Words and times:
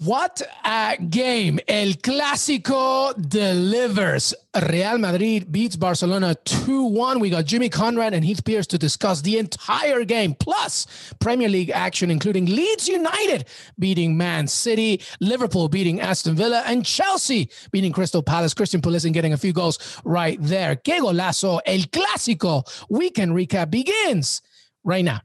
What 0.00 0.40
a 0.64 0.96
game. 0.96 1.58
El 1.66 1.94
Clásico 1.94 3.12
delivers. 3.28 4.32
Real 4.70 4.96
Madrid 4.96 5.50
beats 5.50 5.74
Barcelona 5.74 6.36
2 6.44 6.84
1. 6.84 7.18
We 7.18 7.30
got 7.30 7.46
Jimmy 7.46 7.68
Conrad 7.68 8.14
and 8.14 8.24
Heath 8.24 8.44
Pearce 8.44 8.68
to 8.68 8.78
discuss 8.78 9.22
the 9.22 9.38
entire 9.38 10.04
game, 10.04 10.36
plus 10.36 10.86
Premier 11.18 11.48
League 11.48 11.70
action, 11.70 12.12
including 12.12 12.46
Leeds 12.46 12.86
United 12.86 13.46
beating 13.76 14.16
Man 14.16 14.46
City, 14.46 15.02
Liverpool 15.18 15.68
beating 15.68 16.00
Aston 16.00 16.36
Villa, 16.36 16.62
and 16.64 16.86
Chelsea 16.86 17.50
beating 17.72 17.90
Crystal 17.90 18.22
Palace. 18.22 18.54
Christian 18.54 18.80
Pulisic 18.80 19.12
getting 19.12 19.32
a 19.32 19.36
few 19.36 19.52
goals 19.52 20.00
right 20.04 20.38
there. 20.40 20.76
Que 20.76 21.00
golazo. 21.00 21.58
El 21.66 21.80
Clásico 21.88 22.62
weekend 22.88 23.32
recap 23.32 23.72
begins 23.72 24.42
right 24.84 25.04
now. 25.04 25.22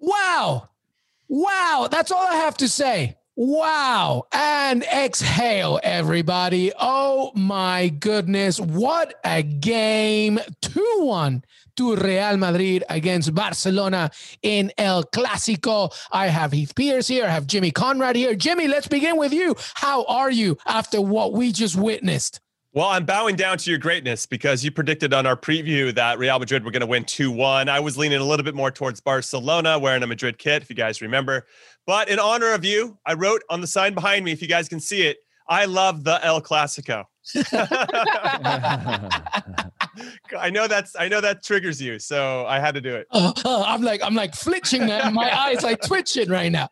Wow. 0.00 0.70
Wow, 1.28 1.88
that's 1.90 2.10
all 2.10 2.26
I 2.26 2.36
have 2.36 2.56
to 2.58 2.68
say. 2.68 3.16
Wow. 3.38 4.24
And 4.32 4.82
exhale, 4.84 5.78
everybody. 5.82 6.72
Oh 6.78 7.32
my 7.34 7.88
goodness. 7.88 8.58
What 8.58 9.14
a 9.24 9.42
game. 9.42 10.40
2 10.62 10.98
1 11.00 11.44
to 11.76 11.96
Real 11.96 12.38
Madrid 12.38 12.84
against 12.88 13.34
Barcelona 13.34 14.10
in 14.42 14.72
El 14.78 15.04
Clásico. 15.04 15.94
I 16.10 16.28
have 16.28 16.52
Heath 16.52 16.74
Pearce 16.74 17.08
here. 17.08 17.26
I 17.26 17.30
have 17.30 17.46
Jimmy 17.46 17.70
Conrad 17.72 18.16
here. 18.16 18.34
Jimmy, 18.34 18.68
let's 18.68 18.88
begin 18.88 19.18
with 19.18 19.34
you. 19.34 19.54
How 19.74 20.04
are 20.04 20.30
you 20.30 20.56
after 20.64 21.02
what 21.02 21.34
we 21.34 21.52
just 21.52 21.76
witnessed? 21.76 22.40
Well, 22.76 22.88
I'm 22.88 23.06
bowing 23.06 23.36
down 23.36 23.56
to 23.56 23.70
your 23.70 23.78
greatness 23.78 24.26
because 24.26 24.62
you 24.62 24.70
predicted 24.70 25.14
on 25.14 25.24
our 25.24 25.34
preview 25.34 25.94
that 25.94 26.18
Real 26.18 26.38
Madrid 26.38 26.62
were 26.62 26.70
going 26.70 26.82
to 26.82 26.86
win 26.86 27.04
2 27.04 27.30
1. 27.30 27.70
I 27.70 27.80
was 27.80 27.96
leaning 27.96 28.18
a 28.18 28.24
little 28.24 28.44
bit 28.44 28.54
more 28.54 28.70
towards 28.70 29.00
Barcelona, 29.00 29.78
wearing 29.78 30.02
a 30.02 30.06
Madrid 30.06 30.36
kit, 30.36 30.60
if 30.60 30.68
you 30.68 30.76
guys 30.76 31.00
remember. 31.00 31.46
But 31.86 32.10
in 32.10 32.18
honor 32.18 32.52
of 32.52 32.66
you, 32.66 32.98
I 33.06 33.14
wrote 33.14 33.42
on 33.48 33.62
the 33.62 33.66
sign 33.66 33.94
behind 33.94 34.26
me, 34.26 34.32
if 34.32 34.42
you 34.42 34.48
guys 34.48 34.68
can 34.68 34.78
see 34.78 35.06
it, 35.06 35.16
I 35.48 35.64
love 35.64 36.04
the 36.04 36.22
El 36.22 36.42
Clasico. 36.42 37.04
I 40.38 40.50
know 40.50 40.66
that's 40.66 40.94
I 40.96 41.08
know 41.08 41.20
that 41.20 41.42
triggers 41.42 41.80
you, 41.80 41.98
so 41.98 42.46
I 42.46 42.58
had 42.60 42.74
to 42.74 42.80
do 42.80 42.94
it. 42.94 43.06
Uh, 43.10 43.32
uh, 43.44 43.64
I'm 43.66 43.82
like 43.82 44.00
I'm 44.02 44.14
like 44.14 44.34
flinching, 44.34 44.86
man. 44.86 45.14
My 45.14 45.36
eyes 45.36 45.62
like 45.62 45.82
twitching 45.82 46.28
right 46.28 46.50
now. 46.50 46.68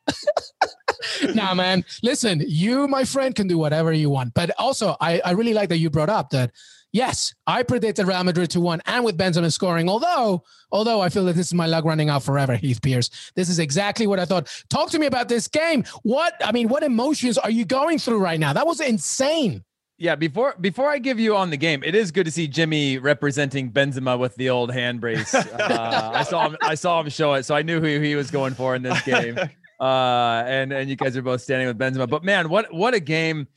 nah, 1.35 1.55
man. 1.55 1.85
Listen, 2.03 2.43
you, 2.47 2.89
my 2.89 3.05
friend, 3.05 3.35
can 3.35 3.47
do 3.47 3.59
whatever 3.59 3.93
you 3.93 4.11
want. 4.11 4.35
But 4.35 4.51
also, 4.59 4.97
I, 5.01 5.21
I 5.25 5.33
really 5.33 5.55
like 5.55 5.69
that 5.69 5.79
you 5.79 5.91
brought 5.91 6.11
up 6.11 6.31
that 6.31 6.53
yes, 6.95 7.35
I 7.47 7.63
predicted 7.63 8.07
Real 8.07 8.25
Madrid 8.25 8.51
to 8.51 8.61
one 8.61 8.81
and 8.87 9.05
with 9.05 9.19
Benzema 9.19 9.53
scoring. 9.53 9.91
Although, 9.91 10.45
although 10.73 11.03
I 11.03 11.11
feel 11.11 11.25
that 11.27 11.35
this 11.35 11.49
is 11.49 11.55
my 11.55 11.67
luck 11.67 11.85
running 11.85 12.09
out 12.09 12.23
forever, 12.23 12.55
Heath 12.57 12.81
Pearce. 12.81 13.11
This 13.35 13.51
is 13.51 13.59
exactly 13.59 14.07
what 14.07 14.19
I 14.19 14.25
thought. 14.25 14.49
Talk 14.71 14.91
to 14.91 14.99
me 14.99 15.07
about 15.07 15.29
this 15.29 15.49
game. 15.49 15.85
What 16.03 16.35
I 16.43 16.53
mean, 16.53 16.69
what 16.69 16.83
emotions 16.83 17.37
are 17.37 17.51
you 17.51 17.67
going 17.67 17.99
through 17.99 18.21
right 18.21 18.41
now? 18.41 18.55
That 18.55 18.67
was 18.67 18.81
insane. 18.81 19.65
Yeah, 19.97 20.17
before 20.17 20.57
before 20.61 20.91
I 20.91 20.99
give 20.99 21.21
you 21.21 21.37
on 21.37 21.51
the 21.51 21.57
game, 21.57 21.85
it 21.85 21.95
is 21.95 22.11
good 22.11 22.25
to 22.25 22.33
see 22.33 22.49
Jimmy 22.49 22.99
representing 22.99 23.71
Benzema 23.71 24.19
with 24.19 24.35
the 24.35 24.51
old 24.51 24.73
hand 24.73 25.01
brace. 25.01 25.35
Uh, 25.55 26.11
I 26.15 26.23
saw 26.25 26.49
him. 26.49 26.57
I 26.63 26.75
saw 26.75 27.01
him 27.01 27.09
show 27.09 27.35
it, 27.35 27.45
so 27.45 27.55
I 27.55 27.63
knew 27.63 27.81
who 27.81 28.01
he 28.01 28.17
was 28.17 28.31
going 28.31 28.55
for 28.55 28.75
in 28.75 28.83
this 28.83 29.01
game. 29.03 29.39
Uh, 29.81 30.45
and 30.47 30.73
and 30.73 30.89
you 30.89 30.97
guys 30.97 31.17
are 31.17 31.23
both 31.23 31.43
standing 31.43 31.67
with 31.67 31.79
Benzema. 31.79 32.09
But 32.09 32.25
man, 32.25 32.49
what 32.49 32.73
what 32.73 32.95
a 32.95 33.01
game! 33.01 33.49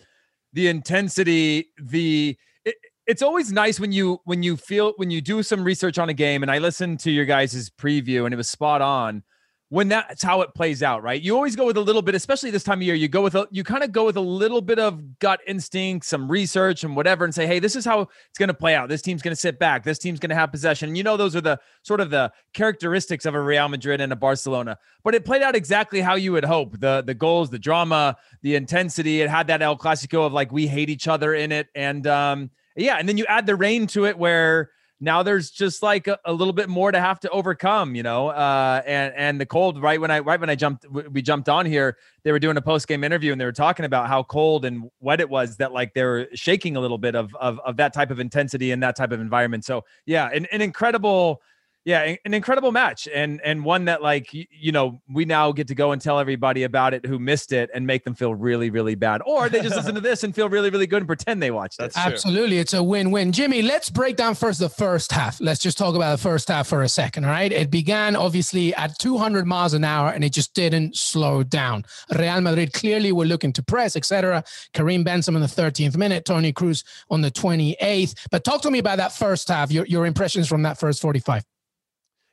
The 0.53 0.67
intensity, 0.67 1.67
the 1.81 2.37
it, 2.65 2.75
it's 3.05 3.21
always 3.21 3.51
nice 3.51 3.79
when 3.79 3.91
you 3.91 4.19
when 4.25 4.43
you 4.43 4.57
feel 4.57 4.93
when 4.97 5.11
you 5.11 5.21
do 5.21 5.43
some 5.43 5.63
research 5.63 5.97
on 5.97 6.09
a 6.09 6.13
game. 6.13 6.43
And 6.43 6.51
I 6.51 6.59
listened 6.59 6.99
to 7.01 7.11
your 7.11 7.25
guys' 7.25 7.69
preview, 7.69 8.25
and 8.25 8.33
it 8.33 8.37
was 8.37 8.49
spot 8.49 8.81
on 8.81 9.23
when 9.69 9.89
that's 9.89 10.23
how 10.23 10.41
it 10.41 10.53
plays 10.53 10.81
out, 10.81 11.03
right? 11.03 11.22
You 11.22 11.35
always 11.35 11.55
go 11.55 11.66
with 11.66 11.75
a 11.75 11.81
little 11.81 12.01
bit, 12.01 12.16
especially 12.16 12.51
this 12.51 12.63
time 12.63 12.79
of 12.79 12.83
year. 12.83 12.95
You 12.95 13.09
go 13.09 13.22
with 13.22 13.35
a, 13.35 13.47
you 13.51 13.66
kind 13.66 13.83
of 13.83 13.91
go 13.91 14.05
with 14.05 14.16
a 14.16 14.22
little 14.22 14.61
bit 14.61 14.79
of 14.79 15.19
gut 15.19 15.41
instinct, 15.45 16.05
some 16.05 16.31
research, 16.31 16.85
and 16.85 16.95
whatever, 16.95 17.25
and 17.25 17.35
say, 17.35 17.45
hey, 17.45 17.59
this 17.59 17.75
is 17.75 17.83
how 17.83 18.01
it's 18.29 18.39
going 18.39 18.47
to 18.47 18.53
play 18.53 18.75
out. 18.75 18.88
This 18.88 19.01
team's 19.01 19.22
going 19.22 19.33
to 19.33 19.39
sit 19.39 19.59
back. 19.59 19.83
This 19.83 20.00
team's 20.00 20.19
going 20.19 20.29
to 20.29 20.35
have 20.35 20.51
possession. 20.51 20.89
And 20.89 20.97
you 20.97 21.03
know, 21.03 21.17
those 21.17 21.35
are 21.35 21.41
the 21.41 21.59
sort 21.81 22.00
of 22.00 22.09
the 22.09 22.31
characteristics 22.53 23.25
of 23.25 23.35
a 23.35 23.41
Real 23.41 23.67
Madrid 23.67 24.00
and 24.00 24.13
a 24.13 24.16
Barcelona. 24.16 24.78
But 25.03 25.16
it 25.16 25.25
played 25.25 25.41
out 25.41 25.55
exactly 25.55 25.99
how 25.99 26.16
you 26.16 26.31
would 26.31 26.45
hope. 26.45 26.79
The 26.79 27.03
the 27.05 27.13
goals, 27.13 27.49
the 27.49 27.59
drama, 27.59 28.16
the 28.41 28.55
intensity. 28.55 29.22
It 29.22 29.29
had 29.29 29.47
that 29.47 29.61
El 29.61 29.78
Clasico 29.78 30.25
of 30.25 30.31
like 30.31 30.51
we 30.51 30.67
hate 30.67 30.89
each 30.89 31.09
other 31.09 31.34
in 31.34 31.51
it, 31.51 31.67
and 31.75 32.07
um, 32.07 32.51
yeah, 32.78 32.97
and 32.97 33.07
then 33.09 33.17
you 33.17 33.25
add 33.25 33.45
the 33.45 33.55
rain 33.55 33.88
to 33.88 34.05
it 34.05 34.17
where 34.17 34.69
now 35.00 35.22
there's 35.22 35.52
just 35.52 35.84
like 35.84 36.08
a, 36.08 36.19
a, 36.25 36.34
little 36.34 36.53
bit 36.53 36.69
more 36.69 36.91
to 36.91 37.00
have 37.00 37.19
to 37.19 37.30
overcome, 37.30 37.94
you 37.94 38.03
know. 38.03 38.30
Uh, 38.30 38.81
and 38.85 39.13
and 39.16 39.41
the 39.41 39.46
cold 39.46 39.81
right 39.81 40.02
when 40.02 40.09
I 40.09 40.19
right 40.19 40.40
when 40.40 40.50
I 40.50 40.56
jumped 40.56 40.85
we 40.90 41.22
jumped 41.22 41.50
on 41.50 41.66
here, 41.66 41.97
they 42.24 42.31
were 42.31 42.40
doing 42.40 42.58
a 42.58 42.62
post 42.62 42.88
game 42.88 43.03
interview 43.03 43.31
and 43.31 43.40
they 43.40 43.46
were 43.46 43.52
talking 43.52 43.85
about 43.85 44.08
how 44.08 44.24
cold 44.24 44.66
and 44.66 44.90
wet 45.00 45.22
it 45.22 45.30
was 45.30 45.58
that 45.58 45.72
like 45.72 45.94
they 45.94 46.03
were 46.03 46.28
shaking 46.34 46.75
a 46.75 46.80
little 46.80 46.97
bit 46.97 47.16
of 47.16 47.35
of 47.35 47.59
of 47.59 47.78
that 47.78 47.94
type 47.94 48.09
of 48.09 48.19
intensity 48.19 48.72
and 48.72 48.81
that 48.81 48.96
type 48.96 49.12
of 49.12 49.22
environment. 49.22 49.66
So 49.66 49.85
yeah, 50.06 50.30
an, 50.34 50.47
an 50.52 50.62
incredible 50.62 51.41
yeah, 51.87 52.15
an 52.25 52.33
incredible 52.33 52.73
match 52.73 53.07
and 53.15 53.39
and 53.45 53.63
one 53.63 53.85
that 53.85 54.01
like 54.01 54.33
you 54.33 54.73
know 54.73 54.99
we 55.09 55.23
now 55.23 55.53
get 55.53 55.69
to 55.69 55.75
go 55.75 55.93
and 55.93 56.01
tell 56.01 56.19
everybody 56.19 56.63
about 56.63 56.93
it 56.93 57.05
who 57.05 57.17
missed 57.17 57.53
it 57.53 57.69
and 57.73 57.87
make 57.87 58.03
them 58.03 58.13
feel 58.13 58.35
really 58.35 58.69
really 58.69 58.95
bad, 58.95 59.21
or 59.25 59.47
they 59.47 59.61
just 59.61 59.73
listen 59.73 59.95
to 59.95 60.01
this 60.01 60.25
and 60.25 60.35
feel 60.35 60.49
really 60.49 60.69
really 60.69 60.85
good 60.85 60.97
and 60.97 61.07
pretend 61.07 61.41
they 61.41 61.49
watched 61.49 61.81
it. 61.81 61.93
Absolutely, 61.95 62.57
it's 62.57 62.73
a 62.73 62.83
win-win. 62.83 63.31
Jimmy, 63.31 63.61
let's 63.61 63.89
break 63.89 64.17
down 64.17 64.35
first 64.35 64.59
the 64.59 64.67
first 64.67 65.13
half. 65.13 65.39
Let's 65.39 65.61
just 65.61 65.77
talk 65.77 65.95
about 65.95 66.11
the 66.11 66.21
first 66.21 66.49
half 66.49 66.67
for 66.67 66.83
a 66.83 66.89
second. 66.89 67.23
All 67.23 67.31
right, 67.31 67.53
it 67.53 67.71
began 67.71 68.17
obviously 68.17 68.75
at 68.75 68.99
200 68.99 69.45
miles 69.45 69.73
an 69.73 69.85
hour 69.85 70.09
and 70.09 70.25
it 70.25 70.33
just 70.33 70.53
didn't 70.53 70.97
slow 70.97 71.41
down. 71.41 71.85
Real 72.19 72.41
Madrid 72.41 72.73
clearly 72.73 73.13
were 73.13 73.23
looking 73.23 73.53
to 73.53 73.63
press, 73.63 73.95
etc. 73.95 74.43
Karim 74.73 75.05
Benzema 75.05 75.35
in 75.35 75.41
the 75.41 75.47
13th 75.47 75.95
minute, 75.95 76.25
Toni 76.25 76.51
Kroos 76.51 76.83
on 77.09 77.21
the 77.21 77.31
28th. 77.31 78.27
But 78.29 78.43
talk 78.43 78.61
to 78.63 78.71
me 78.71 78.79
about 78.79 78.97
that 78.97 79.13
first 79.13 79.47
half. 79.47 79.71
Your 79.71 79.85
your 79.85 80.05
impressions 80.05 80.49
from 80.49 80.63
that 80.63 80.77
first 80.77 81.01
45. 81.01 81.45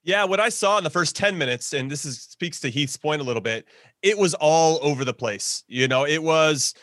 Yeah, 0.05 0.25
what 0.25 0.39
I 0.39 0.51
saw 0.51 0.77
in 0.77 0.85
the 0.85 0.91
first 0.91 1.17
10 1.17 1.37
minutes, 1.37 1.73
and 1.73 1.91
this 1.91 2.05
is 2.05 2.21
speaks 2.21 2.61
to 2.61 2.71
Heath's 2.71 2.97
point 2.97 3.23
a 3.23 3.25
little 3.25 3.41
bit, 3.41 3.67
it 4.03 4.19
was 4.19 4.35
all 4.35 4.79
over 4.83 5.03
the 5.05 5.15
place. 5.15 5.65
You 5.67 5.89
know, 5.89 6.07
it 6.07 6.23
was 6.23 6.75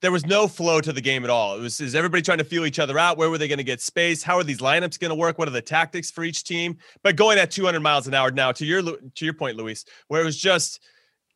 there 0.00 0.12
was 0.12 0.24
no 0.24 0.46
flow 0.46 0.80
to 0.80 0.92
the 0.92 1.00
game 1.00 1.24
at 1.24 1.30
all. 1.30 1.56
It 1.56 1.60
was 1.60 1.80
is 1.80 1.96
everybody 1.96 2.22
trying 2.22 2.38
to 2.38 2.44
feel 2.44 2.64
each 2.64 2.78
other 2.78 2.96
out? 2.96 3.18
Where 3.18 3.30
were 3.30 3.38
they 3.38 3.48
going 3.48 3.58
to 3.58 3.64
get 3.64 3.80
space? 3.80 4.22
How 4.22 4.36
are 4.36 4.44
these 4.44 4.58
lineups 4.58 5.00
going 5.00 5.10
to 5.10 5.16
work? 5.16 5.38
What 5.38 5.48
are 5.48 5.52
the 5.52 5.60
tactics 5.60 6.08
for 6.10 6.22
each 6.22 6.44
team? 6.44 6.78
But 7.02 7.16
going 7.16 7.36
at 7.38 7.50
200 7.50 7.80
miles 7.80 8.06
an 8.06 8.14
hour 8.14 8.30
now, 8.30 8.52
to 8.52 8.64
your 8.64 8.82
to 8.82 9.24
your 9.24 9.34
point, 9.34 9.56
Luis, 9.56 9.84
where 10.06 10.22
it 10.22 10.24
was 10.24 10.38
just 10.38 10.80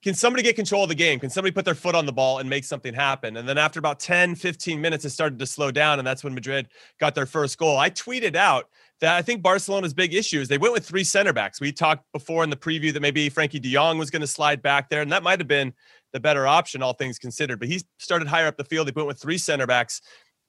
can 0.03 0.15
somebody 0.15 0.43
get 0.43 0.57
control 0.57 0.83
of 0.83 0.89
the 0.89 0.97
game? 0.97 1.21
Can 1.21 1.31
somebody 1.31 1.53
put 1.53 1.65
their 1.65 1.77
foot 1.77 1.95
on 1.95 2.07
the 2.07 2.13
ball 2.13 2.39
and 2.39 2.51
make 2.51 2.65
something 2.65 2.93
happen? 2.93 3.37
And 3.37 3.49
then 3.49 3.57
after 3.57 3.79
about 3.79 4.01
10, 4.01 4.35
15 4.35 4.81
minutes, 4.81 5.05
it 5.05 5.11
started 5.11 5.39
to 5.39 5.47
slow 5.47 5.71
down. 5.71 6.01
And 6.01 6.07
that's 6.07 6.25
when 6.25 6.35
Madrid 6.35 6.67
got 6.99 7.15
their 7.15 7.27
first 7.27 7.57
goal. 7.57 7.79
I 7.79 7.89
tweeted 7.89 8.35
out 8.35 8.69
that 9.03 9.17
I 9.17 9.21
think 9.21 9.43
Barcelona's 9.43 9.93
big 9.93 10.15
issue 10.15 10.41
is 10.41 10.47
they 10.47 10.59
went 10.59 10.73
with 10.73 10.87
three 10.87 11.03
center 11.03 11.33
backs. 11.33 11.61
We 11.61 11.73
talked 11.73 12.05
before 12.13 12.45
in 12.45 12.51
the 12.51 12.57
preview 12.57 12.93
that 12.93 13.01
maybe 13.01 13.29
Frenkie 13.29 13.61
de 13.61 13.75
Jong 13.75 13.99
was 13.99 14.11
going 14.11 14.21
to 14.21 14.29
slide 14.29 14.63
back 14.63 14.89
there, 14.89 15.03
and 15.03 15.11
that 15.11 15.25
might 15.25 15.41
have 15.41 15.49
been 15.49 15.75
the 16.13 16.21
better 16.21 16.47
option, 16.47 16.85
all 16.85 16.93
things 16.93 17.19
considered. 17.19 17.59
But 17.59 17.67
he 17.67 17.83
started 17.99 18.29
higher 18.29 18.47
up 18.47 18.57
the 18.57 18.65
field. 18.65 18.87
They 18.87 18.93
went 18.95 19.09
with 19.09 19.21
three 19.21 19.39
center 19.39 19.67
backs, 19.67 20.01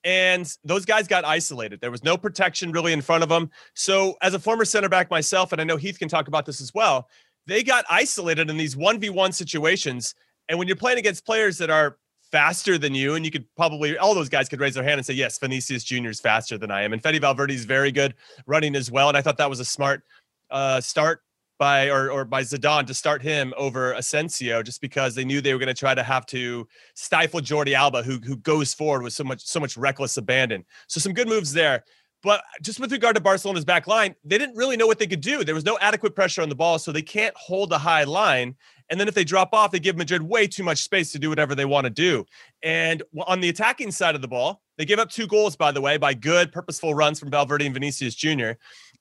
and 0.03 0.47
those 0.63 0.85
guys 0.85 1.07
got 1.07 1.25
isolated. 1.25 1.81
There 1.81 1.89
was 1.89 2.03
no 2.03 2.15
protection 2.15 2.71
really 2.71 2.93
in 2.93 3.01
front 3.01 3.23
of 3.23 3.29
them. 3.29 3.49
So, 3.73 4.17
as 4.21 4.35
a 4.35 4.39
former 4.39 4.65
center 4.65 4.87
back 4.87 5.09
myself, 5.09 5.51
and 5.51 5.59
I 5.59 5.63
know 5.63 5.75
Heath 5.75 5.97
can 5.97 6.07
talk 6.07 6.27
about 6.27 6.45
this 6.45 6.61
as 6.61 6.71
well, 6.75 7.09
they 7.47 7.63
got 7.63 7.85
isolated 7.89 8.51
in 8.51 8.57
these 8.57 8.75
1v1 8.75 9.33
situations. 9.33 10.13
And 10.47 10.59
when 10.59 10.67
you're 10.67 10.77
playing 10.77 10.99
against 10.99 11.25
players 11.25 11.57
that 11.57 11.71
are 11.71 11.97
faster 12.33 12.79
than 12.79 12.95
you, 12.95 13.13
and 13.13 13.23
you 13.23 13.29
could 13.29 13.45
probably 13.55 13.95
all 13.95 14.15
those 14.15 14.27
guys 14.27 14.49
could 14.49 14.59
raise 14.59 14.73
their 14.73 14.83
hand 14.83 14.97
and 14.97 15.05
say, 15.05 15.13
Yes, 15.13 15.37
Vinicius 15.37 15.83
Jr. 15.83 16.09
is 16.09 16.19
faster 16.19 16.57
than 16.57 16.71
I 16.71 16.81
am. 16.81 16.91
And 16.91 17.01
Fede 17.01 17.21
Valverde 17.21 17.53
is 17.53 17.63
very 17.63 17.91
good 17.91 18.15
running 18.47 18.75
as 18.75 18.89
well. 18.89 19.07
And 19.07 19.15
I 19.15 19.21
thought 19.21 19.37
that 19.37 19.49
was 19.49 19.59
a 19.59 19.65
smart 19.65 20.01
uh, 20.49 20.81
start 20.81 21.21
by 21.59 21.89
or 21.89 22.09
or 22.09 22.25
by 22.25 22.41
Zidane 22.41 22.87
to 22.87 22.93
start 22.93 23.21
him 23.21 23.53
over 23.55 23.93
Asensio, 23.93 24.63
just 24.63 24.81
because 24.81 25.13
they 25.13 25.23
knew 25.23 25.41
they 25.41 25.53
were 25.53 25.59
going 25.59 25.67
to 25.67 25.79
try 25.79 25.93
to 25.93 26.01
have 26.01 26.25
to 26.25 26.67
stifle 26.95 27.39
Jordi 27.39 27.73
Alba, 27.73 28.01
who 28.01 28.17
who 28.17 28.35
goes 28.37 28.73
forward 28.73 29.03
with 29.03 29.13
so 29.13 29.23
much 29.23 29.45
so 29.45 29.59
much 29.59 29.77
reckless 29.77 30.17
abandon. 30.17 30.65
So 30.87 30.99
some 30.99 31.13
good 31.13 31.27
moves 31.27 31.53
there. 31.53 31.83
But 32.23 32.41
just 32.61 32.79
with 32.79 32.91
regard 32.91 33.15
to 33.15 33.21
Barcelona's 33.21 33.65
back 33.65 33.85
line, 33.85 34.15
they 34.23 34.37
didn't 34.37 34.55
really 34.55 34.77
know 34.77 34.87
what 34.87 34.97
they 34.97 35.07
could 35.07 35.21
do. 35.21 35.43
There 35.43 35.53
was 35.53 35.65
no 35.65 35.77
adequate 35.81 36.15
pressure 36.15 36.41
on 36.41 36.47
the 36.47 36.55
ball, 36.55 36.79
so 36.79 36.91
they 36.91 37.01
can't 37.01 37.35
hold 37.35 37.73
a 37.73 37.77
high 37.77 38.05
line. 38.05 38.55
And 38.89 38.99
then 38.99 39.07
if 39.07 39.13
they 39.13 39.23
drop 39.23 39.53
off, 39.53 39.71
they 39.71 39.79
give 39.79 39.97
Madrid 39.97 40.21
way 40.21 40.47
too 40.47 40.63
much 40.63 40.83
space 40.83 41.11
to 41.13 41.19
do 41.19 41.29
whatever 41.29 41.55
they 41.55 41.65
want 41.65 41.85
to 41.85 41.89
do. 41.89 42.25
And 42.61 43.01
on 43.25 43.39
the 43.39 43.49
attacking 43.49 43.91
side 43.91 44.15
of 44.15 44.21
the 44.21 44.27
ball, 44.27 44.61
they 44.77 44.85
gave 44.85 44.99
up 44.99 45.09
two 45.09 45.27
goals, 45.27 45.55
by 45.55 45.71
the 45.71 45.81
way, 45.81 45.97
by 45.97 46.13
good, 46.13 46.51
purposeful 46.51 46.93
runs 46.93 47.19
from 47.19 47.29
Valverde 47.29 47.65
and 47.65 47.73
Vinicius 47.73 48.15
Jr. 48.15 48.51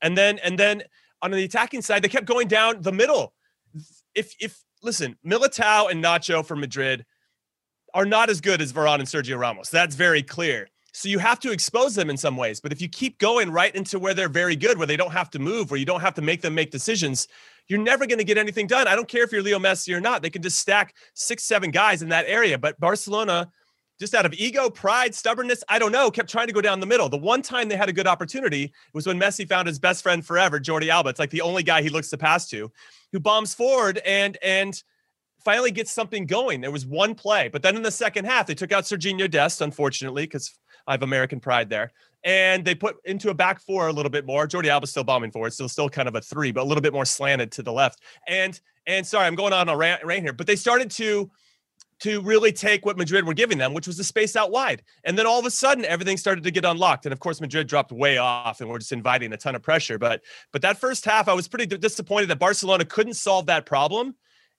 And 0.00 0.16
then, 0.16 0.38
and 0.40 0.58
then 0.58 0.82
on 1.22 1.30
the 1.30 1.44
attacking 1.44 1.82
side, 1.82 2.02
they 2.02 2.08
kept 2.08 2.26
going 2.26 2.48
down 2.48 2.82
the 2.82 2.92
middle. 2.92 3.32
If 4.14 4.34
if 4.38 4.62
listen, 4.82 5.16
Militao 5.24 5.90
and 5.90 6.04
Nacho 6.04 6.44
for 6.44 6.56
Madrid 6.56 7.06
are 7.94 8.04
not 8.04 8.28
as 8.28 8.40
good 8.40 8.60
as 8.60 8.72
Varane 8.72 9.00
and 9.00 9.08
Sergio 9.08 9.38
Ramos. 9.38 9.70
That's 9.70 9.94
very 9.94 10.22
clear. 10.22 10.68
So 10.92 11.08
you 11.08 11.18
have 11.18 11.40
to 11.40 11.52
expose 11.52 11.94
them 11.94 12.10
in 12.10 12.16
some 12.16 12.36
ways. 12.36 12.60
But 12.60 12.70
if 12.72 12.80
you 12.82 12.88
keep 12.88 13.18
going 13.18 13.50
right 13.50 13.74
into 13.74 13.98
where 13.98 14.12
they're 14.12 14.28
very 14.28 14.56
good, 14.56 14.76
where 14.76 14.86
they 14.86 14.96
don't 14.96 15.12
have 15.12 15.30
to 15.30 15.38
move, 15.38 15.70
where 15.70 15.80
you 15.80 15.86
don't 15.86 16.02
have 16.02 16.14
to 16.14 16.22
make 16.22 16.42
them 16.42 16.54
make 16.54 16.70
decisions, 16.70 17.28
you're 17.68 17.80
never 17.80 18.06
going 18.06 18.18
to 18.18 18.24
get 18.24 18.36
anything 18.36 18.66
done. 18.66 18.86
I 18.86 18.94
don't 18.94 19.08
care 19.08 19.24
if 19.24 19.32
you're 19.32 19.42
Leo 19.42 19.58
Messi 19.58 19.94
or 19.96 20.00
not. 20.00 20.20
They 20.20 20.30
can 20.30 20.42
just 20.42 20.58
stack 20.58 20.94
six, 21.14 21.44
seven 21.44 21.70
guys 21.70 22.02
in 22.02 22.10
that 22.10 22.26
area. 22.28 22.58
But 22.58 22.78
Barcelona 22.78 23.50
just 24.02 24.14
out 24.14 24.26
of 24.26 24.34
ego, 24.34 24.68
pride, 24.68 25.14
stubbornness, 25.14 25.62
I 25.68 25.78
don't 25.78 25.92
know, 25.92 26.10
kept 26.10 26.28
trying 26.28 26.48
to 26.48 26.52
go 26.52 26.60
down 26.60 26.80
the 26.80 26.86
middle. 26.86 27.08
The 27.08 27.16
one 27.16 27.40
time 27.40 27.68
they 27.68 27.76
had 27.76 27.88
a 27.88 27.92
good 27.92 28.08
opportunity 28.08 28.72
was 28.92 29.06
when 29.06 29.16
Messi 29.18 29.48
found 29.48 29.68
his 29.68 29.78
best 29.78 30.02
friend 30.02 30.26
forever, 30.26 30.58
Jordi 30.58 30.88
Alba. 30.88 31.10
It's 31.10 31.20
like 31.20 31.30
the 31.30 31.42
only 31.42 31.62
guy 31.62 31.82
he 31.82 31.88
looks 31.88 32.10
to 32.10 32.18
pass 32.18 32.48
to, 32.48 32.72
who 33.12 33.20
bombs 33.20 33.54
forward 33.54 33.98
and 34.04 34.36
and 34.42 34.82
finally 35.44 35.70
gets 35.70 35.92
something 35.92 36.26
going. 36.26 36.60
There 36.60 36.72
was 36.72 36.84
one 36.84 37.14
play, 37.14 37.48
but 37.48 37.62
then 37.62 37.76
in 37.76 37.82
the 37.82 37.92
second 37.92 38.24
half, 38.24 38.46
they 38.46 38.54
took 38.54 38.72
out 38.72 38.84
Sergiño 38.84 39.30
Dest, 39.30 39.60
unfortunately, 39.60 40.24
because 40.24 40.58
I 40.86 40.92
have 40.92 41.02
American 41.02 41.40
pride 41.40 41.68
there. 41.68 41.92
And 42.24 42.64
they 42.64 42.74
put 42.74 42.96
into 43.04 43.30
a 43.30 43.34
back 43.34 43.60
four 43.60 43.88
a 43.88 43.92
little 43.92 44.10
bit 44.10 44.24
more. 44.24 44.46
Jordi 44.46 44.68
Alba's 44.68 44.90
still 44.90 45.04
bombing 45.04 45.32
forward, 45.32 45.52
still 45.52 45.68
still 45.68 45.88
kind 45.88 46.08
of 46.08 46.14
a 46.14 46.20
three, 46.20 46.52
but 46.52 46.62
a 46.62 46.64
little 46.64 46.82
bit 46.82 46.92
more 46.92 47.04
slanted 47.04 47.50
to 47.52 47.62
the 47.62 47.72
left. 47.72 48.00
And 48.28 48.58
and 48.86 49.06
sorry, 49.06 49.26
I'm 49.26 49.34
going 49.34 49.52
on 49.52 49.68
a 49.68 49.76
rant, 49.76 50.04
rant 50.04 50.22
here, 50.22 50.32
but 50.32 50.46
they 50.46 50.56
started 50.56 50.90
to 50.92 51.30
to 52.02 52.20
really 52.22 52.50
take 52.50 52.84
what 52.84 52.98
Madrid 52.98 53.24
were 53.24 53.34
giving 53.34 53.58
them, 53.58 53.74
which 53.74 53.86
was 53.86 53.96
the 53.96 54.02
space 54.02 54.34
out 54.34 54.50
wide. 54.50 54.82
And 55.04 55.16
then 55.16 55.24
all 55.24 55.38
of 55.38 55.46
a 55.46 55.50
sudden, 55.50 55.84
everything 55.84 56.16
started 56.16 56.42
to 56.42 56.50
get 56.50 56.64
unlocked. 56.64 57.06
And 57.06 57.12
of 57.12 57.20
course, 57.20 57.40
Madrid 57.40 57.68
dropped 57.68 57.92
way 57.92 58.18
off, 58.18 58.60
and 58.60 58.68
we're 58.68 58.78
just 58.78 58.90
inviting 58.90 59.32
a 59.32 59.36
ton 59.36 59.54
of 59.54 59.62
pressure. 59.62 59.98
But 59.98 60.22
but 60.52 60.62
that 60.62 60.78
first 60.78 61.04
half, 61.04 61.28
I 61.28 61.34
was 61.34 61.48
pretty 61.48 61.66
disappointed 61.66 62.26
that 62.26 62.38
Barcelona 62.38 62.84
couldn't 62.84 63.14
solve 63.14 63.46
that 63.46 63.66
problem 63.66 64.16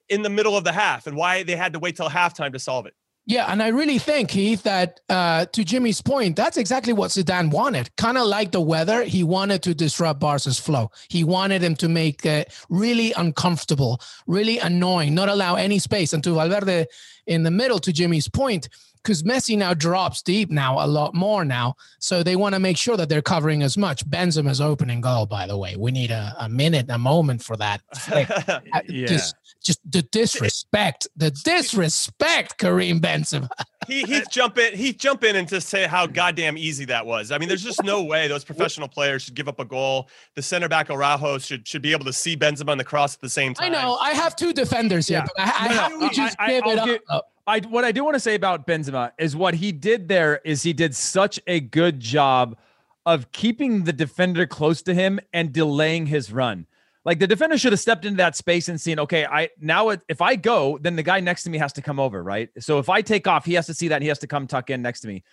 in 0.10 0.22
the 0.22 0.30
middle 0.30 0.58
of 0.58 0.64
the 0.64 0.72
half, 0.72 1.08
and 1.08 1.16
why 1.16 1.44
they 1.44 1.56
had 1.56 1.74
to 1.74 1.80
wait 1.80 1.96
till 1.96 2.10
halftime 2.10 2.54
to 2.54 2.60
solve 2.60 2.86
it. 2.86 2.94
Yeah, 3.26 3.46
and 3.48 3.64
I 3.64 3.70
really 3.70 4.00
think 4.00 4.32
Heath 4.32 4.64
that 4.64 5.00
uh, 5.08 5.46
to 5.46 5.64
Jimmy's 5.64 6.02
point, 6.02 6.36
that's 6.36 6.58
exactly 6.58 6.92
what 6.92 7.12
Zidane 7.12 7.52
wanted. 7.52 7.96
Kind 7.96 8.18
of 8.18 8.28
like 8.28 8.52
the 8.52 8.60
weather, 8.60 9.04
he 9.04 9.24
wanted 9.24 9.64
to 9.64 9.74
disrupt 9.74 10.20
Barca's 10.20 10.60
flow. 10.60 10.92
He 11.08 11.24
wanted 11.24 11.64
him 11.64 11.76
to 11.78 11.88
make 11.88 12.26
it 12.26 12.54
really 12.70 13.14
uncomfortable, 13.14 14.02
really 14.28 14.60
annoying, 14.60 15.16
not 15.16 15.30
allow 15.30 15.56
any 15.56 15.80
space. 15.80 16.12
And 16.12 16.22
to 16.26 16.34
Valverde 16.34 16.88
in 17.28 17.44
the 17.44 17.52
middle, 17.52 17.80
to 17.80 17.94
Jimmy's 17.94 18.28
point, 18.28 18.70
because 19.04 19.24
Messi 19.24 19.58
now 19.58 19.74
drops 19.74 20.22
deep 20.22 20.50
now 20.50 20.84
a 20.84 20.88
lot 20.88 21.14
more 21.14 21.44
now. 21.44 21.76
So 22.00 22.24
they 22.24 22.36
want 22.36 22.56
to 22.56 22.60
make 22.60 22.78
sure 22.78 22.96
that 22.96 23.10
they're 23.10 23.22
covering 23.22 23.62
as 23.62 23.78
much. 23.78 24.06
Benzema's 24.10 24.62
opening 24.62 25.02
goal, 25.02 25.26
by 25.26 25.46
the 25.46 25.58
way. 25.58 25.76
We 25.78 25.92
need 25.92 26.12
a, 26.12 26.36
a 26.40 26.48
minute, 26.48 26.86
a 26.90 26.98
moment 26.98 27.44
for 27.44 27.58
that. 27.58 27.82
Like, 28.10 28.30
uh, 28.50 28.62
yeah. 28.88 29.08
Just, 29.08 29.36
just 29.62 29.80
the 29.90 30.04
disrespect, 30.04 31.08
the 31.16 31.32
disrespect, 31.32 32.58
Karim 32.58 33.00
Benzema. 33.02 33.50
he 33.88 34.04
he'd 34.08 34.24
jump 34.32 34.58
in, 34.58 34.76
he'd 34.76 35.00
jump 35.00 35.24
in 35.24 35.36
and 35.36 35.48
just 35.48 35.70
say 35.70 35.88
how 35.88 36.06
goddamn 36.06 36.58
easy 36.58 36.86
that 36.86 37.06
was. 37.06 37.32
I 37.32 37.38
mean, 37.38 37.48
there's 37.50 37.64
just 37.64 37.84
no 37.84 38.04
way 38.04 38.28
those 38.28 38.44
professional 38.44 38.88
players 38.88 39.24
should 39.24 39.36
give 39.36 39.48
up 39.48 39.60
a 39.60 39.66
goal. 39.66 40.10
The 40.36 40.42
center 40.42 40.68
back 40.70 40.90
Araujo 40.90 41.38
should 41.38 41.68
should 41.68 41.82
be 41.82 41.92
able 41.92 42.06
to 42.06 42.14
see 42.14 42.36
Benzema 42.36 42.70
on 42.70 42.78
the 42.78 42.84
cross 42.84 43.16
at 43.16 43.22
the 43.22 43.30
same 43.30 43.54
time. 43.54 43.66
I 43.66 43.70
know. 43.70 43.96
I 43.96 44.12
have 44.12 44.36
two 44.36 44.54
defenders 44.54 45.08
here, 45.08 45.20
yeah. 45.20 45.26
but 45.26 45.34
I, 45.38 45.86
I, 45.86 45.90
no, 45.90 45.98
no, 45.98 46.10
just 46.10 46.36
I, 46.40 46.48
give 46.60 46.64
it 46.66 47.02
up. 47.10 47.32
I 47.46 47.60
what 47.60 47.84
I 47.84 47.92
do 47.92 48.04
want 48.04 48.16
to 48.16 48.20
say 48.20 48.36
about 48.36 48.66
Benzema 48.66 49.12
is 49.18 49.36
what 49.36 49.56
he 49.56 49.72
did 49.72 50.08
there 50.08 50.40
is 50.46 50.64
he 50.64 50.74
did 50.74 50.96
such 50.96 51.40
a 51.48 51.60
good 51.60 52.00
job 52.00 52.58
of 53.06 53.32
keeping 53.32 53.84
the 53.84 53.94
defender 53.94 54.46
close 54.46 54.82
to 54.84 54.94
him 54.94 55.20
and 55.34 55.52
delaying 55.52 56.06
his 56.06 56.32
run. 56.32 56.66
Like 57.06 57.20
the 57.20 57.28
defender 57.28 57.58
should 57.58 57.74
have 57.74 57.80
stepped 57.80 58.06
into 58.06 58.18
that 58.18 58.36
space 58.36 58.70
and 58.70 58.80
seen, 58.80 59.00
okay, 59.00 59.26
I 59.26 59.50
now 59.60 59.90
if 59.90 60.22
I 60.22 60.36
go, 60.36 60.78
then 60.82 60.96
the 60.96 61.04
guy 61.04 61.20
next 61.20 61.44
to 61.44 61.50
me 61.50 61.58
has 61.58 61.74
to 61.74 61.82
come 61.82 62.00
over, 62.00 62.24
right? 62.24 62.50
So 62.60 62.80
if 62.80 62.90
I 62.90 63.02
take 63.02 63.28
off, 63.28 63.46
he 63.46 63.54
has 63.56 63.66
to 63.68 63.74
see 63.74 63.90
that 63.90 64.02
he 64.02 64.08
has 64.08 64.20
to 64.20 64.28
come 64.28 64.48
tuck 64.48 64.70
in 64.70 64.82
next 64.82 65.02
to 65.02 65.08
me 65.08 65.24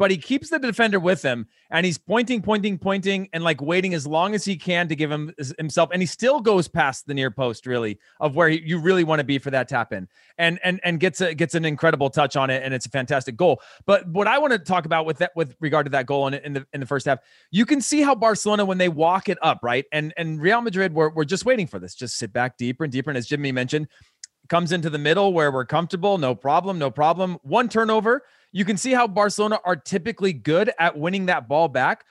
but 0.00 0.10
he 0.10 0.16
keeps 0.16 0.48
the 0.48 0.58
defender 0.58 0.98
with 0.98 1.20
him 1.20 1.46
and 1.68 1.84
he's 1.84 1.98
pointing, 1.98 2.40
pointing, 2.40 2.78
pointing, 2.78 3.28
and 3.34 3.44
like 3.44 3.60
waiting 3.60 3.92
as 3.92 4.06
long 4.06 4.34
as 4.34 4.46
he 4.46 4.56
can 4.56 4.88
to 4.88 4.96
give 4.96 5.10
him 5.10 5.30
himself. 5.58 5.90
And 5.92 6.00
he 6.00 6.06
still 6.06 6.40
goes 6.40 6.68
past 6.68 7.06
the 7.06 7.12
near 7.12 7.30
post, 7.30 7.66
really, 7.66 7.98
of 8.18 8.34
where 8.34 8.48
he, 8.48 8.62
you 8.64 8.78
really 8.78 9.04
want 9.04 9.18
to 9.20 9.24
be 9.24 9.38
for 9.38 9.50
that 9.50 9.68
tap 9.68 9.92
in, 9.92 10.08
and 10.38 10.58
and 10.64 10.80
and 10.84 11.00
gets 11.00 11.20
a 11.20 11.34
gets 11.34 11.54
an 11.54 11.66
incredible 11.66 12.08
touch 12.08 12.34
on 12.34 12.48
it, 12.48 12.62
and 12.62 12.72
it's 12.72 12.86
a 12.86 12.88
fantastic 12.88 13.36
goal. 13.36 13.60
But 13.84 14.08
what 14.08 14.26
I 14.26 14.38
want 14.38 14.54
to 14.54 14.58
talk 14.58 14.86
about 14.86 15.04
with 15.04 15.18
that, 15.18 15.32
with 15.36 15.54
regard 15.60 15.84
to 15.84 15.90
that 15.90 16.06
goal 16.06 16.28
in, 16.28 16.34
in 16.34 16.54
the 16.54 16.66
in 16.72 16.80
the 16.80 16.86
first 16.86 17.04
half, 17.04 17.18
you 17.50 17.66
can 17.66 17.82
see 17.82 18.00
how 18.00 18.14
Barcelona 18.14 18.64
when 18.64 18.78
they 18.78 18.88
walk 18.88 19.28
it 19.28 19.36
up, 19.42 19.58
right, 19.62 19.84
and 19.92 20.14
and 20.16 20.40
Real 20.40 20.62
Madrid 20.62 20.94
were 20.94 21.10
we're 21.10 21.24
just 21.24 21.44
waiting 21.44 21.66
for 21.66 21.78
this, 21.78 21.94
just 21.94 22.16
sit 22.16 22.32
back 22.32 22.56
deeper 22.56 22.84
and 22.84 22.92
deeper, 22.92 23.10
and 23.10 23.18
as 23.18 23.26
Jimmy 23.26 23.52
mentioned, 23.52 23.86
comes 24.48 24.72
into 24.72 24.88
the 24.88 24.98
middle 24.98 25.34
where 25.34 25.52
we're 25.52 25.66
comfortable, 25.66 26.16
no 26.16 26.34
problem, 26.34 26.78
no 26.78 26.90
problem. 26.90 27.38
One 27.42 27.68
turnover 27.68 28.22
you 28.52 28.64
can 28.64 28.76
see 28.76 28.92
how 28.92 29.06
Barcelona 29.06 29.60
are 29.64 29.76
typically 29.76 30.32
good 30.32 30.70
at 30.78 30.96
winning 30.98 31.26
that 31.26 31.48
ball 31.48 31.68
back. 31.68 32.04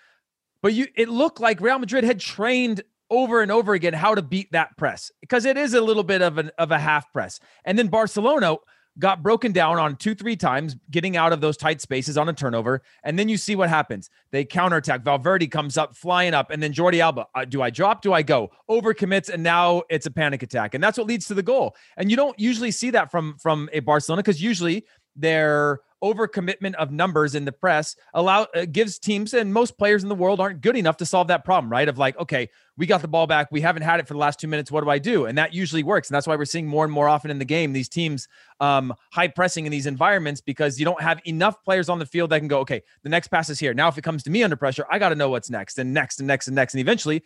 But 0.61 0.73
you 0.73 0.87
it 0.95 1.09
looked 1.09 1.39
like 1.39 1.61
Real 1.61 1.79
Madrid 1.79 2.03
had 2.03 2.19
trained 2.19 2.83
over 3.09 3.41
and 3.41 3.51
over 3.51 3.73
again 3.73 3.93
how 3.93 4.13
to 4.13 4.21
beat 4.21 4.51
that 4.51 4.77
press 4.77 5.11
because 5.21 5.45
it 5.45 5.57
is 5.57 5.73
a 5.73 5.81
little 5.81 6.03
bit 6.03 6.21
of 6.21 6.37
an 6.37 6.51
of 6.57 6.71
a 6.71 6.79
half 6.79 7.11
press. 7.13 7.39
And 7.65 7.77
then 7.77 7.87
Barcelona 7.87 8.57
got 8.97 9.23
broken 9.23 9.51
down 9.53 9.79
on 9.79 9.95
two, 9.95 10.13
three 10.13 10.35
times, 10.35 10.75
getting 10.91 11.15
out 11.15 11.31
of 11.31 11.39
those 11.39 11.55
tight 11.55 11.79
spaces 11.79 12.17
on 12.17 12.27
a 12.27 12.33
turnover. 12.33 12.81
And 13.03 13.17
then 13.17 13.29
you 13.29 13.37
see 13.37 13.55
what 13.55 13.69
happens. 13.69 14.09
They 14.31 14.43
counterattack. 14.43 15.03
Valverde 15.03 15.47
comes 15.47 15.77
up, 15.77 15.95
flying 15.95 16.33
up. 16.33 16.51
And 16.51 16.61
then 16.61 16.73
Jordi 16.73 16.99
Alba, 16.99 17.27
uh, 17.33 17.45
do 17.45 17.61
I 17.61 17.69
drop? 17.69 18.01
Do 18.01 18.11
I 18.11 18.23
go? 18.23 18.49
Over 18.67 18.93
commits. 18.93 19.29
And 19.29 19.41
now 19.41 19.83
it's 19.89 20.05
a 20.05 20.11
panic 20.11 20.43
attack. 20.43 20.73
And 20.73 20.83
that's 20.83 20.97
what 20.97 21.07
leads 21.07 21.27
to 21.27 21.33
the 21.33 21.43
goal. 21.43 21.75
And 21.95 22.11
you 22.11 22.17
don't 22.17 22.37
usually 22.37 22.71
see 22.71 22.89
that 22.91 23.09
from, 23.09 23.37
from 23.37 23.69
a 23.71 23.79
Barcelona 23.79 24.21
because 24.21 24.41
usually 24.41 24.85
they're 25.15 25.79
overcommitment 26.03 26.73
of 26.75 26.91
numbers 26.91 27.35
in 27.35 27.45
the 27.45 27.51
press 27.51 27.95
allow 28.13 28.47
uh, 28.55 28.65
gives 28.71 28.99
teams 28.99 29.33
and 29.33 29.53
most 29.53 29.77
players 29.77 30.03
in 30.03 30.09
the 30.09 30.15
world 30.15 30.39
aren't 30.39 30.61
good 30.61 30.75
enough 30.75 30.97
to 30.97 31.05
solve 31.05 31.27
that 31.27 31.43
problem, 31.43 31.71
right? 31.71 31.87
Of 31.87 31.97
like, 31.97 32.17
okay, 32.17 32.49
we 32.77 32.85
got 32.85 33.01
the 33.01 33.07
ball 33.07 33.27
back, 33.27 33.49
we 33.51 33.61
haven't 33.61 33.81
had 33.81 33.99
it 33.99 34.07
for 34.07 34.13
the 34.13 34.19
last 34.19 34.39
two 34.39 34.47
minutes. 34.47 34.71
What 34.71 34.83
do 34.83 34.89
I 34.89 34.99
do? 34.99 35.25
And 35.25 35.37
that 35.37 35.53
usually 35.53 35.83
works, 35.83 36.09
and 36.09 36.15
that's 36.15 36.27
why 36.27 36.35
we're 36.35 36.45
seeing 36.45 36.67
more 36.67 36.83
and 36.85 36.93
more 36.93 37.09
often 37.09 37.31
in 37.31 37.39
the 37.39 37.45
game 37.45 37.73
these 37.73 37.89
teams 37.89 38.27
um, 38.59 38.93
high 39.11 39.27
pressing 39.27 39.65
in 39.65 39.71
these 39.71 39.85
environments 39.85 40.41
because 40.41 40.79
you 40.79 40.85
don't 40.85 41.01
have 41.01 41.19
enough 41.25 41.61
players 41.63 41.89
on 41.89 41.99
the 41.99 42.05
field 42.05 42.29
that 42.29 42.39
can 42.39 42.47
go, 42.47 42.59
okay, 42.59 42.81
the 43.03 43.09
next 43.09 43.27
pass 43.27 43.49
is 43.49 43.59
here. 43.59 43.73
Now, 43.73 43.87
if 43.87 43.97
it 43.97 44.03
comes 44.03 44.23
to 44.23 44.29
me 44.29 44.43
under 44.43 44.55
pressure, 44.55 44.85
I 44.89 44.99
got 44.99 45.09
to 45.09 45.15
know 45.15 45.29
what's 45.29 45.49
next, 45.49 45.79
and 45.79 45.93
next, 45.93 46.19
and 46.19 46.27
next, 46.27 46.47
and 46.47 46.55
next, 46.55 46.73
and 46.73 46.81
eventually, 46.81 47.23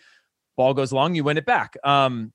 ball 0.57 0.73
goes 0.73 0.91
long, 0.91 1.15
you 1.15 1.23
win 1.23 1.37
it 1.37 1.45
back. 1.45 1.77
Um, 1.83 2.33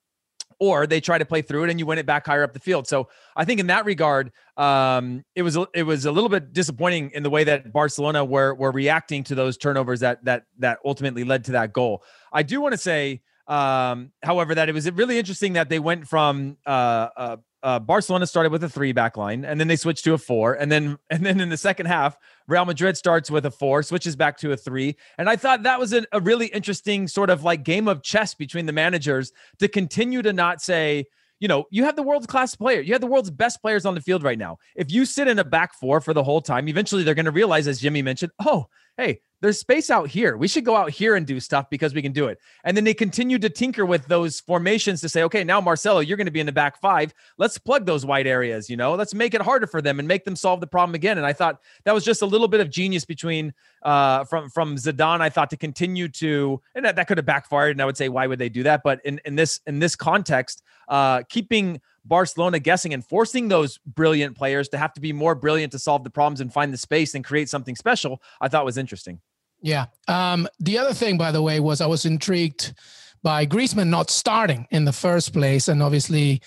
or 0.60 0.86
they 0.86 1.00
try 1.00 1.18
to 1.18 1.24
play 1.24 1.42
through 1.42 1.64
it 1.64 1.70
and 1.70 1.78
you 1.78 1.86
win 1.86 1.98
it 1.98 2.06
back 2.06 2.26
higher 2.26 2.42
up 2.42 2.52
the 2.52 2.60
field. 2.60 2.86
So 2.86 3.08
I 3.36 3.44
think 3.44 3.60
in 3.60 3.68
that 3.68 3.84
regard, 3.84 4.32
um, 4.56 5.24
it 5.34 5.42
was 5.42 5.56
it 5.74 5.84
was 5.84 6.04
a 6.04 6.12
little 6.12 6.28
bit 6.28 6.52
disappointing 6.52 7.10
in 7.14 7.22
the 7.22 7.30
way 7.30 7.44
that 7.44 7.72
Barcelona 7.72 8.24
were 8.24 8.54
were 8.54 8.72
reacting 8.72 9.24
to 9.24 9.34
those 9.34 9.56
turnovers 9.56 10.00
that 10.00 10.24
that 10.24 10.44
that 10.58 10.78
ultimately 10.84 11.24
led 11.24 11.44
to 11.44 11.52
that 11.52 11.72
goal. 11.72 12.02
I 12.32 12.42
do 12.42 12.60
want 12.60 12.72
to 12.72 12.78
say, 12.78 13.22
um, 13.46 14.12
however, 14.22 14.54
that 14.54 14.68
it 14.68 14.72
was 14.72 14.90
really 14.92 15.18
interesting 15.18 15.54
that 15.54 15.68
they 15.68 15.78
went 15.78 16.08
from 16.08 16.56
uh, 16.66 17.08
uh, 17.16 17.36
uh, 17.62 17.78
Barcelona 17.78 18.26
started 18.26 18.52
with 18.52 18.62
a 18.62 18.68
three 18.68 18.92
back 18.92 19.16
line, 19.16 19.44
and 19.44 19.58
then 19.58 19.68
they 19.68 19.76
switched 19.76 20.04
to 20.04 20.14
a 20.14 20.18
four, 20.18 20.54
and 20.54 20.70
then 20.70 20.98
and 21.10 21.24
then 21.24 21.40
in 21.40 21.48
the 21.48 21.56
second 21.56 21.86
half, 21.86 22.16
Real 22.46 22.64
Madrid 22.64 22.96
starts 22.96 23.30
with 23.30 23.46
a 23.46 23.50
four, 23.50 23.82
switches 23.82 24.16
back 24.16 24.38
to 24.38 24.52
a 24.52 24.56
three, 24.56 24.96
and 25.18 25.28
I 25.28 25.36
thought 25.36 25.62
that 25.64 25.78
was 25.78 25.92
a, 25.92 26.04
a 26.12 26.20
really 26.20 26.46
interesting 26.46 27.08
sort 27.08 27.30
of 27.30 27.44
like 27.44 27.64
game 27.64 27.88
of 27.88 28.02
chess 28.02 28.34
between 28.34 28.66
the 28.66 28.72
managers 28.72 29.32
to 29.58 29.68
continue 29.68 30.22
to 30.22 30.32
not 30.32 30.60
say, 30.60 31.06
you 31.40 31.48
know, 31.48 31.66
you 31.70 31.84
have 31.84 31.96
the 31.96 32.02
world's 32.02 32.26
class 32.26 32.54
player, 32.54 32.80
you 32.80 32.92
have 32.92 33.00
the 33.00 33.06
world's 33.06 33.30
best 33.30 33.60
players 33.60 33.86
on 33.86 33.94
the 33.94 34.00
field 34.00 34.22
right 34.22 34.38
now. 34.38 34.58
If 34.76 34.90
you 34.90 35.04
sit 35.04 35.28
in 35.28 35.38
a 35.38 35.44
back 35.44 35.74
four 35.74 36.00
for 36.00 36.14
the 36.14 36.24
whole 36.24 36.40
time, 36.40 36.68
eventually 36.68 37.02
they're 37.02 37.14
going 37.14 37.26
to 37.26 37.30
realize, 37.30 37.68
as 37.68 37.80
Jimmy 37.80 38.02
mentioned, 38.02 38.32
oh, 38.44 38.66
hey, 38.98 39.20
there's 39.40 39.60
space 39.60 39.88
out 39.88 40.08
here. 40.08 40.36
We 40.36 40.48
should 40.48 40.64
go 40.64 40.74
out 40.74 40.90
here 40.90 41.14
and 41.14 41.24
do 41.24 41.38
stuff 41.38 41.70
because 41.70 41.94
we 41.94 42.02
can 42.02 42.10
do 42.10 42.26
it. 42.26 42.38
And 42.64 42.76
then 42.76 42.82
they 42.82 42.94
continued 42.94 43.40
to 43.42 43.48
tinker 43.48 43.86
with 43.86 44.04
those 44.06 44.40
formations 44.40 45.00
to 45.02 45.08
say, 45.08 45.22
okay, 45.22 45.44
now 45.44 45.60
Marcelo, 45.60 46.00
you're 46.00 46.16
going 46.16 46.26
to 46.26 46.32
be 46.32 46.40
in 46.40 46.46
the 46.46 46.52
back 46.52 46.80
five. 46.80 47.14
Let's 47.38 47.56
plug 47.56 47.86
those 47.86 48.04
wide 48.04 48.26
areas, 48.26 48.68
you 48.68 48.76
know, 48.76 48.94
let's 48.94 49.14
make 49.14 49.34
it 49.34 49.40
harder 49.40 49.68
for 49.68 49.80
them 49.80 50.00
and 50.00 50.08
make 50.08 50.24
them 50.24 50.34
solve 50.34 50.60
the 50.60 50.66
problem 50.66 50.96
again. 50.96 51.18
And 51.18 51.26
I 51.26 51.32
thought 51.32 51.60
that 51.84 51.94
was 51.94 52.04
just 52.04 52.22
a 52.22 52.26
little 52.26 52.48
bit 52.48 52.60
of 52.60 52.68
genius 52.68 53.04
between 53.04 53.54
uh 53.84 54.24
from 54.24 54.50
from 54.50 54.74
Zidane, 54.74 55.20
I 55.20 55.30
thought 55.30 55.50
to 55.50 55.56
continue 55.56 56.08
to 56.08 56.60
and 56.74 56.84
that, 56.84 56.96
that 56.96 57.06
could 57.06 57.18
have 57.18 57.26
backfired. 57.26 57.70
And 57.70 57.80
I 57.80 57.84
would 57.84 57.96
say, 57.96 58.08
why 58.08 58.26
would 58.26 58.40
they 58.40 58.48
do 58.48 58.64
that? 58.64 58.82
But 58.82 59.00
in, 59.04 59.20
in 59.24 59.36
this 59.36 59.60
in 59.68 59.78
this 59.78 59.94
context, 59.94 60.64
uh 60.88 61.22
keeping 61.28 61.80
Barcelona 62.08 62.58
guessing 62.58 62.94
and 62.94 63.04
forcing 63.04 63.48
those 63.48 63.78
brilliant 63.78 64.36
players 64.36 64.68
to 64.70 64.78
have 64.78 64.92
to 64.94 65.00
be 65.00 65.12
more 65.12 65.34
brilliant 65.34 65.72
to 65.72 65.78
solve 65.78 66.04
the 66.04 66.10
problems 66.10 66.40
and 66.40 66.52
find 66.52 66.72
the 66.72 66.78
space 66.78 67.14
and 67.14 67.24
create 67.24 67.48
something 67.48 67.76
special, 67.76 68.22
I 68.40 68.48
thought 68.48 68.64
was 68.64 68.78
interesting. 68.78 69.20
Yeah. 69.60 69.86
Um, 70.06 70.48
the 70.60 70.78
other 70.78 70.94
thing, 70.94 71.18
by 71.18 71.32
the 71.32 71.42
way, 71.42 71.60
was 71.60 71.80
I 71.80 71.86
was 71.86 72.04
intrigued 72.04 72.74
by 73.22 73.46
Griezmann 73.46 73.88
not 73.88 74.10
starting 74.10 74.66
in 74.70 74.84
the 74.84 74.92
first 74.92 75.32
place, 75.32 75.68
and 75.68 75.82
obviously, 75.82 76.40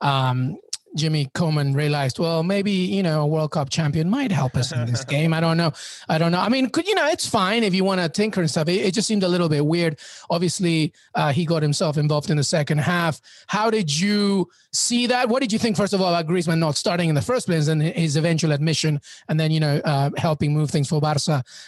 um, 0.00 0.58
Jimmy 0.96 1.26
Koeman 1.34 1.74
realized, 1.74 2.18
well, 2.18 2.42
maybe 2.42 2.72
you 2.72 3.02
know 3.02 3.22
a 3.22 3.26
World 3.26 3.52
Cup 3.52 3.70
champion 3.70 4.08
might 4.08 4.32
help 4.32 4.56
us 4.56 4.72
in 4.72 4.86
this 4.86 5.04
game. 5.04 5.34
I 5.34 5.40
don't 5.40 5.56
know. 5.56 5.72
I 6.08 6.18
don't 6.18 6.32
know. 6.32 6.40
I 6.40 6.48
mean, 6.48 6.70
could 6.70 6.86
you 6.86 6.94
know 6.94 7.06
it's 7.08 7.26
fine 7.26 7.62
if 7.62 7.74
you 7.74 7.84
want 7.84 8.00
to 8.00 8.08
tinker 8.08 8.40
and 8.40 8.50
stuff. 8.50 8.68
It, 8.68 8.86
it, 8.86 8.94
just 8.94 9.06
seemed 9.06 9.22
a 9.22 9.28
little 9.28 9.48
bit 9.48 9.64
weird. 9.64 9.98
Obviously, 10.30 10.92
uh, 11.14 11.32
he 11.32 11.44
got 11.44 11.62
himself 11.62 11.98
involved 11.98 12.30
in 12.30 12.36
the 12.36 12.44
second 12.44 12.78
half. 12.78 13.20
How 13.46 13.70
did 13.70 13.98
you 13.98 14.48
see 14.72 15.06
that? 15.06 15.28
What 15.28 15.40
did 15.40 15.52
you 15.52 15.58
think 15.58 15.76
first 15.76 15.92
of 15.92 16.00
all 16.00 16.14
about 16.14 16.26
Griezmann 16.26 16.58
not 16.58 16.76
starting 16.76 17.08
in 17.08 17.14
the 17.14 17.22
first 17.22 17.46
place 17.46 17.68
and 17.68 17.82
his 17.82 18.16
eventual 18.16 18.52
admission, 18.52 19.00
and 19.28 19.38
then 19.38 19.50
you 19.50 19.60
know 19.60 19.80
uh, 19.84 20.10
helping 20.16 20.54
move 20.54 20.70
things 20.70 20.88
for 20.88 21.00
Barca 21.00 21.18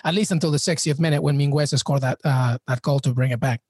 at 0.04 0.14
least 0.14 0.32
until 0.32 0.50
the 0.50 0.58
60th 0.58 0.98
minute 0.98 1.22
when 1.22 1.38
Mingueza 1.38 1.78
scored 1.78 2.02
that 2.02 2.18
uh, 2.24 2.58
that 2.66 2.82
goal 2.82 3.00
to 3.00 3.12
bring 3.12 3.30
it 3.30 3.40
back. 3.40 3.60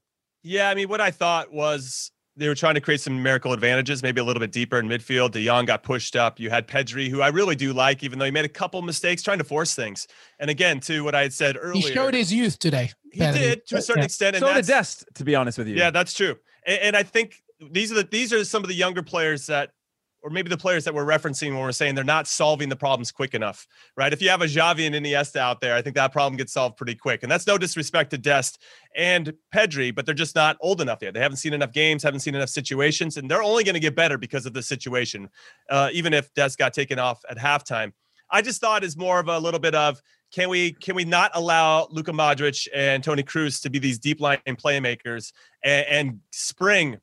Yeah, 0.42 0.70
I 0.70 0.74
mean, 0.74 0.88
what 0.88 1.00
I 1.00 1.10
thought 1.10 1.52
was 1.52 2.12
they 2.40 2.48
were 2.48 2.54
trying 2.54 2.74
to 2.74 2.80
create 2.80 3.02
some 3.02 3.16
numerical 3.16 3.52
advantages, 3.52 4.02
maybe 4.02 4.18
a 4.18 4.24
little 4.24 4.40
bit 4.40 4.50
deeper 4.50 4.78
in 4.78 4.88
midfield. 4.88 5.32
De 5.32 5.44
Jong 5.44 5.66
got 5.66 5.82
pushed 5.82 6.16
up. 6.16 6.40
You 6.40 6.48
had 6.48 6.66
Pedri, 6.66 7.08
who 7.08 7.20
I 7.20 7.28
really 7.28 7.54
do 7.54 7.74
like, 7.74 8.02
even 8.02 8.18
though 8.18 8.24
he 8.24 8.30
made 8.30 8.46
a 8.46 8.48
couple 8.48 8.80
mistakes 8.80 9.22
trying 9.22 9.38
to 9.38 9.44
force 9.44 9.74
things. 9.74 10.08
And 10.38 10.48
again, 10.48 10.80
to 10.80 11.04
what 11.04 11.14
I 11.14 11.20
had 11.20 11.34
said 11.34 11.58
earlier, 11.60 11.86
he 11.86 11.92
showed 11.92 12.14
his 12.14 12.32
youth 12.32 12.58
today. 12.58 12.92
He 13.12 13.20
Pedri. 13.20 13.34
did 13.34 13.66
to 13.66 13.76
a 13.76 13.82
certain 13.82 14.00
yeah. 14.00 14.06
extent. 14.06 14.36
And 14.36 14.44
so 14.44 14.54
did 14.54 14.66
Dest, 14.66 15.04
to 15.16 15.24
be 15.24 15.34
honest 15.34 15.58
with 15.58 15.68
you. 15.68 15.76
Yeah, 15.76 15.90
that's 15.90 16.14
true. 16.14 16.36
And, 16.66 16.80
and 16.80 16.96
I 16.96 17.02
think 17.02 17.42
these 17.70 17.92
are 17.92 17.96
the 17.96 18.04
these 18.04 18.32
are 18.32 18.42
some 18.44 18.62
of 18.62 18.68
the 18.68 18.74
younger 18.74 19.02
players 19.02 19.46
that 19.48 19.72
or 20.22 20.30
maybe 20.30 20.48
the 20.48 20.56
players 20.56 20.84
that 20.84 20.94
we're 20.94 21.06
referencing 21.06 21.50
when 21.50 21.60
we're 21.60 21.72
saying 21.72 21.94
they're 21.94 22.04
not 22.04 22.26
solving 22.26 22.68
the 22.68 22.76
problems 22.76 23.10
quick 23.10 23.34
enough, 23.34 23.66
right? 23.96 24.12
If 24.12 24.20
you 24.20 24.28
have 24.28 24.42
a 24.42 24.46
Xavi 24.46 24.86
and 24.86 24.94
Iniesta 24.94 25.36
out 25.36 25.60
there, 25.60 25.74
I 25.74 25.82
think 25.82 25.96
that 25.96 26.12
problem 26.12 26.36
gets 26.36 26.52
solved 26.52 26.76
pretty 26.76 26.94
quick. 26.94 27.22
And 27.22 27.30
that's 27.30 27.46
no 27.46 27.56
disrespect 27.56 28.10
to 28.10 28.18
Dest 28.18 28.62
and 28.96 29.32
Pedri, 29.54 29.94
but 29.94 30.06
they're 30.06 30.14
just 30.14 30.34
not 30.34 30.56
old 30.60 30.80
enough 30.80 30.98
yet. 31.00 31.14
They 31.14 31.20
haven't 31.20 31.38
seen 31.38 31.54
enough 31.54 31.72
games, 31.72 32.02
haven't 32.02 32.20
seen 32.20 32.34
enough 32.34 32.50
situations, 32.50 33.16
and 33.16 33.30
they're 33.30 33.42
only 33.42 33.64
going 33.64 33.74
to 33.74 33.80
get 33.80 33.96
better 33.96 34.18
because 34.18 34.46
of 34.46 34.52
the 34.52 34.62
situation. 34.62 35.28
Uh, 35.70 35.88
even 35.92 36.12
if 36.12 36.32
Dest 36.34 36.58
got 36.58 36.74
taken 36.74 36.98
off 36.98 37.22
at 37.28 37.38
halftime, 37.38 37.92
I 38.30 38.42
just 38.42 38.60
thought 38.60 38.84
is 38.84 38.96
more 38.96 39.20
of 39.20 39.28
a 39.28 39.38
little 39.38 39.60
bit 39.60 39.74
of 39.74 40.00
can 40.32 40.48
we 40.48 40.72
can 40.72 40.94
we 40.94 41.04
not 41.04 41.32
allow 41.34 41.88
Luka 41.90 42.12
Modric 42.12 42.68
and 42.74 43.02
Toni 43.02 43.22
Kroos 43.22 43.60
to 43.62 43.70
be 43.70 43.78
these 43.78 43.98
deep 43.98 44.20
line 44.20 44.38
playmakers 44.46 45.32
and, 45.64 45.86
and 45.86 46.20
spring 46.30 46.98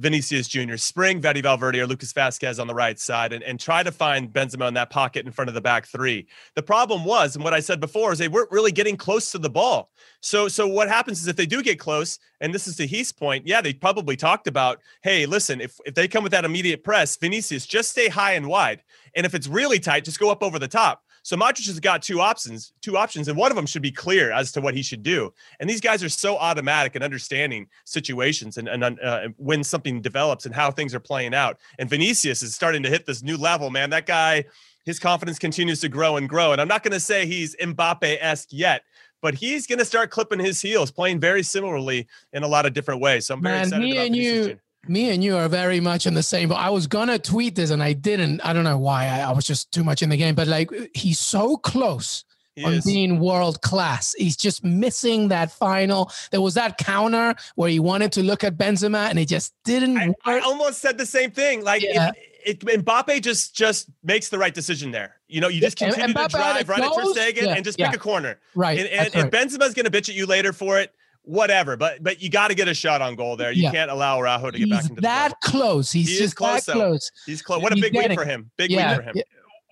Vinicius 0.00 0.48
Jr., 0.48 0.76
spring 0.76 1.20
Fede 1.20 1.42
Valverde 1.42 1.80
or 1.80 1.86
Lucas 1.86 2.12
Vázquez 2.12 2.58
on 2.58 2.66
the 2.66 2.74
right 2.74 2.98
side 2.98 3.32
and, 3.32 3.44
and 3.44 3.60
try 3.60 3.82
to 3.82 3.92
find 3.92 4.32
Benzema 4.32 4.66
in 4.66 4.74
that 4.74 4.90
pocket 4.90 5.26
in 5.26 5.32
front 5.32 5.48
of 5.48 5.54
the 5.54 5.60
back 5.60 5.86
three. 5.86 6.26
The 6.54 6.62
problem 6.62 7.04
was, 7.04 7.36
and 7.36 7.44
what 7.44 7.54
I 7.54 7.60
said 7.60 7.80
before, 7.80 8.12
is 8.12 8.18
they 8.18 8.28
weren't 8.28 8.50
really 8.50 8.72
getting 8.72 8.96
close 8.96 9.30
to 9.32 9.38
the 9.38 9.50
ball. 9.50 9.90
So, 10.20 10.48
so 10.48 10.66
what 10.66 10.88
happens 10.88 11.20
is 11.20 11.28
if 11.28 11.36
they 11.36 11.46
do 11.46 11.62
get 11.62 11.78
close, 11.78 12.18
and 12.40 12.54
this 12.54 12.66
is 12.66 12.76
to 12.76 12.86
Heath's 12.86 13.12
point, 13.12 13.46
yeah, 13.46 13.60
they 13.60 13.74
probably 13.74 14.16
talked 14.16 14.46
about, 14.46 14.80
hey, 15.02 15.26
listen, 15.26 15.60
if, 15.60 15.78
if 15.84 15.94
they 15.94 16.08
come 16.08 16.22
with 16.22 16.32
that 16.32 16.44
immediate 16.44 16.82
press, 16.82 17.16
Vinicius, 17.16 17.66
just 17.66 17.90
stay 17.90 18.08
high 18.08 18.32
and 18.32 18.46
wide. 18.46 18.82
And 19.14 19.26
if 19.26 19.34
it's 19.34 19.46
really 19.46 19.78
tight, 19.78 20.04
just 20.04 20.18
go 20.18 20.30
up 20.30 20.42
over 20.42 20.58
the 20.58 20.68
top. 20.68 21.02
So 21.30 21.36
Modric 21.36 21.68
has 21.68 21.78
got 21.78 22.02
two 22.02 22.20
options, 22.20 22.72
two 22.82 22.96
options, 22.96 23.28
and 23.28 23.38
one 23.38 23.52
of 23.52 23.56
them 23.56 23.64
should 23.64 23.82
be 23.82 23.92
clear 23.92 24.32
as 24.32 24.50
to 24.50 24.60
what 24.60 24.74
he 24.74 24.82
should 24.82 25.04
do. 25.04 25.32
And 25.60 25.70
these 25.70 25.80
guys 25.80 26.02
are 26.02 26.08
so 26.08 26.36
automatic 26.36 26.96
in 26.96 27.04
understanding 27.04 27.68
situations 27.84 28.56
and, 28.56 28.66
and 28.66 28.98
uh, 28.98 29.28
when 29.36 29.62
something 29.62 30.02
develops 30.02 30.44
and 30.44 30.52
how 30.52 30.72
things 30.72 30.92
are 30.92 30.98
playing 30.98 31.32
out. 31.32 31.58
And 31.78 31.88
Vinicius 31.88 32.42
is 32.42 32.52
starting 32.56 32.82
to 32.82 32.88
hit 32.88 33.06
this 33.06 33.22
new 33.22 33.36
level, 33.36 33.70
man. 33.70 33.90
That 33.90 34.06
guy, 34.06 34.44
his 34.84 34.98
confidence 34.98 35.38
continues 35.38 35.80
to 35.82 35.88
grow 35.88 36.16
and 36.16 36.28
grow. 36.28 36.50
And 36.50 36.60
I'm 36.60 36.66
not 36.66 36.82
going 36.82 36.94
to 36.94 36.98
say 36.98 37.26
he's 37.26 37.54
Mbappe 37.54 38.18
esque 38.20 38.48
yet, 38.50 38.82
but 39.22 39.34
he's 39.34 39.68
going 39.68 39.78
to 39.78 39.84
start 39.84 40.10
clipping 40.10 40.40
his 40.40 40.60
heels, 40.60 40.90
playing 40.90 41.20
very 41.20 41.44
similarly 41.44 42.08
in 42.32 42.42
a 42.42 42.48
lot 42.48 42.66
of 42.66 42.72
different 42.72 43.00
ways. 43.00 43.26
So 43.26 43.34
I'm 43.34 43.42
very 43.42 43.54
Man, 43.54 43.66
excited 43.66 43.92
about 43.92 44.06
and 44.06 44.16
you, 44.16 44.58
me 44.88 45.10
and 45.10 45.22
you 45.22 45.36
are 45.36 45.48
very 45.48 45.80
much 45.80 46.06
in 46.06 46.14
the 46.14 46.22
same. 46.22 46.48
But 46.48 46.56
I 46.56 46.70
was 46.70 46.86
gonna 46.86 47.18
tweet 47.18 47.54
this 47.54 47.70
and 47.70 47.82
I 47.82 47.92
didn't. 47.92 48.40
I 48.42 48.52
don't 48.52 48.64
know 48.64 48.78
why. 48.78 49.06
I, 49.06 49.20
I 49.20 49.32
was 49.32 49.44
just 49.44 49.72
too 49.72 49.84
much 49.84 50.02
in 50.02 50.08
the 50.08 50.16
game. 50.16 50.34
But 50.34 50.48
like, 50.48 50.70
he's 50.94 51.18
so 51.18 51.56
close. 51.56 52.24
He 52.56 52.64
on 52.64 52.74
is. 52.74 52.84
being 52.84 53.20
world 53.20 53.62
class. 53.62 54.14
He's 54.18 54.36
just 54.36 54.64
missing 54.64 55.28
that 55.28 55.52
final. 55.52 56.10
There 56.30 56.40
was 56.40 56.54
that 56.54 56.78
counter 56.78 57.34
where 57.54 57.70
he 57.70 57.78
wanted 57.78 58.12
to 58.12 58.22
look 58.22 58.42
at 58.42 58.56
Benzema 58.56 59.08
and 59.08 59.18
it 59.18 59.28
just 59.28 59.54
didn't 59.64 59.98
I, 59.98 60.14
I 60.24 60.38
almost 60.40 60.80
said 60.80 60.98
the 60.98 61.06
same 61.06 61.30
thing. 61.30 61.62
Like 61.62 61.82
yeah. 61.82 62.10
it, 62.44 62.62
it, 62.64 62.84
Mbappe 62.84 63.22
just 63.22 63.54
just 63.54 63.88
makes 64.02 64.28
the 64.28 64.38
right 64.38 64.52
decision 64.52 64.90
there. 64.90 65.16
You 65.28 65.40
know, 65.40 65.48
you 65.48 65.60
just 65.60 65.76
continue 65.76 66.04
and 66.04 66.14
to 66.14 66.28
drive 66.28 66.68
right 66.68 66.82
at 66.82 66.92
Ter 66.92 67.04
Stegen 67.04 67.42
yeah. 67.42 67.54
and 67.54 67.64
just 67.64 67.78
yeah. 67.78 67.90
pick 67.90 68.00
a 68.00 68.02
corner. 68.02 68.40
Right. 68.54 68.78
And, 68.80 68.88
and, 68.88 69.14
and 69.14 69.32
Benzema's 69.32 69.72
going 69.72 69.84
to 69.84 69.90
bitch 69.90 70.08
at 70.08 70.16
you 70.16 70.26
later 70.26 70.52
for 70.52 70.78
it 70.78 70.92
whatever. 71.22 71.76
But 71.76 72.02
but 72.02 72.22
you 72.22 72.30
got 72.30 72.48
to 72.48 72.54
get 72.54 72.68
a 72.68 72.74
shot 72.74 73.02
on 73.02 73.14
goal 73.14 73.36
there. 73.36 73.52
You 73.52 73.64
yeah. 73.64 73.72
can't 73.72 73.90
allow 73.90 74.18
Araujo 74.18 74.50
to 74.50 74.58
get 74.58 74.68
He's 74.68 74.76
back 74.76 74.90
into 74.90 75.00
that 75.02 75.40
close. 75.42 75.92
He's 75.92 76.08
he 76.08 76.18
just 76.18 76.36
close, 76.36 76.64
that 76.64 76.72
close. 76.72 77.10
He's 77.26 77.42
close. 77.42 77.62
What 77.62 77.72
a 77.72 77.76
He's 77.76 77.84
big 77.84 77.92
getting, 77.92 78.10
week 78.10 78.18
for 78.18 78.24
him. 78.24 78.50
Big 78.56 78.70
yeah, 78.70 78.96
week 78.96 78.96
for 78.96 79.02
him. 79.10 79.12
Yeah. 79.16 79.22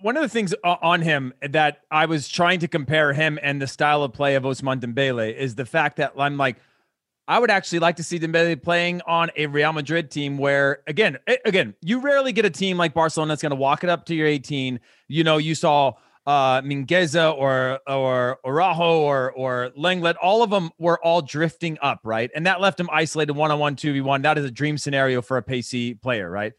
One 0.01 0.17
of 0.17 0.23
the 0.23 0.29
things 0.29 0.55
on 0.63 1.03
him 1.03 1.35
that 1.43 1.81
I 1.91 2.07
was 2.07 2.29
trying 2.29 2.61
to 2.61 2.69
compare 2.69 3.13
him 3.13 3.37
and 3.43 3.61
the 3.61 3.67
style 3.67 4.05
of 4.05 4.13
play 4.13 4.37
of 4.37 4.45
Ousmane 4.45 4.81
Dembele 4.81 5.35
is 5.35 5.57
the 5.57 5.67
fact 5.67 5.97
that 5.97 6.13
I'm 6.17 6.37
like, 6.37 6.57
I 7.27 7.41
would 7.41 7.51
actually 7.51 7.81
like 7.81 7.97
to 7.97 8.05
see 8.05 8.19
Dembele 8.19 8.63
playing 8.63 9.03
on 9.09 9.31
a 9.37 9.47
Real 9.47 9.73
Madrid 9.73 10.11
team 10.11 10.39
where, 10.39 10.83
again, 10.87 11.19
again, 11.45 11.75
you 11.83 12.01
rarely 12.01 12.33
get 12.33 12.45
a 12.45 12.51
team 12.51 12.79
like 12.79 12.95
Barcelona 12.95 13.33
that's 13.33 13.43
going 13.43 13.51
to 13.51 13.57
walk 13.57 13.83
it 13.83 13.91
up 13.91 14.07
to 14.07 14.15
your 14.15 14.29
18. 14.29 14.79
You 15.09 15.25
know, 15.25 15.37
you 15.37 15.57
saw 15.57 15.95
uh, 16.29 16.61
Mingueza 16.61 17.35
or 17.35 17.81
or 17.89 18.39
Araujo 18.45 19.01
or 19.01 19.33
or 19.33 19.71
Lenglet, 19.79 20.15
all 20.21 20.43
of 20.43 20.51
them 20.51 20.71
were 20.79 21.03
all 21.03 21.23
drifting 21.23 21.79
up, 21.81 22.01
right? 22.05 22.31
And 22.37 22.47
that 22.47 22.61
left 22.61 22.79
him 22.79 22.91
isolated 22.93 23.33
one 23.33 23.51
on 23.51 23.59
one, 23.59 23.77
two 23.77 23.95
v 23.95 24.03
one. 24.03 24.21
That 24.21 24.37
is 24.37 24.45
a 24.45 24.51
dream 24.51 24.77
scenario 24.77 25.23
for 25.23 25.39
a 25.39 25.43
pacey 25.43 25.95
player, 25.95 26.31
right? 26.31 26.53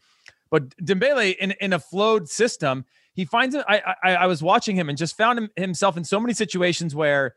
But 0.50 0.76
Dembele 0.78 1.36
in 1.36 1.52
in 1.60 1.72
a 1.72 1.78
flowed 1.78 2.28
system, 2.28 2.84
he 3.12 3.24
finds 3.24 3.54
it. 3.54 3.64
I, 3.68 3.94
I 4.02 4.14
I 4.16 4.26
was 4.26 4.42
watching 4.42 4.74
him 4.74 4.88
and 4.88 4.98
just 4.98 5.16
found 5.16 5.38
him, 5.38 5.50
himself 5.54 5.96
in 5.96 6.02
so 6.02 6.18
many 6.18 6.34
situations 6.34 6.92
where 6.92 7.36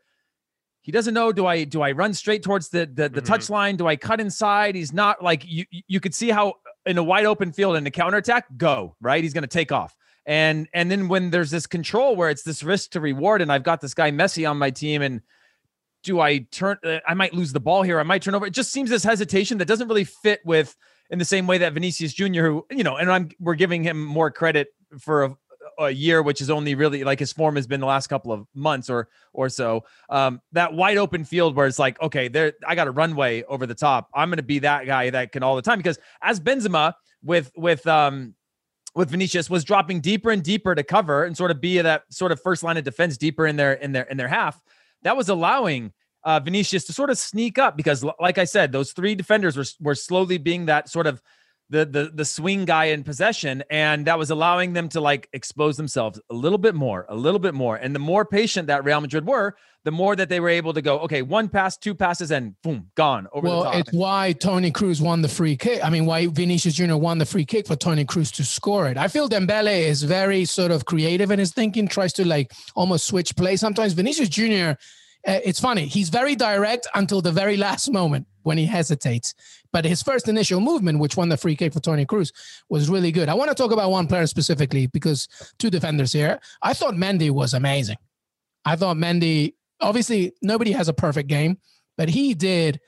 he 0.80 0.90
doesn't 0.90 1.14
know 1.14 1.32
do 1.32 1.46
i 1.46 1.64
do 1.64 1.80
i 1.80 1.92
run 1.92 2.12
straight 2.12 2.42
towards 2.42 2.68
the 2.68 2.80
the, 2.80 3.08
the 3.08 3.08
mm-hmm. 3.08 3.20
touch 3.20 3.48
line 3.48 3.74
do 3.74 3.86
i 3.86 3.96
cut 3.96 4.20
inside 4.20 4.74
he's 4.74 4.92
not 4.92 5.22
like 5.22 5.42
you 5.46 5.64
you 5.70 5.98
could 5.98 6.14
see 6.14 6.28
how 6.28 6.52
in 6.84 6.98
a 6.98 7.02
wide 7.02 7.24
open 7.24 7.52
field 7.52 7.74
in 7.74 7.86
a 7.86 7.90
counter 7.90 8.18
attack 8.18 8.44
go 8.58 8.94
right 9.00 9.24
he's 9.24 9.32
going 9.32 9.40
to 9.40 9.48
take 9.48 9.72
off 9.72 9.96
and 10.26 10.68
and 10.72 10.90
then 10.90 11.08
when 11.08 11.30
there's 11.30 11.50
this 11.50 11.66
control 11.66 12.16
where 12.16 12.30
it's 12.30 12.42
this 12.42 12.62
risk 12.62 12.90
to 12.92 13.00
reward, 13.00 13.42
and 13.42 13.52
I've 13.52 13.62
got 13.62 13.80
this 13.80 13.94
guy 13.94 14.10
Messi 14.10 14.48
on 14.48 14.58
my 14.58 14.70
team, 14.70 15.02
and 15.02 15.20
do 16.02 16.20
I 16.20 16.38
turn? 16.50 16.78
Uh, 16.84 16.98
I 17.06 17.14
might 17.14 17.34
lose 17.34 17.52
the 17.52 17.60
ball 17.60 17.82
here. 17.82 17.98
I 17.98 18.04
might 18.04 18.22
turn 18.22 18.34
over. 18.34 18.46
It 18.46 18.54
just 18.54 18.72
seems 18.72 18.90
this 18.90 19.04
hesitation 19.04 19.58
that 19.58 19.66
doesn't 19.66 19.88
really 19.88 20.04
fit 20.04 20.40
with 20.44 20.76
in 21.10 21.18
the 21.18 21.24
same 21.24 21.46
way 21.46 21.58
that 21.58 21.72
Vinicius 21.72 22.12
Jr., 22.12 22.42
who 22.42 22.66
you 22.70 22.84
know, 22.84 22.96
and 22.96 23.10
I'm 23.10 23.30
we're 23.40 23.54
giving 23.54 23.82
him 23.82 24.04
more 24.04 24.30
credit 24.30 24.68
for 24.98 25.24
a, 25.24 25.36
a 25.78 25.90
year, 25.90 26.22
which 26.22 26.40
is 26.40 26.50
only 26.50 26.74
really 26.74 27.04
like 27.04 27.18
his 27.18 27.32
form 27.32 27.56
has 27.56 27.66
been 27.66 27.80
the 27.80 27.86
last 27.86 28.06
couple 28.06 28.32
of 28.32 28.46
months 28.54 28.88
or 28.88 29.08
or 29.32 29.48
so. 29.48 29.84
Um, 30.08 30.40
that 30.52 30.72
wide 30.72 30.96
open 30.96 31.24
field 31.24 31.56
where 31.56 31.66
it's 31.66 31.78
like, 31.78 32.00
okay, 32.00 32.28
there, 32.28 32.52
I 32.66 32.74
got 32.74 32.86
a 32.86 32.92
runway 32.92 33.42
over 33.44 33.66
the 33.66 33.74
top. 33.74 34.08
I'm 34.14 34.30
going 34.30 34.36
to 34.36 34.42
be 34.42 34.60
that 34.60 34.86
guy 34.86 35.10
that 35.10 35.32
can 35.32 35.42
all 35.42 35.56
the 35.56 35.62
time 35.62 35.78
because 35.78 35.98
as 36.22 36.40
Benzema 36.40 36.94
with 37.22 37.50
with 37.56 37.86
um 37.86 38.34
with 38.94 39.10
Vinicius 39.10 39.50
was 39.50 39.64
dropping 39.64 40.00
deeper 40.00 40.30
and 40.30 40.42
deeper 40.42 40.74
to 40.74 40.82
cover 40.82 41.24
and 41.24 41.36
sort 41.36 41.50
of 41.50 41.60
be 41.60 41.80
that 41.80 42.04
sort 42.10 42.32
of 42.32 42.40
first 42.40 42.62
line 42.62 42.76
of 42.76 42.84
defense 42.84 43.16
deeper 43.16 43.46
in 43.46 43.56
their 43.56 43.74
in 43.74 43.92
their 43.92 44.04
in 44.04 44.16
their 44.16 44.28
half. 44.28 44.60
That 45.02 45.16
was 45.16 45.28
allowing 45.28 45.92
uh, 46.22 46.40
Vinicius 46.40 46.84
to 46.84 46.92
sort 46.92 47.10
of 47.10 47.18
sneak 47.18 47.58
up 47.58 47.76
because, 47.76 48.04
like 48.20 48.38
I 48.38 48.44
said, 48.44 48.72
those 48.72 48.92
three 48.92 49.14
defenders 49.14 49.56
were 49.56 49.64
were 49.80 49.94
slowly 49.94 50.38
being 50.38 50.66
that 50.66 50.88
sort 50.88 51.06
of 51.06 51.20
the 51.70 51.84
the 51.86 52.10
the 52.14 52.24
swing 52.24 52.64
guy 52.64 52.86
in 52.86 53.04
possession, 53.04 53.64
and 53.70 54.06
that 54.06 54.18
was 54.18 54.30
allowing 54.30 54.72
them 54.72 54.88
to 54.90 55.00
like 55.00 55.28
expose 55.32 55.76
themselves 55.76 56.20
a 56.30 56.34
little 56.34 56.58
bit 56.58 56.74
more, 56.74 57.06
a 57.08 57.14
little 57.14 57.38
bit 57.40 57.54
more. 57.54 57.76
And 57.76 57.94
the 57.94 58.00
more 58.00 58.24
patient 58.24 58.66
that 58.68 58.84
Real 58.84 59.00
Madrid 59.00 59.26
were, 59.26 59.56
the 59.84 59.90
more 59.90 60.14
that 60.16 60.28
they 60.28 60.40
were 60.40 60.48
able 60.48 60.72
to 60.74 60.82
go, 60.82 60.98
okay, 61.00 61.22
one 61.22 61.48
pass, 61.48 61.76
two 61.76 61.94
passes, 61.94 62.30
and 62.30 62.60
boom, 62.62 62.90
gone 62.94 63.28
over 63.32 63.48
well, 63.48 63.64
the 63.64 63.70
top. 63.70 63.74
it's 63.76 63.92
why 63.92 64.32
Toni 64.32 64.70
Kroos 64.70 65.00
won 65.00 65.22
the 65.22 65.28
free 65.28 65.56
kick. 65.56 65.84
I 65.84 65.90
mean, 65.90 66.06
why 66.06 66.26
Vinicius 66.26 66.74
Jr. 66.74 66.96
won 66.96 67.18
the 67.18 67.26
free 67.26 67.44
kick 67.44 67.66
for 67.66 67.76
Toni 67.76 68.04
Kroos 68.04 68.32
to 68.34 68.44
score 68.44 68.86
it. 68.88 68.96
I 68.96 69.08
feel 69.08 69.28
Dembele 69.28 69.86
is 69.86 70.02
very 70.02 70.44
sort 70.44 70.70
of 70.70 70.84
creative 70.84 71.30
in 71.30 71.38
his 71.38 71.52
thinking, 71.52 71.88
tries 71.88 72.12
to 72.14 72.26
like 72.26 72.52
almost 72.74 73.06
switch 73.06 73.36
play. 73.36 73.56
Sometimes 73.56 73.94
Vinicius 73.94 74.28
Jr 74.28 74.72
uh, 75.26 75.40
it's 75.44 75.60
funny. 75.60 75.86
He's 75.86 76.08
very 76.08 76.34
direct 76.34 76.86
until 76.94 77.20
the 77.20 77.32
very 77.32 77.56
last 77.68 77.90
moment 77.90 78.26
when 78.42 78.58
he 78.58 78.66
hesitates. 78.66 79.34
But 79.72 79.84
his 79.84 80.02
first 80.02 80.28
initial 80.28 80.60
movement, 80.60 80.98
which 80.98 81.16
won 81.16 81.28
the 81.28 81.36
free 81.36 81.56
kick 81.56 81.72
for 81.72 81.80
Toni 81.80 82.06
Kroos, 82.06 82.32
was 82.68 82.88
really 82.88 83.10
good. 83.10 83.28
I 83.28 83.34
want 83.34 83.50
to 83.50 83.54
talk 83.54 83.72
about 83.72 83.90
one 83.90 84.06
player 84.06 84.26
specifically 84.26 84.86
because 84.86 85.28
two 85.58 85.70
defenders 85.70 86.12
here. 86.12 86.40
I 86.62 86.74
thought 86.74 86.94
Mendy 86.94 87.30
was 87.30 87.54
amazing. 87.54 87.96
I 88.64 88.76
thought 88.76 88.96
Mendy, 88.96 89.54
obviously, 89.80 90.32
nobody 90.42 90.72
has 90.72 90.88
a 90.88 90.94
perfect 90.94 91.28
game, 91.28 91.58
but 91.96 92.08
he 92.08 92.34
did 92.34 92.80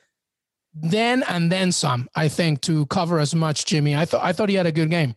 then 0.73 1.23
and 1.27 1.51
then 1.51 1.71
some, 1.71 2.07
I 2.15 2.27
think, 2.27 2.61
to 2.61 2.85
cover 2.87 3.19
as 3.19 3.33
much, 3.33 3.65
Jimmy. 3.65 3.95
I 3.95 4.05
thought 4.05 4.23
I 4.23 4.31
thought 4.31 4.49
he 4.49 4.55
had 4.55 4.67
a 4.67 4.71
good 4.71 4.89
game. 4.89 5.15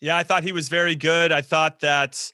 Yeah, 0.00 0.16
I 0.16 0.22
thought 0.22 0.42
he 0.42 0.52
was 0.52 0.68
very 0.68 0.94
good. 0.94 1.32
I 1.32 1.42
thought 1.42 1.80
that 1.80 2.32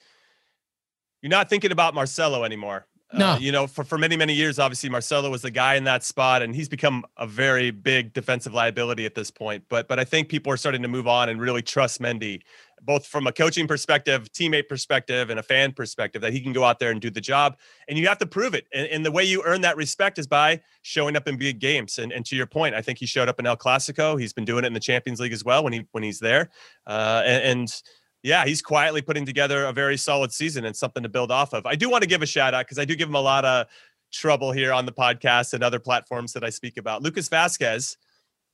you're 1.20 1.30
not 1.30 1.48
thinking 1.48 1.72
about 1.72 1.94
Marcelo 1.94 2.44
anymore. 2.44 2.86
No, 3.14 3.32
uh, 3.32 3.38
you 3.38 3.52
know, 3.52 3.66
for, 3.66 3.84
for 3.84 3.98
many, 3.98 4.16
many 4.16 4.32
years, 4.32 4.58
obviously 4.58 4.88
Marcelo 4.88 5.30
was 5.30 5.42
the 5.42 5.50
guy 5.50 5.74
in 5.74 5.84
that 5.84 6.02
spot, 6.02 6.42
and 6.42 6.54
he's 6.54 6.68
become 6.68 7.04
a 7.16 7.26
very 7.26 7.70
big 7.70 8.12
defensive 8.12 8.54
liability 8.54 9.04
at 9.04 9.14
this 9.14 9.30
point. 9.30 9.64
But 9.68 9.88
but 9.88 9.98
I 9.98 10.04
think 10.04 10.28
people 10.28 10.52
are 10.52 10.56
starting 10.56 10.82
to 10.82 10.88
move 10.88 11.06
on 11.06 11.28
and 11.28 11.40
really 11.40 11.62
trust 11.62 12.00
Mendy, 12.00 12.42
both 12.80 13.06
from 13.06 13.26
a 13.26 13.32
coaching 13.32 13.68
perspective, 13.68 14.32
teammate 14.32 14.68
perspective, 14.68 15.30
and 15.30 15.38
a 15.38 15.42
fan 15.42 15.72
perspective, 15.72 16.22
that 16.22 16.32
he 16.32 16.40
can 16.40 16.52
go 16.52 16.64
out 16.64 16.78
there 16.78 16.90
and 16.90 17.00
do 17.00 17.10
the 17.10 17.20
job. 17.20 17.58
And 17.88 17.98
you 17.98 18.08
have 18.08 18.18
to 18.18 18.26
prove 18.26 18.54
it. 18.54 18.66
And, 18.72 18.86
and 18.88 19.04
the 19.04 19.12
way 19.12 19.24
you 19.24 19.42
earn 19.44 19.60
that 19.60 19.76
respect 19.76 20.18
is 20.18 20.26
by 20.26 20.60
showing 20.82 21.16
up 21.16 21.28
in 21.28 21.36
big 21.36 21.58
games. 21.58 21.98
And 21.98 22.12
and 22.12 22.24
to 22.26 22.36
your 22.36 22.46
point, 22.46 22.74
I 22.74 22.82
think 22.82 22.98
he 22.98 23.06
showed 23.06 23.28
up 23.28 23.38
in 23.38 23.46
El 23.46 23.56
Clasico. 23.56 24.18
He's 24.18 24.32
been 24.32 24.46
doing 24.46 24.64
it 24.64 24.68
in 24.68 24.72
the 24.72 24.80
Champions 24.80 25.20
League 25.20 25.32
as 25.32 25.44
well 25.44 25.64
when 25.64 25.72
he 25.72 25.86
when 25.92 26.02
he's 26.02 26.18
there. 26.18 26.48
Uh, 26.86 27.22
and, 27.24 27.42
and 27.44 27.82
yeah, 28.22 28.44
he's 28.44 28.62
quietly 28.62 29.02
putting 29.02 29.26
together 29.26 29.64
a 29.64 29.72
very 29.72 29.96
solid 29.96 30.32
season 30.32 30.64
and 30.64 30.76
something 30.76 31.02
to 31.02 31.08
build 31.08 31.30
off 31.30 31.52
of. 31.52 31.66
I 31.66 31.74
do 31.74 31.90
want 31.90 32.02
to 32.02 32.08
give 32.08 32.22
a 32.22 32.26
shout 32.26 32.54
out 32.54 32.66
because 32.66 32.78
I 32.78 32.84
do 32.84 32.94
give 32.94 33.08
him 33.08 33.16
a 33.16 33.20
lot 33.20 33.44
of 33.44 33.66
trouble 34.12 34.52
here 34.52 34.72
on 34.72 34.86
the 34.86 34.92
podcast 34.92 35.54
and 35.54 35.64
other 35.64 35.80
platforms 35.80 36.32
that 36.34 36.44
I 36.44 36.50
speak 36.50 36.76
about. 36.76 37.02
Lucas 37.02 37.28
Vázquez, 37.28 37.96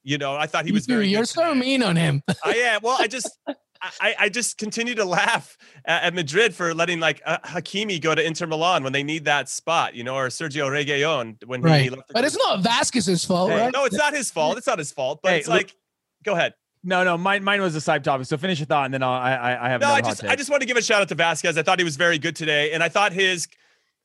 you 0.03 0.17
know, 0.17 0.37
I 0.37 0.47
thought 0.47 0.65
he 0.65 0.73
was 0.73 0.87
very. 0.87 1.09
You're 1.09 1.27
so 1.27 1.55
mean 1.55 1.83
on 1.83 1.97
him. 1.97 2.23
I 2.45 2.55
am. 2.55 2.81
Well, 2.83 2.97
I 2.99 3.07
just. 3.07 3.39
I, 4.01 4.17
I 4.19 4.29
just 4.29 4.59
continue 4.59 4.97
to 4.97 5.05
laugh 5.05 5.57
at, 5.85 6.03
at 6.03 6.15
Madrid 6.15 6.53
for 6.53 6.75
letting 6.75 6.99
like 6.99 7.23
uh, 7.25 7.39
Hakimi 7.45 8.01
go 8.01 8.13
to 8.13 8.21
Inter 8.21 8.49
Milan 8.49 8.83
when 8.83 8.93
they 8.93 9.05
need 9.05 9.27
that 9.27 9.49
spot, 9.49 9.95
you 9.95 10.03
know, 10.03 10.17
or 10.17 10.27
Sergio 10.31 10.69
Reguilon 10.69 11.37
when 11.47 11.63
right. 11.63 11.83
he 11.83 11.91
left. 11.91 12.11
But 12.13 12.25
it's 12.25 12.37
not 12.37 12.65
Vázquez's 12.65 13.25
fault, 13.25 13.53
hey, 13.53 13.61
right? 13.61 13.73
No, 13.73 13.85
it's 13.85 13.95
not 13.95 14.15
his 14.15 14.33
fault. 14.33 14.59
It's 14.59 14.67
not 14.67 14.81
his 14.81 14.91
fault. 14.91 15.21
But 15.23 15.31
Hey, 15.31 15.39
it's 15.39 15.47
look- 15.47 15.59
like, 15.59 15.77
go 16.25 16.33
ahead. 16.33 16.55
No, 16.85 17.05
no, 17.05 17.19
mine 17.19 17.43
mine 17.43 17.61
was 17.61 17.75
a 17.75 17.81
side 17.81 18.05
topic. 18.05 18.27
So 18.27 18.37
finish 18.37 18.59
your 18.59 18.67
thought, 18.67 18.85
and 18.85 18.95
then 18.95 19.03
I'll, 19.03 19.11
I 19.13 19.59
I 19.61 19.69
have. 19.69 19.81
No, 19.81 19.89
I 19.89 20.01
just. 20.01 20.25
I 20.25 20.37
just 20.37 20.51
want 20.51 20.63
to 20.63 20.67
give 20.67 20.77
a 20.77 20.83
shout 20.83 21.03
out 21.03 21.09
to 21.09 21.17
Vázquez. 21.17 21.59
I 21.59 21.63
thought 21.63 21.79
he 21.79 21.85
was 21.85 21.97
very 21.97 22.19
good 22.19 22.37
today, 22.37 22.73
and 22.73 22.83
I 22.83 22.89
thought 22.89 23.13
his 23.13 23.49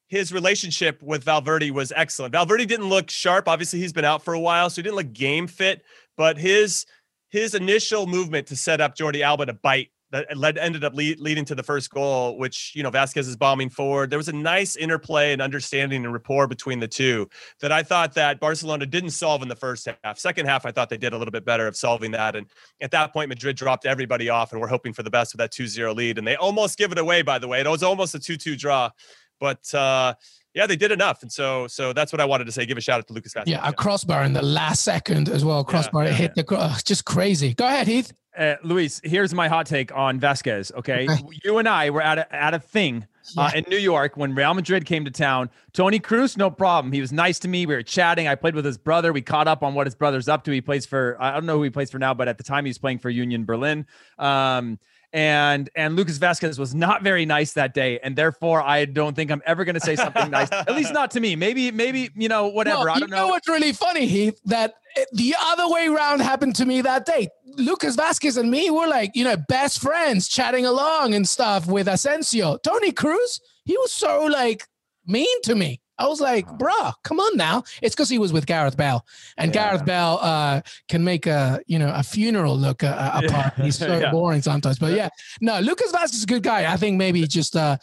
his 0.07 0.31
relationship 0.31 1.01
with 1.01 1.23
Valverde 1.23 1.71
was 1.71 1.91
excellent. 1.95 2.33
Valverde 2.33 2.65
didn't 2.65 2.89
look 2.89 3.09
sharp. 3.09 3.47
Obviously, 3.47 3.79
he's 3.79 3.93
been 3.93 4.05
out 4.05 4.23
for 4.23 4.33
a 4.33 4.39
while, 4.39 4.69
so 4.69 4.75
he 4.75 4.83
didn't 4.83 4.95
look 4.95 5.13
game 5.13 5.47
fit. 5.47 5.83
But 6.17 6.37
his 6.37 6.85
his 7.29 7.55
initial 7.55 8.05
movement 8.05 8.47
to 8.47 8.55
set 8.55 8.79
up 8.81 8.95
Jordi 8.95 9.21
Alba 9.21 9.47
to 9.47 9.53
bite 9.53 9.89
that 10.13 10.37
led 10.37 10.59
ended 10.59 10.83
up 10.83 10.93
lead, 10.93 11.19
leading 11.19 11.43
to 11.45 11.55
the 11.55 11.63
first 11.63 11.89
goal, 11.89 12.37
which 12.37 12.71
you 12.75 12.83
know 12.83 12.91
Vázquez 12.91 13.27
is 13.27 13.35
bombing 13.35 13.69
forward. 13.69 14.11
There 14.11 14.19
was 14.19 14.29
a 14.29 14.33
nice 14.33 14.75
interplay 14.75 15.33
and 15.33 15.41
understanding 15.41 16.05
and 16.05 16.13
rapport 16.13 16.47
between 16.47 16.79
the 16.79 16.87
two 16.87 17.27
that 17.61 17.71
I 17.71 17.81
thought 17.81 18.13
that 18.13 18.39
Barcelona 18.39 18.85
didn't 18.85 19.09
solve 19.09 19.41
in 19.41 19.47
the 19.47 19.55
first 19.55 19.89
half. 20.03 20.19
Second 20.19 20.45
half, 20.45 20.67
I 20.67 20.71
thought 20.71 20.89
they 20.89 20.97
did 20.97 21.13
a 21.13 21.17
little 21.17 21.31
bit 21.31 21.45
better 21.45 21.65
of 21.65 21.75
solving 21.75 22.11
that. 22.11 22.35
And 22.35 22.45
at 22.79 22.91
that 22.91 23.11
point, 23.11 23.27
Madrid 23.27 23.55
dropped 23.55 23.87
everybody 23.87 24.29
off, 24.29 24.51
and 24.51 24.61
we're 24.61 24.67
hoping 24.67 24.93
for 24.93 25.01
the 25.01 25.09
best 25.09 25.33
with 25.33 25.39
that 25.39 25.51
2-0 25.51 25.95
lead. 25.95 26.19
And 26.19 26.27
they 26.27 26.35
almost 26.35 26.77
give 26.77 26.91
it 26.91 26.99
away. 26.99 27.23
By 27.23 27.39
the 27.39 27.47
way, 27.47 27.61
it 27.61 27.67
was 27.67 27.81
almost 27.81 28.13
a 28.13 28.19
2-2 28.19 28.57
draw, 28.57 28.91
but. 29.39 29.73
uh 29.73 30.13
yeah, 30.55 30.67
they 30.67 30.75
did 30.75 30.91
enough, 30.91 31.23
and 31.23 31.31
so 31.31 31.65
so 31.65 31.93
that's 31.93 32.13
what 32.13 32.21
I 32.21 32.25
wanted 32.25 32.43
to 32.43 32.51
say. 32.51 32.67
Give 32.67 32.77
a 32.77 32.81
shout 32.81 32.99
out 32.99 33.07
to 33.07 33.13
Lucas 33.13 33.33
Vázquez. 33.33 33.47
Yeah, 33.47 33.67
a 33.67 33.73
crossbar 33.73 34.23
in 34.23 34.33
the 34.33 34.43
last 34.43 34.83
second 34.83 35.27
as 35.27 35.43
well. 35.43 35.63
Crossbar 35.63 36.05
yeah, 36.05 36.11
hit 36.11 36.23
yeah. 36.23 36.33
the 36.35 36.43
cro- 36.43 36.59
ugh, 36.59 36.79
just 36.85 37.05
crazy. 37.05 37.55
Go 37.55 37.65
ahead, 37.65 37.87
Heath. 37.87 38.13
Uh, 38.37 38.55
Luis, 38.63 38.99
here's 39.03 39.33
my 39.33 39.47
hot 39.47 39.65
take 39.65 39.95
on 39.95 40.19
Vázquez. 40.19 40.73
Okay, 40.73 41.07
you 41.43 41.57
and 41.59 41.67
I 41.67 41.89
were 41.89 42.01
at 42.01 42.17
a, 42.17 42.35
at 42.35 42.53
a 42.53 42.59
thing 42.59 43.05
uh, 43.37 43.51
in 43.53 43.65
New 43.67 43.77
York 43.77 44.17
when 44.17 44.33
Real 44.33 44.53
Madrid 44.53 44.85
came 44.85 45.05
to 45.05 45.11
town. 45.11 45.49
Toni 45.71 45.99
Kroos, 45.99 46.35
no 46.35 46.49
problem. 46.49 46.91
He 46.91 47.01
was 47.01 47.11
nice 47.11 47.39
to 47.39 47.47
me. 47.47 47.65
We 47.65 47.75
were 47.75 47.83
chatting. 47.83 48.27
I 48.27 48.35
played 48.35 48.55
with 48.55 48.65
his 48.65 48.77
brother. 48.77 49.13
We 49.13 49.21
caught 49.21 49.47
up 49.47 49.63
on 49.63 49.75
what 49.75 49.87
his 49.87 49.95
brother's 49.95 50.27
up 50.27 50.43
to. 50.45 50.51
He 50.51 50.61
plays 50.61 50.85
for 50.85 51.15
I 51.19 51.33
don't 51.33 51.45
know 51.45 51.57
who 51.57 51.63
he 51.63 51.69
plays 51.69 51.91
for 51.91 51.99
now, 51.99 52.13
but 52.13 52.27
at 52.27 52.37
the 52.37 52.43
time 52.43 52.65
he 52.65 52.69
was 52.69 52.77
playing 52.77 52.99
for 52.99 53.09
Union 53.09 53.45
Berlin. 53.45 53.85
Um, 54.17 54.79
and 55.13 55.69
and 55.75 55.95
Lucas 55.95 56.17
Vázquez 56.17 56.57
was 56.57 56.73
not 56.73 57.03
very 57.03 57.25
nice 57.25 57.53
that 57.53 57.75
day, 57.75 57.99
and 57.99 58.15
therefore 58.15 58.61
I 58.63 58.85
don't 58.85 59.15
think 59.15 59.31
I'm 59.31 59.43
ever 59.45 59.63
going 59.63 59.75
to 59.75 59.81
say 59.81 59.95
something 59.95 60.31
nice. 60.31 60.51
At 60.51 60.73
least 60.73 60.91
not 60.91 61.11
to 61.11 61.19
me. 61.19 61.35
Maybe 61.35 61.69
maybe 61.71 62.09
you 62.15 62.27
know 62.27 62.47
whatever. 62.47 62.79
Well, 62.79 62.89
I 62.89 62.99
don't 62.99 63.09
you 63.09 63.15
know. 63.15 63.27
what's 63.27 63.47
really 63.47 63.73
funny, 63.73 64.07
Heath? 64.07 64.39
That 64.45 64.73
the 65.13 65.35
other 65.39 65.69
way 65.69 65.87
around 65.87 66.21
happened 66.21 66.55
to 66.57 66.65
me 66.65 66.81
that 66.81 67.05
day. 67.05 67.29
Lucas 67.55 67.95
Vázquez 67.95 68.37
and 68.37 68.49
me 68.49 68.71
were 68.71 68.87
like, 68.87 69.11
you 69.13 69.23
know, 69.23 69.37
best 69.47 69.79
friends 69.79 70.27
chatting 70.27 70.65
along 70.65 71.13
and 71.13 71.29
stuff 71.29 71.67
with 71.67 71.87
Asensio. 71.87 72.57
Toni 72.57 72.91
Kroos, 72.91 73.39
he 73.65 73.77
was 73.77 73.91
so 73.91 74.25
like 74.25 74.67
mean 75.05 75.41
to 75.43 75.53
me. 75.53 75.82
I 76.03 76.07
was 76.07 76.19
like, 76.19 76.45
bruh, 76.59 76.93
come 77.03 77.19
on 77.19 77.37
now. 77.37 77.63
It's 77.81 77.95
because 77.95 78.09
he 78.09 78.19
was 78.19 78.33
with 78.33 78.45
Gareth 78.45 78.75
Bell, 78.75 79.05
and 79.37 79.53
Yeah. 79.55 79.69
Gareth 79.69 79.85
Bell 79.85 80.19
uh, 80.21 80.61
can 80.89 81.03
make 81.03 81.25
a 81.27 81.61
you 81.65 81.79
know 81.79 81.91
a 81.95 82.03
funeral 82.03 82.57
look 82.57 82.83
uh, 82.83 82.87
uh, 82.87 83.21
apart. 83.23 83.53
He's 83.55 83.77
so 83.85 83.99
Yeah. 83.99 84.11
boring 84.11 84.41
sometimes. 84.41 84.77
But 84.79 84.93
yeah, 84.93 85.09
no, 85.39 85.59
Lucas 85.59 85.91
Vázquez 85.93 86.13
is 86.15 86.23
a 86.23 86.27
good 86.27 86.43
guy. 86.43 86.71
I 86.71 86.75
think 86.77 86.97
maybe 86.97 87.25
just 87.25 87.55
uh, 87.55 87.77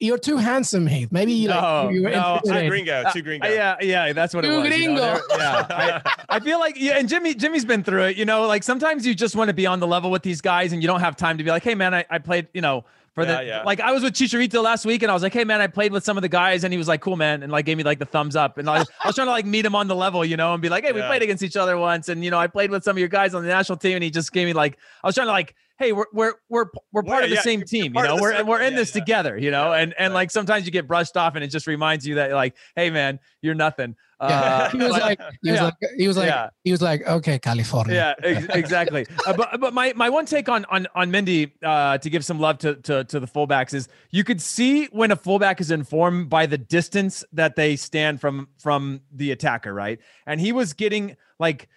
you're 0.00 0.18
too 0.18 0.36
handsome, 0.36 0.86
Heath. 0.86 1.10
Maybe 1.10 1.32
you 1.32 1.48
like 1.48 1.60
No, 1.60 1.88
you 1.90 2.02
were 2.04 2.10
no, 2.10 2.40
Too 2.44 2.50
intimidated. 2.52 2.70
gringo, 2.70 3.10
too 3.12 3.22
gringo. 3.22 3.46
Uh, 3.48 3.50
yeah, 3.50 3.76
yeah, 3.82 4.12
that's 4.12 4.34
what 4.34 4.44
it 4.44 4.48
Two 4.48 4.60
was. 4.60 4.76
you 4.78 4.94
know, 4.94 5.14
gringo. 5.14 5.36
yeah, 5.36 5.66
I, 5.70 6.14
I 6.36 6.40
feel 6.40 6.58
like 6.60 6.76
yeah, 6.78 6.98
and 6.98 7.08
Jimmy, 7.08 7.34
Jimmy's 7.34 7.64
been 7.64 7.82
through 7.82 8.04
it. 8.04 8.16
You 8.16 8.24
know, 8.24 8.46
like 8.46 8.62
sometimes 8.62 9.04
you 9.06 9.14
just 9.14 9.34
want 9.36 9.48
to 9.48 9.54
be 9.54 9.66
on 9.66 9.80
the 9.80 9.86
level 9.86 10.10
with 10.10 10.22
these 10.22 10.40
guys, 10.40 10.72
and 10.72 10.80
you 10.82 10.86
don't 10.86 11.00
have 11.00 11.16
time 11.16 11.38
to 11.38 11.44
be 11.44 11.50
like, 11.50 11.64
hey 11.64 11.74
man, 11.74 11.92
I, 11.94 12.04
I 12.08 12.18
played, 12.18 12.46
you 12.54 12.60
know. 12.60 12.84
For 13.14 13.22
Yeah, 13.22 13.40
the 13.42 13.46
yeah. 13.46 13.62
like, 13.64 13.78
I 13.80 13.92
was 13.92 14.02
with 14.02 14.14
Chicharito 14.14 14.60
last 14.60 14.84
week, 14.84 15.02
and 15.04 15.10
I 15.10 15.14
was 15.14 15.22
like, 15.22 15.32
"Hey, 15.32 15.44
man, 15.44 15.60
I 15.60 15.68
played 15.68 15.92
with 15.92 16.02
some 16.04 16.18
of 16.18 16.22
the 16.22 16.28
guys," 16.28 16.64
and 16.64 16.72
he 16.72 16.78
was 16.78 16.88
like, 16.88 17.00
"Cool, 17.00 17.14
man," 17.16 17.44
and 17.44 17.52
like 17.52 17.64
gave 17.64 17.76
me 17.76 17.84
like 17.84 18.00
the 18.00 18.04
thumbs 18.06 18.34
up, 18.34 18.58
and 18.58 18.68
I 18.68 18.78
was, 18.78 18.88
I 19.04 19.08
was 19.08 19.14
trying 19.14 19.28
to 19.28 19.30
like 19.32 19.46
meet 19.46 19.64
him 19.64 19.76
on 19.76 19.86
the 19.86 19.94
level, 19.94 20.24
you 20.24 20.36
know, 20.36 20.52
and 20.52 20.60
be 20.60 20.68
like, 20.68 20.84
"Hey, 20.84 20.90
we 20.90 20.98
Yeah. 20.98 21.06
played 21.06 21.22
against 21.22 21.44
each 21.44 21.56
other 21.56 21.78
once," 21.78 22.08
and 22.08 22.24
you 22.24 22.30
know, 22.32 22.38
I 22.40 22.48
played 22.48 22.70
with 22.72 22.82
some 22.82 22.96
of 22.96 22.98
your 22.98 23.06
guys 23.08 23.32
on 23.32 23.42
the 23.44 23.48
national 23.48 23.78
team, 23.78 23.94
and 23.94 24.02
he 24.02 24.10
just 24.10 24.32
gave 24.32 24.46
me 24.48 24.52
like, 24.52 24.78
I 25.04 25.06
was 25.06 25.14
trying 25.14 25.28
to 25.28 25.32
like, 25.32 25.54
"Hey, 25.78 25.92
we're 25.92 26.06
we're 26.12 26.34
we're 26.48 26.66
we're 26.92 27.02
part 27.02 27.16
We're- 27.16 27.24
of 27.24 27.30
the 27.30 27.36
yeah, 27.36 27.42
same 27.42 27.62
team, 27.62 27.94
you 27.96 28.02
know, 28.02 28.16
we're 28.20 28.32
circle. 28.32 28.46
we're 28.50 28.60
in 28.60 28.72
Yeah, 28.72 28.78
this 28.78 28.94
yeah. 28.94 29.00
together, 29.00 29.38
you 29.38 29.50
know," 29.50 29.72
Yeah, 29.72 29.78
and 29.80 29.94
and 29.98 30.12
right. 30.12 30.20
like 30.20 30.30
sometimes 30.30 30.64
you 30.66 30.72
get 30.72 30.86
brushed 30.86 31.16
off, 31.16 31.34
and 31.34 31.44
it 31.44 31.48
just 31.48 31.66
reminds 31.66 32.06
you 32.06 32.14
that 32.16 32.32
like, 32.32 32.54
"Hey, 32.76 32.90
man, 32.90 33.18
you're 33.42 33.54
nothing." 33.54 33.96
Yeah. 34.20 34.28
Uh, 34.28 34.70
he 34.72 34.78
was 34.78 34.88
but- 34.92 35.02
like, 35.02 35.20
he 35.42 35.50
was 35.50 35.58
yeah. 35.60 35.64
like, 35.64 35.74
he 35.98 36.08
was 36.08 36.16
like, 36.16 36.28
Yeah. 36.28 36.48
he 36.62 36.70
was 36.70 36.80
like, 36.80 37.06
okay, 37.06 37.38
California. 37.38 37.94
yeah, 37.94 38.14
ex- 38.26 38.46
exactly. 38.54 39.06
uh, 39.26 39.32
but 39.34 39.60
but 39.60 39.74
my 39.74 39.92
my 39.96 40.08
one 40.08 40.24
take 40.24 40.48
on 40.48 40.64
on 40.66 40.86
on 40.94 41.10
Mendy 41.10 41.50
uh, 41.62 41.98
to 41.98 42.08
give 42.08 42.24
some 42.24 42.38
love 42.38 42.58
to, 42.58 42.76
to 42.76 43.04
to 43.04 43.20
the 43.20 43.26
fullbacks 43.26 43.74
is 43.74 43.88
you 44.12 44.24
could 44.24 44.40
see 44.40 44.86
when 44.92 45.10
a 45.10 45.16
fullback 45.16 45.60
is 45.60 45.70
informed 45.70 46.30
by 46.30 46.46
the 46.46 46.56
distance 46.56 47.24
that 47.32 47.56
they 47.56 47.76
stand 47.76 48.20
from 48.20 48.48
from 48.62 49.00
the 49.12 49.32
attacker, 49.32 49.74
right? 49.74 49.98
And 50.26 50.40
he 50.40 50.52
was 50.52 50.72
getting 50.72 51.16
like 51.38 51.68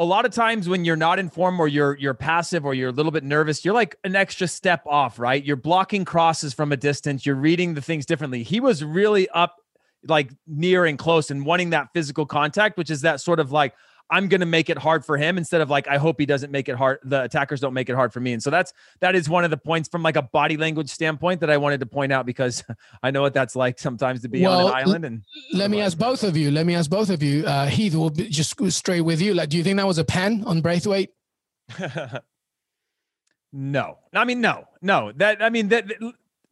a 0.00 0.04
lot 0.04 0.24
of 0.24 0.32
times 0.32 0.66
when 0.66 0.86
you're 0.86 0.96
not 0.96 1.18
informed 1.18 1.60
or 1.60 1.68
you're 1.68 1.94
you're 1.98 2.14
passive 2.14 2.64
or 2.64 2.72
you're 2.72 2.88
a 2.88 2.92
little 2.92 3.12
bit 3.12 3.22
nervous, 3.22 3.66
you're 3.66 3.74
like 3.74 3.96
an 4.02 4.16
extra 4.16 4.48
step 4.48 4.82
off, 4.86 5.18
right? 5.18 5.44
You're 5.44 5.56
blocking 5.56 6.06
crosses 6.06 6.54
from 6.54 6.72
a 6.72 6.76
distance, 6.76 7.26
you're 7.26 7.36
reading 7.36 7.74
the 7.74 7.82
things 7.82 8.06
differently. 8.06 8.42
He 8.42 8.60
was 8.60 8.82
really 8.82 9.28
up 9.28 9.56
like 10.08 10.32
near 10.46 10.86
and 10.86 10.98
close 10.98 11.30
and 11.30 11.44
wanting 11.44 11.70
that 11.70 11.88
physical 11.92 12.24
contact, 12.24 12.78
which 12.78 12.88
is 12.88 13.02
that 13.02 13.20
sort 13.20 13.40
of 13.40 13.52
like 13.52 13.74
I'm 14.10 14.28
going 14.28 14.40
to 14.40 14.46
make 14.46 14.68
it 14.68 14.76
hard 14.76 15.04
for 15.04 15.16
him 15.16 15.38
instead 15.38 15.60
of 15.60 15.70
like 15.70 15.86
I 15.86 15.96
hope 15.96 16.18
he 16.18 16.26
doesn't 16.26 16.50
make 16.50 16.68
it 16.68 16.76
hard. 16.76 16.98
The 17.04 17.22
attackers 17.22 17.60
don't 17.60 17.74
make 17.74 17.88
it 17.88 17.94
hard 17.94 18.12
for 18.12 18.20
me, 18.20 18.32
and 18.32 18.42
so 18.42 18.50
that's 18.50 18.72
that 19.00 19.14
is 19.14 19.28
one 19.28 19.44
of 19.44 19.50
the 19.50 19.56
points 19.56 19.88
from 19.88 20.02
like 20.02 20.16
a 20.16 20.22
body 20.22 20.56
language 20.56 20.90
standpoint 20.90 21.40
that 21.40 21.50
I 21.50 21.56
wanted 21.56 21.80
to 21.80 21.86
point 21.86 22.12
out 22.12 22.26
because 22.26 22.64
I 23.02 23.10
know 23.10 23.22
what 23.22 23.34
that's 23.34 23.54
like 23.54 23.78
sometimes 23.78 24.22
to 24.22 24.28
be 24.28 24.44
on 24.44 24.66
an 24.66 24.72
island. 24.72 25.04
And 25.04 25.22
Let 25.54 25.70
me 25.70 25.80
ask 25.80 25.96
both 25.96 26.24
of 26.24 26.36
you. 26.36 26.50
Let 26.50 26.66
me 26.66 26.74
ask 26.74 26.90
both 26.90 27.10
of 27.10 27.22
you. 27.22 27.46
Uh, 27.46 27.66
Heath 27.66 27.94
will 27.94 28.10
be, 28.10 28.28
just 28.28 28.56
go 28.56 28.68
straight 28.68 29.02
with 29.02 29.20
you. 29.20 29.34
Like, 29.34 29.48
do 29.48 29.56
you 29.56 29.62
think 29.64 29.76
that 29.76 29.86
was 29.86 29.98
a 29.98 30.04
pen 30.04 30.42
on 30.46 30.60
Braithwaite? 30.60 31.10
no, 33.52 33.98
I 34.12 34.24
mean 34.24 34.40
no, 34.40 34.64
no. 34.82 35.12
That 35.16 35.42
I 35.42 35.50
mean 35.50 35.68
that 35.68 35.86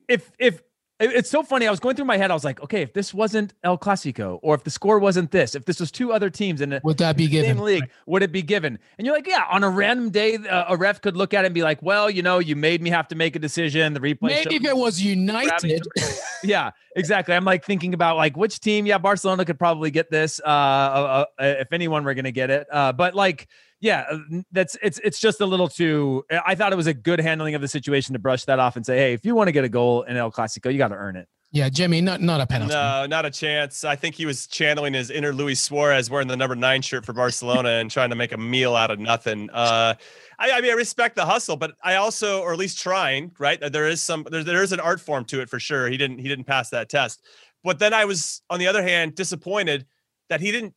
if 0.08 0.30
if 0.38 0.56
it- 0.56 0.64
it's 1.00 1.30
so 1.30 1.42
funny. 1.42 1.66
I 1.66 1.70
was 1.70 1.80
going 1.80 1.94
through 1.94 2.06
my 2.06 2.16
head. 2.16 2.30
I 2.30 2.34
was 2.34 2.44
like, 2.44 2.60
okay, 2.62 2.82
if 2.82 2.92
this 2.92 3.14
wasn't 3.14 3.54
El 3.62 3.78
Clasico, 3.78 4.38
or 4.42 4.54
if 4.54 4.64
the 4.64 4.70
score 4.70 4.98
wasn't 4.98 5.30
this, 5.30 5.54
if 5.54 5.64
this 5.64 5.78
was 5.78 5.92
two 5.92 6.12
other 6.12 6.28
teams 6.28 6.60
in 6.60 6.72
a 6.72 6.80
Would 6.82 6.98
that 6.98 7.16
be 7.16 7.26
same 7.26 7.32
given? 7.32 7.58
league, 7.58 7.90
would 8.06 8.22
it 8.22 8.32
be 8.32 8.42
given? 8.42 8.78
And 8.98 9.06
you're 9.06 9.14
like, 9.14 9.26
yeah, 9.26 9.44
on 9.50 9.62
a 9.62 9.70
random 9.70 10.10
day, 10.10 10.36
uh, 10.36 10.64
a 10.68 10.76
ref 10.76 11.00
could 11.00 11.16
look 11.16 11.34
at 11.34 11.44
it 11.44 11.46
and 11.46 11.54
be 11.54 11.62
like, 11.62 11.80
well, 11.82 12.10
you 12.10 12.22
know, 12.22 12.38
you 12.40 12.56
made 12.56 12.82
me 12.82 12.90
have 12.90 13.06
to 13.08 13.14
make 13.14 13.36
a 13.36 13.38
decision. 13.38 13.94
The 13.94 14.00
replay. 14.00 14.22
Maybe 14.22 14.56
if 14.56 14.64
it 14.64 14.76
was 14.76 15.00
United. 15.00 15.86
yeah, 16.42 16.70
exactly. 16.96 17.34
I'm 17.34 17.44
like 17.44 17.64
thinking 17.64 17.94
about 17.94 18.16
like 18.16 18.36
which 18.36 18.60
team. 18.60 18.86
Yeah, 18.86 18.98
Barcelona 18.98 19.44
could 19.44 19.58
probably 19.58 19.90
get 19.90 20.10
this. 20.10 20.40
Uh, 20.44 20.48
uh, 20.48 21.24
uh 21.38 21.44
if 21.60 21.72
anyone 21.72 22.04
were 22.04 22.14
going 22.14 22.24
to 22.24 22.32
get 22.32 22.50
it. 22.50 22.66
Uh, 22.70 22.92
but 22.92 23.14
like, 23.14 23.48
yeah, 23.80 24.04
uh, 24.10 24.18
that's 24.52 24.76
it's 24.82 24.98
it's 25.04 25.20
just 25.20 25.40
a 25.40 25.46
little 25.46 25.68
too. 25.68 26.24
I 26.44 26.54
thought 26.54 26.72
it 26.72 26.76
was 26.76 26.86
a 26.86 26.94
good 26.94 27.20
handling 27.20 27.54
of 27.54 27.60
the 27.60 27.68
situation 27.68 28.12
to 28.14 28.18
brush 28.18 28.44
that 28.46 28.58
off 28.58 28.76
and 28.76 28.84
say, 28.84 28.96
hey, 28.98 29.12
if 29.12 29.24
you 29.24 29.34
want 29.34 29.48
to 29.48 29.52
get 29.52 29.64
a 29.64 29.68
goal 29.68 30.02
in 30.02 30.16
El 30.16 30.32
Clasico, 30.32 30.72
you 30.72 30.78
got 30.78 30.88
to 30.88 30.96
earn 30.96 31.16
it. 31.16 31.28
Yeah, 31.50 31.70
Jimmy, 31.70 32.02
not 32.02 32.20
not 32.20 32.42
a 32.42 32.46
penalty. 32.46 32.74
No, 32.74 33.06
not 33.06 33.24
a 33.24 33.30
chance. 33.30 33.82
I 33.82 33.96
think 33.96 34.14
he 34.14 34.26
was 34.26 34.46
channeling 34.46 34.92
his 34.92 35.10
inner 35.10 35.32
Luis 35.32 35.62
Suarez 35.62 36.10
wearing 36.10 36.28
the 36.28 36.36
number 36.36 36.54
nine 36.54 36.82
shirt 36.82 37.06
for 37.06 37.14
Barcelona 37.14 37.70
and 37.70 37.90
trying 37.90 38.10
to 38.10 38.16
make 38.16 38.32
a 38.32 38.36
meal 38.36 38.76
out 38.76 38.90
of 38.90 38.98
nothing. 38.98 39.48
Uh, 39.50 39.94
I, 40.38 40.50
I, 40.50 40.60
mean, 40.60 40.70
I 40.70 40.74
respect 40.74 41.16
the 41.16 41.24
hustle, 41.24 41.56
but 41.56 41.72
I 41.82 41.94
also, 41.94 42.42
or 42.42 42.52
at 42.52 42.58
least 42.58 42.78
trying, 42.78 43.32
right? 43.38 43.58
There 43.72 43.88
is 43.88 44.02
some, 44.02 44.26
there, 44.30 44.44
there 44.44 44.62
is 44.62 44.72
an 44.72 44.80
art 44.80 45.00
form 45.00 45.24
to 45.26 45.40
it 45.40 45.48
for 45.48 45.58
sure. 45.58 45.88
He 45.88 45.96
didn't, 45.96 46.18
he 46.18 46.28
didn't 46.28 46.44
pass 46.44 46.68
that 46.70 46.90
test. 46.90 47.22
But 47.64 47.78
then 47.78 47.94
I 47.94 48.04
was, 48.04 48.42
on 48.50 48.60
the 48.60 48.66
other 48.66 48.82
hand, 48.82 49.14
disappointed 49.14 49.86
that 50.28 50.40
he 50.42 50.52
didn't 50.52 50.74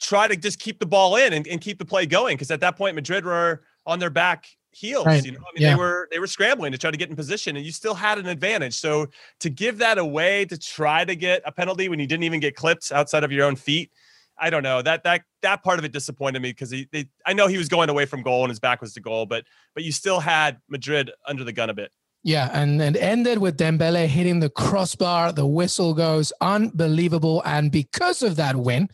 try 0.00 0.28
to 0.28 0.36
just 0.36 0.58
keep 0.58 0.78
the 0.78 0.86
ball 0.86 1.16
in 1.16 1.32
and, 1.32 1.46
and 1.48 1.60
keep 1.60 1.78
the 1.78 1.84
play 1.84 2.06
going. 2.06 2.36
Because 2.36 2.50
at 2.50 2.60
that 2.60 2.76
point, 2.76 2.94
Madrid 2.94 3.24
were 3.24 3.62
on 3.86 3.98
their 3.98 4.10
back 4.10 4.46
heels. 4.70 5.06
Right. 5.06 5.24
You 5.24 5.32
know, 5.32 5.38
I 5.40 5.50
mean, 5.54 5.62
yeah. 5.62 5.70
they 5.70 5.78
were 5.78 6.08
they 6.10 6.18
were 6.18 6.26
scrambling 6.26 6.72
to 6.72 6.78
try 6.78 6.90
to 6.90 6.96
get 6.96 7.10
in 7.10 7.16
position, 7.16 7.56
and 7.56 7.64
you 7.64 7.72
still 7.72 7.94
had 7.94 8.18
an 8.18 8.26
advantage. 8.26 8.74
So 8.74 9.08
to 9.40 9.50
give 9.50 9.78
that 9.78 9.98
away 9.98 10.44
to 10.46 10.58
try 10.58 11.04
to 11.04 11.14
get 11.14 11.42
a 11.44 11.52
penalty 11.52 11.88
when 11.88 11.98
you 11.98 12.06
didn't 12.06 12.24
even 12.24 12.40
get 12.40 12.54
clipped 12.54 12.92
outside 12.92 13.24
of 13.24 13.32
your 13.32 13.46
own 13.46 13.56
feet, 13.56 13.90
I 14.38 14.50
don't 14.50 14.62
know 14.62 14.82
that 14.82 15.04
that 15.04 15.22
that 15.42 15.62
part 15.62 15.78
of 15.78 15.84
it 15.84 15.92
disappointed 15.92 16.40
me 16.40 16.50
because 16.50 16.70
he 16.70 16.88
they, 16.92 17.08
I 17.26 17.32
know 17.32 17.46
he 17.46 17.58
was 17.58 17.68
going 17.68 17.88
away 17.88 18.06
from 18.06 18.22
goal 18.22 18.44
and 18.44 18.50
his 18.50 18.60
back 18.60 18.80
was 18.80 18.92
to 18.94 19.00
goal, 19.00 19.26
but 19.26 19.44
but 19.74 19.84
you 19.84 19.92
still 19.92 20.20
had 20.20 20.58
Madrid 20.68 21.10
under 21.26 21.44
the 21.44 21.52
gun 21.52 21.70
a 21.70 21.74
bit. 21.74 21.90
Yeah, 22.24 22.50
and 22.52 22.82
it 22.82 22.96
ended 22.96 23.38
with 23.38 23.56
Dembele 23.56 24.06
hitting 24.06 24.40
the 24.40 24.50
crossbar. 24.50 25.32
The 25.32 25.46
whistle 25.46 25.94
goes 25.94 26.32
unbelievable, 26.40 27.42
and 27.44 27.70
because 27.70 28.22
of 28.22 28.36
that 28.36 28.56
win, 28.56 28.88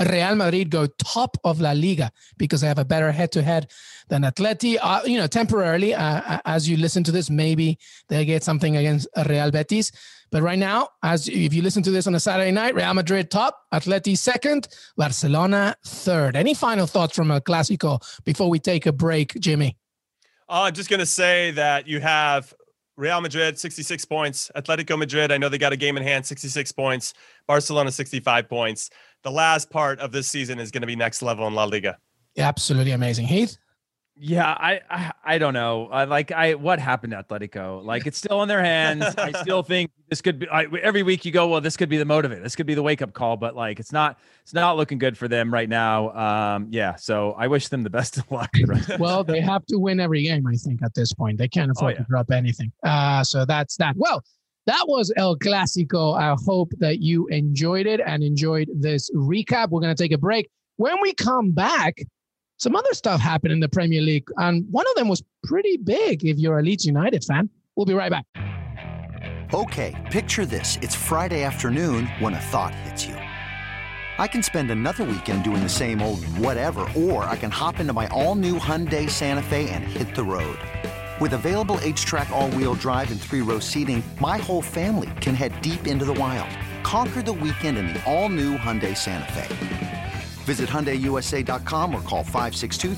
Real 0.00 0.34
Madrid 0.34 0.70
go 0.70 0.86
top 0.86 1.36
of 1.44 1.60
La 1.60 1.72
Liga 1.72 2.10
because 2.38 2.62
they 2.62 2.68
have 2.68 2.78
a 2.78 2.84
better 2.84 3.12
head-to-head 3.12 3.70
than 4.08 4.22
Atleti. 4.22 4.78
Uh, 4.80 5.00
you 5.04 5.18
know, 5.18 5.26
temporarily, 5.26 5.94
uh, 5.94 6.20
uh, 6.26 6.38
as 6.44 6.68
you 6.68 6.76
listen 6.76 7.04
to 7.04 7.12
this, 7.12 7.28
maybe 7.28 7.78
they 8.08 8.24
get 8.24 8.42
something 8.42 8.76
against 8.76 9.08
Real 9.28 9.50
Betis. 9.50 9.92
But 10.30 10.42
right 10.42 10.58
now, 10.58 10.88
as 11.02 11.28
if 11.28 11.52
you 11.52 11.60
listen 11.60 11.82
to 11.82 11.90
this 11.90 12.06
on 12.06 12.14
a 12.14 12.20
Saturday 12.20 12.52
night, 12.52 12.74
Real 12.74 12.94
Madrid 12.94 13.30
top, 13.30 13.62
Atleti 13.74 14.16
second, 14.16 14.68
Barcelona 14.96 15.76
third. 15.84 16.36
Any 16.36 16.54
final 16.54 16.86
thoughts 16.86 17.14
from 17.14 17.30
a 17.30 17.40
Clásico 17.40 18.00
before 18.24 18.48
we 18.48 18.58
take 18.58 18.86
a 18.86 18.92
break, 18.92 19.34
Jimmy? 19.40 19.76
Uh, 20.48 20.62
I'm 20.62 20.74
just 20.74 20.88
going 20.88 21.00
to 21.00 21.06
say 21.06 21.50
that 21.52 21.86
you 21.86 22.00
have 22.00 22.54
Real 22.96 23.20
Madrid 23.20 23.58
66 23.58 24.04
points, 24.04 24.50
Atletico 24.54 24.98
Madrid. 24.98 25.32
I 25.32 25.38
know 25.38 25.48
they 25.48 25.58
got 25.58 25.72
a 25.72 25.76
game 25.76 25.96
in 25.96 26.02
hand, 26.02 26.26
66 26.26 26.70
points, 26.72 27.14
Barcelona 27.46 27.90
65 27.90 28.48
points 28.48 28.90
the 29.22 29.30
last 29.30 29.70
part 29.70 30.00
of 30.00 30.12
this 30.12 30.28
season 30.28 30.58
is 30.58 30.70
going 30.70 30.82
to 30.82 30.86
be 30.86 30.96
next 30.96 31.22
level 31.22 31.46
in 31.46 31.54
La 31.54 31.64
Liga. 31.64 31.98
Absolutely 32.38 32.92
amazing. 32.92 33.26
Heath? 33.26 33.56
Yeah, 34.22 34.50
I, 34.50 34.80
I, 34.90 35.12
I 35.24 35.38
don't 35.38 35.54
know. 35.54 35.88
I 35.90 36.04
like 36.04 36.30
I 36.30 36.52
what 36.54 36.78
happened 36.78 37.12
to 37.12 37.22
Atletico? 37.22 37.82
Like 37.82 38.06
it's 38.06 38.18
still 38.18 38.42
in 38.42 38.48
their 38.48 38.62
hands. 38.62 39.02
I 39.18 39.32
still 39.32 39.62
think 39.62 39.90
this 40.10 40.20
could 40.20 40.40
be. 40.40 40.48
I, 40.48 40.66
every 40.82 41.02
week 41.02 41.24
you 41.24 41.32
go, 41.32 41.48
well, 41.48 41.62
this 41.62 41.74
could 41.74 41.88
be 41.88 41.96
the 41.96 42.04
motivate. 42.04 42.42
This 42.42 42.54
could 42.54 42.66
be 42.66 42.74
the 42.74 42.82
wake 42.82 43.00
up 43.00 43.14
call. 43.14 43.38
But 43.38 43.56
like 43.56 43.80
it's 43.80 43.92
not. 43.92 44.18
It's 44.42 44.52
not 44.52 44.76
looking 44.76 44.98
good 44.98 45.16
for 45.16 45.26
them 45.26 45.52
right 45.52 45.68
now. 45.68 46.10
Um, 46.10 46.66
yeah. 46.70 46.96
So 46.96 47.32
I 47.38 47.46
wish 47.46 47.68
them 47.68 47.82
the 47.82 47.88
best 47.88 48.18
of 48.18 48.30
luck. 48.30 48.50
well, 48.98 49.24
they 49.24 49.40
have 49.40 49.64
to 49.66 49.78
win 49.78 50.00
every 50.00 50.22
game. 50.24 50.46
I 50.46 50.54
think 50.54 50.82
at 50.82 50.92
this 50.92 51.14
point 51.14 51.38
they 51.38 51.48
can't 51.48 51.70
afford 51.70 51.94
oh, 51.94 51.96
yeah. 51.96 52.02
to 52.02 52.06
drop 52.10 52.30
anything. 52.30 52.72
Uh, 52.82 53.24
so 53.24 53.46
that's 53.46 53.76
that. 53.76 53.96
Well, 53.96 54.22
that 54.66 54.84
was 54.86 55.12
El 55.16 55.36
Clasico. 55.36 56.16
I 56.16 56.36
hope 56.46 56.72
that 56.78 57.00
you 57.00 57.26
enjoyed 57.28 57.86
it 57.86 58.00
and 58.04 58.22
enjoyed 58.22 58.68
this 58.74 59.10
recap. 59.10 59.70
We're 59.70 59.80
going 59.80 59.94
to 59.94 60.02
take 60.02 60.12
a 60.12 60.18
break. 60.18 60.48
When 60.76 61.00
we 61.02 61.12
come 61.14 61.50
back, 61.52 62.02
some 62.58 62.76
other 62.76 62.92
stuff 62.92 63.20
happened 63.20 63.52
in 63.52 63.60
the 63.60 63.68
Premier 63.68 64.02
League, 64.02 64.28
and 64.36 64.66
one 64.70 64.86
of 64.88 64.94
them 64.94 65.08
was 65.08 65.22
pretty 65.44 65.78
big 65.78 66.24
if 66.24 66.38
you're 66.38 66.58
a 66.58 66.62
Leeds 66.62 66.84
United 66.84 67.24
fan. 67.24 67.48
We'll 67.74 67.86
be 67.86 67.94
right 67.94 68.10
back. 68.10 68.26
Okay, 69.52 69.96
picture 70.12 70.46
this. 70.46 70.78
It's 70.80 70.94
Friday 70.94 71.42
afternoon 71.42 72.06
when 72.18 72.34
a 72.34 72.40
thought 72.40 72.74
hits 72.74 73.06
you. 73.06 73.14
I 73.14 74.28
can 74.28 74.42
spend 74.42 74.70
another 74.70 75.04
weekend 75.04 75.44
doing 75.44 75.62
the 75.62 75.68
same 75.68 76.02
old 76.02 76.22
whatever, 76.36 76.86
or 76.94 77.24
I 77.24 77.36
can 77.36 77.50
hop 77.50 77.80
into 77.80 77.92
my 77.92 78.06
all 78.08 78.34
new 78.34 78.58
Hyundai 78.58 79.08
Santa 79.08 79.42
Fe 79.42 79.70
and 79.70 79.82
hit 79.82 80.14
the 80.14 80.22
road. 80.22 80.58
With 81.20 81.34
available 81.34 81.76
HTRAC 81.76 82.30
all-wheel 82.30 82.74
drive 82.76 83.10
and 83.10 83.20
three-row 83.20 83.58
seating, 83.58 84.02
my 84.20 84.38
whole 84.38 84.62
family 84.62 85.10
can 85.20 85.34
head 85.34 85.60
deep 85.60 85.86
into 85.86 86.06
the 86.06 86.14
wild. 86.14 86.48
Conquer 86.82 87.20
the 87.20 87.34
weekend 87.34 87.76
in 87.76 87.88
the 87.88 88.02
all-new 88.10 88.56
Hyundai 88.56 88.96
Santa 88.96 89.30
Fe. 89.32 90.12
Visit 90.44 90.70
HyundaiUSA.com 90.70 91.94
or 91.94 92.00
call 92.02 92.24
562 92.24 92.94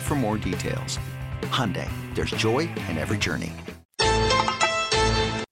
for 0.00 0.14
more 0.14 0.36
details. 0.36 0.98
Hyundai, 1.44 1.88
there's 2.14 2.32
joy 2.32 2.68
in 2.90 2.98
every 2.98 3.16
journey. 3.16 3.54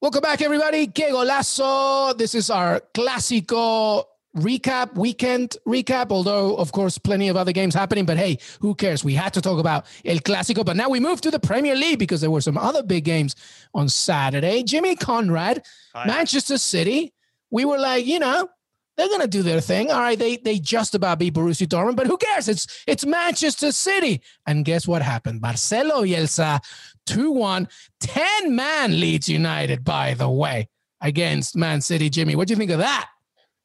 Welcome 0.03 0.21
back, 0.21 0.43
everybody. 0.43 0.87
Que 0.89 1.11
golazo. 1.11 2.17
This 2.19 2.35
is 2.35 2.51
our 2.51 2.83
Clásico 2.95 4.05
recap, 4.37 4.95
weekend 4.95 5.57
recap, 5.67 6.11
although, 6.11 6.57
of 6.57 6.73
course, 6.73 6.99
plenty 6.99 7.29
of 7.29 7.37
other 7.37 7.53
games 7.53 7.75
happening. 7.75 8.05
But 8.05 8.19
hey, 8.19 8.39
who 8.61 8.75
cares? 8.75 9.03
We 9.03 9.15
had 9.15 9.33
to 9.35 9.41
talk 9.41 9.59
about 9.59 9.87
El 10.05 10.19
Clásico. 10.19 10.65
But 10.65 10.77
now 10.77 10.89
we 10.89 11.01
move 11.01 11.21
to 11.23 11.31
the 11.31 11.41
Premier 11.41 11.75
League 11.75 11.99
because 11.99 12.21
there 12.21 12.31
were 12.31 12.41
some 12.41 12.59
other 12.59 12.83
big 12.83 13.05
games 13.05 13.35
on 13.75 13.89
Saturday. 13.89 14.63
Jimmy 14.63 14.97
Conrad, 14.97 15.65
Hi. 15.95 16.07
Manchester 16.07 16.59
City. 16.59 17.13
We 17.51 17.65
were 17.65 17.79
like, 17.79 18.07
you 18.07 18.19
know, 18.19 18.49
they're 18.97 19.09
gonna 19.09 19.27
do 19.27 19.43
their 19.43 19.61
thing. 19.61 19.91
All 19.91 20.01
right, 20.01 20.19
they 20.19 20.39
they 20.39 20.59
just 20.59 20.95
about 20.95 21.19
beat 21.19 21.35
Borussia 21.35 21.67
Dortmund, 21.67 21.97
but 21.97 22.07
who 22.07 22.17
cares? 22.17 22.49
It's 22.49 22.85
it's 22.87 23.05
Manchester 23.05 23.73
City. 23.73 24.23
And 24.47 24.65
guess 24.65 24.89
what 24.89 25.03
happened? 25.03 25.41
Marcelo 25.43 26.03
Bielsa, 26.03 26.61
2-1, 27.07 27.69
10 28.01 28.57
man 28.57 28.99
Leeds 28.99 29.29
United, 29.29 29.85
by 29.85 30.15
the 30.15 30.31
way, 30.31 30.69
against 31.01 31.57
Man 31.57 31.81
City. 31.81 32.09
Jimmy, 32.09 32.37
what 32.37 32.49
do 32.49 32.53
you 32.53 32.59
think 32.59 32.71
of 32.71 32.79
that? 32.79 33.09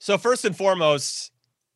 So 0.02 0.18
first 0.18 0.46
and 0.46 0.58
foremost, 0.58 1.32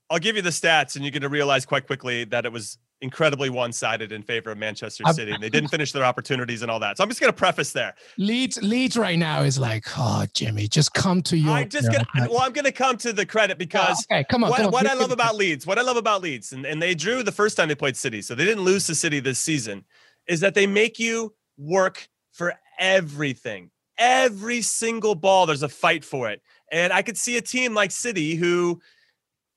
I'll 0.10 0.18
give 0.18 0.36
you 0.36 0.42
the 0.42 0.50
stats, 0.50 0.96
and 0.96 1.06
you're 1.06 1.12
going 1.12 1.22
to 1.22 1.30
realize 1.30 1.64
quite 1.64 1.86
quickly 1.86 2.24
that 2.26 2.44
it 2.44 2.52
was 2.52 2.80
incredibly 3.00 3.52
one-sided 3.52 4.12
in 4.12 4.24
favor 4.24 4.50
of 4.50 4.58
Manchester 4.58 5.04
City. 5.14 5.36
they 5.40 5.50
didn't 5.52 5.70
finish 5.70 5.92
their 5.92 6.04
opportunities 6.04 6.64
and 6.64 6.72
all 6.72 6.80
that. 6.80 6.98
So 6.98 7.04
I'm 7.04 7.10
just 7.10 7.22
going 7.22 7.32
to 7.32 7.38
preface 7.38 7.72
there. 7.72 7.94
Leeds, 8.18 8.60
Leeds 8.64 8.98
right 8.98 9.20
now 9.20 9.44
is 9.44 9.60
like, 9.60 9.86
oh, 9.96 10.26
Jimmy, 10.34 10.68
just 10.68 10.96
come 10.96 11.22
to 11.22 11.38
you. 11.38 11.52
I 11.52 11.66
just 11.66 11.92
gonna, 11.92 12.28
well, 12.28 12.42
I'm 12.42 12.52
going 12.52 12.66
to 12.66 12.72
come 12.72 12.98
to 12.98 13.14
the 13.14 13.28
credit 13.28 13.58
oh, 13.58 13.60
because 13.60 14.04
oh, 14.10 14.16
okay, 14.16 14.24
come 14.28 14.44
on. 14.44 14.50
What, 14.50 14.58
come 14.58 14.66
on. 14.66 14.72
what 14.72 14.88
I 14.88 14.96
love 14.96 15.12
about 15.12 15.36
Leeds, 15.36 15.68
what 15.68 15.78
I 15.78 15.84
love 15.84 15.98
about 15.98 16.24
Leeds, 16.24 16.52
and, 16.52 16.66
and 16.66 16.82
they 16.82 16.96
drew 16.96 17.22
the 17.22 17.32
first 17.32 17.56
time 17.56 17.68
they 17.68 17.76
played 17.76 17.96
City, 17.96 18.24
so 18.24 18.34
they 18.34 18.46
didn't 18.46 18.64
lose 18.64 18.88
to 18.88 18.96
City 18.96 19.20
this 19.20 19.38
season, 19.38 19.86
is 20.28 20.40
that 20.40 20.56
they 20.56 20.66
make 20.66 20.98
you 20.98 21.36
work 21.60 22.10
for 22.32 22.56
everything. 22.80 23.70
Every 24.00 24.64
single 24.64 25.14
ball, 25.14 25.46
there's 25.46 25.62
a 25.62 25.70
fight 25.70 26.04
for 26.04 26.28
it. 26.28 26.42
And 26.76 26.92
I 26.92 27.04
could 27.04 27.18
see 27.18 27.38
a 27.38 27.42
team 27.42 27.74
like 27.74 27.90
City 27.90 28.36
who 28.36 28.82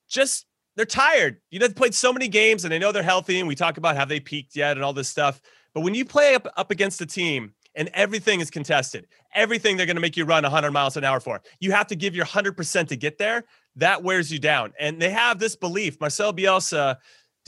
just 0.08 0.46
they're 0.76 0.86
tired. 0.86 1.40
You 1.50 1.58
know, 1.58 1.66
they 1.66 1.74
played 1.74 1.92
so 1.92 2.12
many 2.12 2.28
games 2.28 2.64
and 2.64 2.72
they 2.72 2.78
know 2.78 2.92
they're 2.92 3.02
healthy. 3.02 3.40
And 3.40 3.48
we 3.48 3.56
talk 3.56 3.76
about 3.76 3.96
have 3.96 4.08
they 4.08 4.20
peaked 4.20 4.54
yet 4.54 4.76
and 4.76 4.84
all 4.84 4.92
this 4.92 5.08
stuff. 5.08 5.42
But 5.74 5.80
when 5.80 5.96
you 5.96 6.04
play 6.04 6.36
up, 6.36 6.46
up 6.56 6.70
against 6.70 7.00
a 7.00 7.06
team 7.06 7.54
and 7.74 7.90
everything 7.92 8.38
is 8.38 8.52
contested, 8.52 9.08
everything 9.34 9.76
they're 9.76 9.84
going 9.84 9.96
to 9.96 10.00
make 10.00 10.16
you 10.16 10.26
run 10.26 10.44
100 10.44 10.70
miles 10.70 10.96
an 10.96 11.02
hour 11.02 11.18
for, 11.18 11.42
you 11.58 11.72
have 11.72 11.88
to 11.88 11.96
give 11.96 12.14
your 12.14 12.24
100% 12.24 12.86
to 12.86 12.96
get 12.96 13.18
there. 13.18 13.42
That 13.74 14.04
wears 14.04 14.32
you 14.32 14.38
down. 14.38 14.72
And 14.78 15.02
they 15.02 15.10
have 15.10 15.40
this 15.40 15.56
belief. 15.56 16.00
Marcel 16.00 16.32
Bielsa 16.32 16.98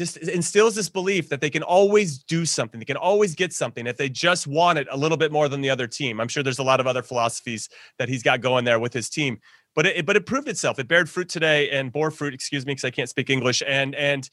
just 0.01 0.17
instills 0.17 0.75
this 0.75 0.89
belief 0.89 1.29
that 1.29 1.43
they 1.43 1.51
can 1.51 1.63
always 1.63 2.21
do 2.21 2.47
something. 2.47 2.81
They 2.81 2.87
can 2.87 2.97
always 2.97 3.35
get 3.35 3.53
something 3.53 3.87
if 3.87 3.99
they 3.99 4.09
just 4.09 4.47
want 4.47 4.79
it 4.79 4.89
a 4.91 4.97
little 4.97 5.19
bit 5.19 5.31
more 5.31 5.47
than 5.47 5.61
the 5.61 5.69
other 5.69 5.87
team. 5.87 6.21
I'm 6.21 6.29
sure 6.29 6.43
there's 6.43 6.59
a 6.59 6.63
lot 6.65 6.81
of 6.81 6.87
other 6.87 7.03
philosophies 7.03 7.69
that 7.99 8.09
he's 8.09 8.23
got 8.23 8.41
going 8.41 8.65
there 8.65 8.81
with 8.81 8.95
his 8.95 9.11
team, 9.11 9.39
but 9.75 9.87
it 9.87 10.07
but 10.07 10.17
it 10.17 10.27
proved 10.27 10.49
itself. 10.49 10.79
It 10.79 10.89
bared 10.89 11.09
fruit 11.09 11.29
today 11.29 11.71
and 11.71 11.93
bore 11.93 12.11
fruit, 12.11 12.35
excuse 12.35 12.67
me, 12.67 12.73
because 12.73 12.85
I 12.85 12.91
can't 12.91 13.09
speak 13.09 13.31
English. 13.31 13.63
And 13.67 13.95
and 13.95 14.29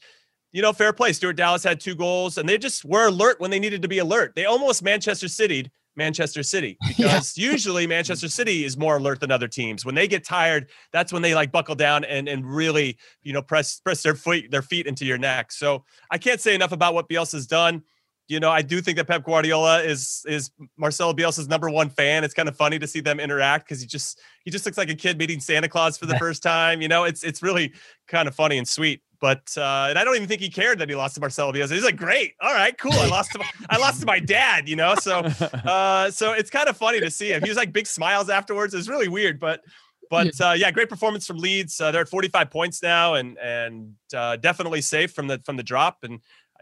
you 0.52 0.62
know, 0.62 0.72
fair 0.72 0.92
play. 0.92 1.12
Stuart 1.12 1.34
Dallas 1.34 1.62
had 1.62 1.78
two 1.80 1.94
goals, 1.94 2.38
and 2.38 2.48
they 2.48 2.58
just 2.58 2.84
were 2.84 3.08
alert 3.08 3.40
when 3.40 3.50
they 3.50 3.58
needed 3.58 3.82
to 3.82 3.88
be 3.88 3.98
alert. 3.98 4.32
They 4.34 4.46
almost 4.46 4.82
Manchester 4.82 5.28
City 5.28 5.70
Manchester 5.98 6.42
City 6.42 6.78
because 6.88 7.36
yeah. 7.36 7.50
usually 7.50 7.86
Manchester 7.86 8.28
City 8.28 8.64
is 8.64 8.78
more 8.78 8.96
alert 8.96 9.20
than 9.20 9.30
other 9.30 9.48
teams. 9.48 9.84
When 9.84 9.94
they 9.94 10.08
get 10.08 10.24
tired, 10.24 10.70
that's 10.92 11.12
when 11.12 11.20
they 11.20 11.34
like 11.34 11.52
buckle 11.52 11.74
down 11.74 12.04
and 12.04 12.28
and 12.28 12.46
really, 12.46 12.96
you 13.22 13.34
know, 13.34 13.42
press 13.42 13.80
press 13.80 14.02
their 14.02 14.14
feet 14.14 14.50
their 14.50 14.62
feet 14.62 14.86
into 14.86 15.04
your 15.04 15.18
neck. 15.18 15.52
So 15.52 15.84
I 16.10 16.16
can't 16.16 16.40
say 16.40 16.54
enough 16.54 16.72
about 16.72 16.94
what 16.94 17.08
Bielsa's 17.10 17.46
done. 17.46 17.82
You 18.28 18.40
know, 18.40 18.50
I 18.50 18.62
do 18.62 18.80
think 18.80 18.96
that 18.98 19.06
Pep 19.06 19.24
Guardiola 19.24 19.82
is 19.82 20.24
is 20.28 20.50
Marcelo 20.76 21.12
Bielsa's 21.14 21.48
number 21.48 21.70
one 21.70 21.88
fan. 21.88 22.24
It's 22.24 22.34
kind 22.34 22.48
of 22.48 22.56
funny 22.56 22.78
to 22.78 22.86
see 22.86 23.00
them 23.00 23.18
interact 23.18 23.66
because 23.66 23.80
he 23.80 23.86
just 23.86 24.20
he 24.44 24.50
just 24.50 24.66
looks 24.66 24.76
like 24.76 24.90
a 24.90 24.94
kid 24.94 25.18
meeting 25.18 25.40
Santa 25.40 25.68
Claus 25.68 25.96
for 25.96 26.06
the 26.06 26.16
first 26.18 26.42
time. 26.42 26.82
You 26.82 26.88
know, 26.88 27.04
it's 27.04 27.24
it's 27.24 27.42
really 27.42 27.72
kind 28.06 28.28
of 28.28 28.34
funny 28.34 28.58
and 28.58 28.68
sweet. 28.68 29.02
But 29.20 29.52
uh, 29.56 29.86
and 29.88 29.98
I 29.98 30.04
don't 30.04 30.14
even 30.14 30.28
think 30.28 30.40
he 30.40 30.50
cared 30.50 30.78
that 30.78 30.88
he 30.88 30.94
lost 30.94 31.14
to 31.16 31.20
Marcelo 31.20 31.52
Bielsa. 31.52 31.72
He's 31.72 31.84
like, 31.84 31.96
great, 31.96 32.34
all 32.40 32.54
right, 32.54 32.76
cool. 32.78 32.92
I 32.92 33.08
lost 33.08 33.32
to 33.32 33.38
my, 33.38 33.50
I 33.70 33.78
lost 33.78 34.00
to 34.00 34.06
my 34.06 34.20
dad, 34.20 34.68
you 34.68 34.76
know. 34.76 34.94
So 34.94 35.18
uh, 35.64 36.10
so 36.10 36.32
it's 36.34 36.50
kind 36.50 36.68
of 36.68 36.76
funny 36.76 37.00
to 37.00 37.10
see 37.10 37.32
him. 37.32 37.42
He 37.42 37.48
was 37.48 37.56
like 37.56 37.72
big 37.72 37.86
smiles 37.86 38.28
afterwards. 38.30 38.74
It's 38.74 38.88
really 38.88 39.08
weird, 39.08 39.40
but 39.40 39.62
but 40.10 40.40
uh, 40.40 40.54
yeah, 40.56 40.70
great 40.70 40.88
performance 40.88 41.26
from 41.26 41.38
Leeds. 41.38 41.80
Uh, 41.80 41.90
they're 41.90 42.02
at 42.02 42.08
45 42.08 42.50
points 42.50 42.82
now, 42.82 43.14
and 43.14 43.38
and 43.38 43.94
uh, 44.14 44.36
definitely 44.36 44.80
safe 44.80 45.12
from 45.12 45.26
the 45.26 45.40
from 45.44 45.56
the 45.56 45.62
drop. 45.62 45.98
And 46.02 46.20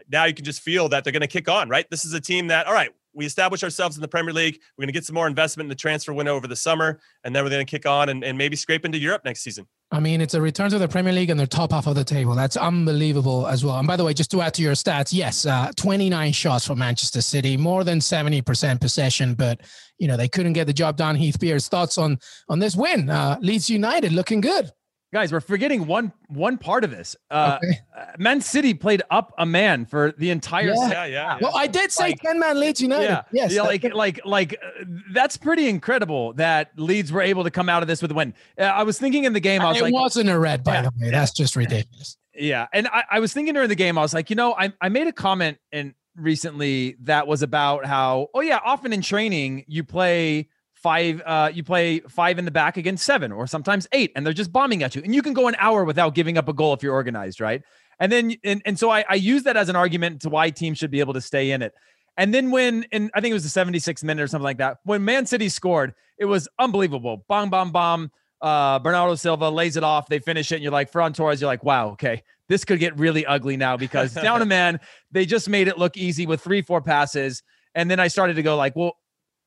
now 0.09 0.25
you 0.25 0.33
can 0.33 0.45
just 0.45 0.61
feel 0.61 0.89
that 0.89 1.03
they're 1.03 1.13
going 1.13 1.21
to 1.21 1.27
kick 1.27 1.49
on. 1.49 1.69
Right, 1.69 1.89
this 1.89 2.05
is 2.05 2.13
a 2.13 2.21
team 2.21 2.47
that 2.47 2.67
all 2.67 2.73
right 2.73 2.91
we 3.17 3.25
establish 3.25 3.63
ourselves 3.63 3.97
in 3.97 4.01
the 4.01 4.07
Premier 4.07 4.31
League. 4.31 4.59
We're 4.77 4.83
going 4.83 4.89
to 4.89 4.93
get 4.93 5.03
some 5.03 5.15
more 5.15 5.27
investment 5.27 5.65
in 5.65 5.69
the 5.69 5.75
transfer 5.75 6.13
window 6.13 6.35
over 6.35 6.47
the 6.47 6.55
summer, 6.55 6.99
and 7.23 7.35
then 7.35 7.43
we're 7.43 7.49
going 7.49 7.65
to 7.65 7.69
kick 7.69 7.87
on 7.87 8.09
and, 8.09 8.23
and 8.23 8.37
maybe 8.37 8.55
scrape 8.55 8.85
into 8.85 8.99
Europe 8.99 9.23
next 9.25 9.41
season. 9.41 9.67
I 9.89 9.99
mean, 9.99 10.21
it's 10.21 10.33
a 10.33 10.41
return 10.41 10.69
to 10.69 10.77
the 10.77 10.87
Premier 10.87 11.13
League 11.13 11.29
and 11.29 11.39
they're 11.39 11.47
top 11.47 11.71
half 11.71 11.87
of 11.87 11.95
the 11.95 12.03
table. 12.03 12.35
That's 12.35 12.57
unbelievable 12.57 13.47
as 13.47 13.63
well. 13.63 13.79
And 13.79 13.87
by 13.87 13.95
the 13.95 14.03
way, 14.03 14.13
just 14.13 14.29
to 14.31 14.41
add 14.41 14.53
to 14.55 14.61
your 14.61 14.73
stats, 14.73 15.13
yes, 15.13 15.45
uh, 15.45 15.71
29 15.77 16.33
shots 16.33 16.67
for 16.67 16.75
Manchester 16.75 17.21
City, 17.21 17.57
more 17.57 17.83
than 17.83 17.99
70% 17.99 18.81
possession, 18.81 19.33
but 19.33 19.61
you 19.97 20.07
know 20.07 20.17
they 20.17 20.27
couldn't 20.27 20.53
get 20.53 20.67
the 20.67 20.73
job 20.73 20.97
done. 20.97 21.15
Heath 21.15 21.39
Pearce, 21.39 21.67
thoughts 21.69 21.97
on 21.97 22.19
on 22.49 22.59
this 22.59 22.75
win? 22.75 23.09
Uh, 23.09 23.37
Leeds 23.41 23.69
United 23.69 24.11
looking 24.11 24.41
good. 24.41 24.69
Guys, 25.13 25.31
we're 25.31 25.39
forgetting 25.39 25.87
one 25.87 26.11
one 26.27 26.57
part 26.57 26.83
of 26.83 26.91
this. 26.91 27.15
Uh, 27.31 27.59
okay. 27.63 27.79
Uh, 27.97 28.05
Man 28.17 28.41
City 28.41 28.73
played 28.73 29.01
up 29.09 29.33
a 29.37 29.45
man 29.45 29.85
for 29.85 30.11
the 30.17 30.31
entire. 30.31 30.73
Yeah, 30.73 30.89
yeah, 30.89 31.05
yeah, 31.05 31.37
Well, 31.41 31.55
I 31.55 31.65
did 31.65 31.93
say 31.93 32.09
like, 32.09 32.21
ten 32.21 32.39
man 32.39 32.59
Leeds 32.59 32.81
United. 32.81 33.05
Yeah, 33.05 33.21
yes, 33.31 33.53
yeah, 33.53 33.61
like 33.61 33.85
like 33.93 34.19
like 34.25 34.53
uh, 34.61 34.83
that's 35.13 35.37
pretty 35.37 35.69
incredible 35.69 36.33
that 36.33 36.71
Leeds 36.75 37.13
were 37.13 37.21
able 37.21 37.45
to 37.45 37.51
come 37.51 37.69
out 37.69 37.81
of 37.81 37.87
this 37.87 38.01
with 38.01 38.11
a 38.11 38.13
win. 38.13 38.33
Uh, 38.59 38.63
I 38.63 38.83
was 38.83 38.99
thinking 38.99 39.23
in 39.23 39.31
the 39.31 39.39
game, 39.39 39.61
I 39.61 39.69
was 39.69 39.77
it 39.77 39.83
like, 39.83 39.93
it 39.93 39.95
wasn't 39.95 40.29
a 40.29 40.37
red, 40.37 40.65
by 40.65 40.73
yeah, 40.73 40.81
the 40.81 40.91
way. 40.99 41.09
That's 41.09 41.31
just 41.31 41.55
ridiculous. 41.55 42.17
Yeah, 42.35 42.67
and 42.73 42.89
I, 42.89 43.03
I 43.11 43.19
was 43.21 43.31
thinking 43.31 43.53
during 43.53 43.69
the 43.69 43.75
game, 43.75 43.97
I 43.97 44.01
was 44.01 44.13
like, 44.13 44.29
you 44.29 44.35
know, 44.35 44.55
I 44.59 44.73
I 44.81 44.89
made 44.89 45.07
a 45.07 45.13
comment 45.13 45.57
and 45.71 45.93
recently 46.17 46.97
that 47.03 47.27
was 47.27 47.43
about 47.43 47.85
how, 47.85 48.27
oh 48.33 48.41
yeah, 48.41 48.59
often 48.65 48.91
in 48.91 49.01
training 49.01 49.63
you 49.67 49.85
play 49.85 50.49
five 50.87 51.21
uh, 51.25 51.51
you 51.53 51.65
play 51.65 51.99
five 51.99 52.39
in 52.39 52.45
the 52.45 52.51
back 52.51 52.77
against 52.77 53.03
seven 53.03 53.29
or 53.29 53.45
sometimes 53.45 53.89
eight 53.91 54.09
and 54.15 54.25
they're 54.25 54.31
just 54.31 54.53
bombing 54.53 54.83
at 54.83 54.95
you. 54.95 55.01
And 55.03 55.13
you 55.13 55.21
can 55.21 55.33
go 55.33 55.49
an 55.49 55.55
hour 55.59 55.83
without 55.83 56.15
giving 56.15 56.37
up 56.37 56.47
a 56.47 56.53
goal 56.53 56.73
if 56.73 56.81
you're 56.81 56.93
organized 56.93 57.41
right? 57.41 57.61
And 57.99 58.09
then 58.09 58.35
and, 58.45 58.61
and 58.65 58.79
so 58.79 58.89
I, 58.89 59.03
I 59.09 59.15
use 59.15 59.43
that 59.43 59.57
as 59.57 59.67
an 59.67 59.75
argument 59.75 60.21
to 60.21 60.29
why 60.29 60.49
teams 60.49 60.77
should 60.77 60.89
be 60.89 61.01
able 61.01 61.13
to 61.15 61.19
stay 61.19 61.51
in 61.51 61.61
it. 61.61 61.73
And 62.15 62.33
then 62.33 62.51
when 62.51 62.85
and 62.93 63.11
i 63.13 63.19
think 63.19 63.31
it 63.31 63.33
was 63.33 63.51
the 63.51 63.61
76th 63.61 64.01
minute 64.01 64.23
or 64.23 64.27
something 64.27 64.45
like 64.45 64.59
that 64.59 64.77
when 64.85 65.03
man 65.03 65.25
city 65.25 65.49
scored 65.49 65.93
it 66.17 66.23
was 66.23 66.47
unbelievable. 66.57 67.25
Bomb 67.27 67.49
bomb 67.49 67.71
bomb 67.73 68.09
uh 68.39 68.79
bernardo 68.79 69.15
silva 69.15 69.49
lays 69.49 69.75
it 69.75 69.83
off 69.83 70.07
they 70.07 70.19
finish 70.19 70.53
it 70.53 70.55
and 70.55 70.63
you're 70.63 70.71
like 70.71 70.89
Ferran 70.89 71.13
Torres 71.13 71.41
you're 71.41 71.49
like 71.49 71.65
wow 71.65 71.89
okay 71.89 72.23
this 72.47 72.63
could 72.63 72.79
get 72.79 72.97
really 72.97 73.25
ugly 73.25 73.57
now 73.57 73.75
because 73.75 74.13
down 74.27 74.41
a 74.41 74.45
man 74.45 74.79
they 75.11 75.25
just 75.25 75.49
made 75.49 75.67
it 75.67 75.77
look 75.77 75.97
easy 75.97 76.25
with 76.25 76.39
three 76.39 76.61
four 76.61 76.81
passes. 76.81 77.43
And 77.75 77.91
then 77.91 77.99
i 77.99 78.07
started 78.07 78.35
to 78.35 78.43
go 78.43 78.55
like 78.55 78.73
well 78.77 78.93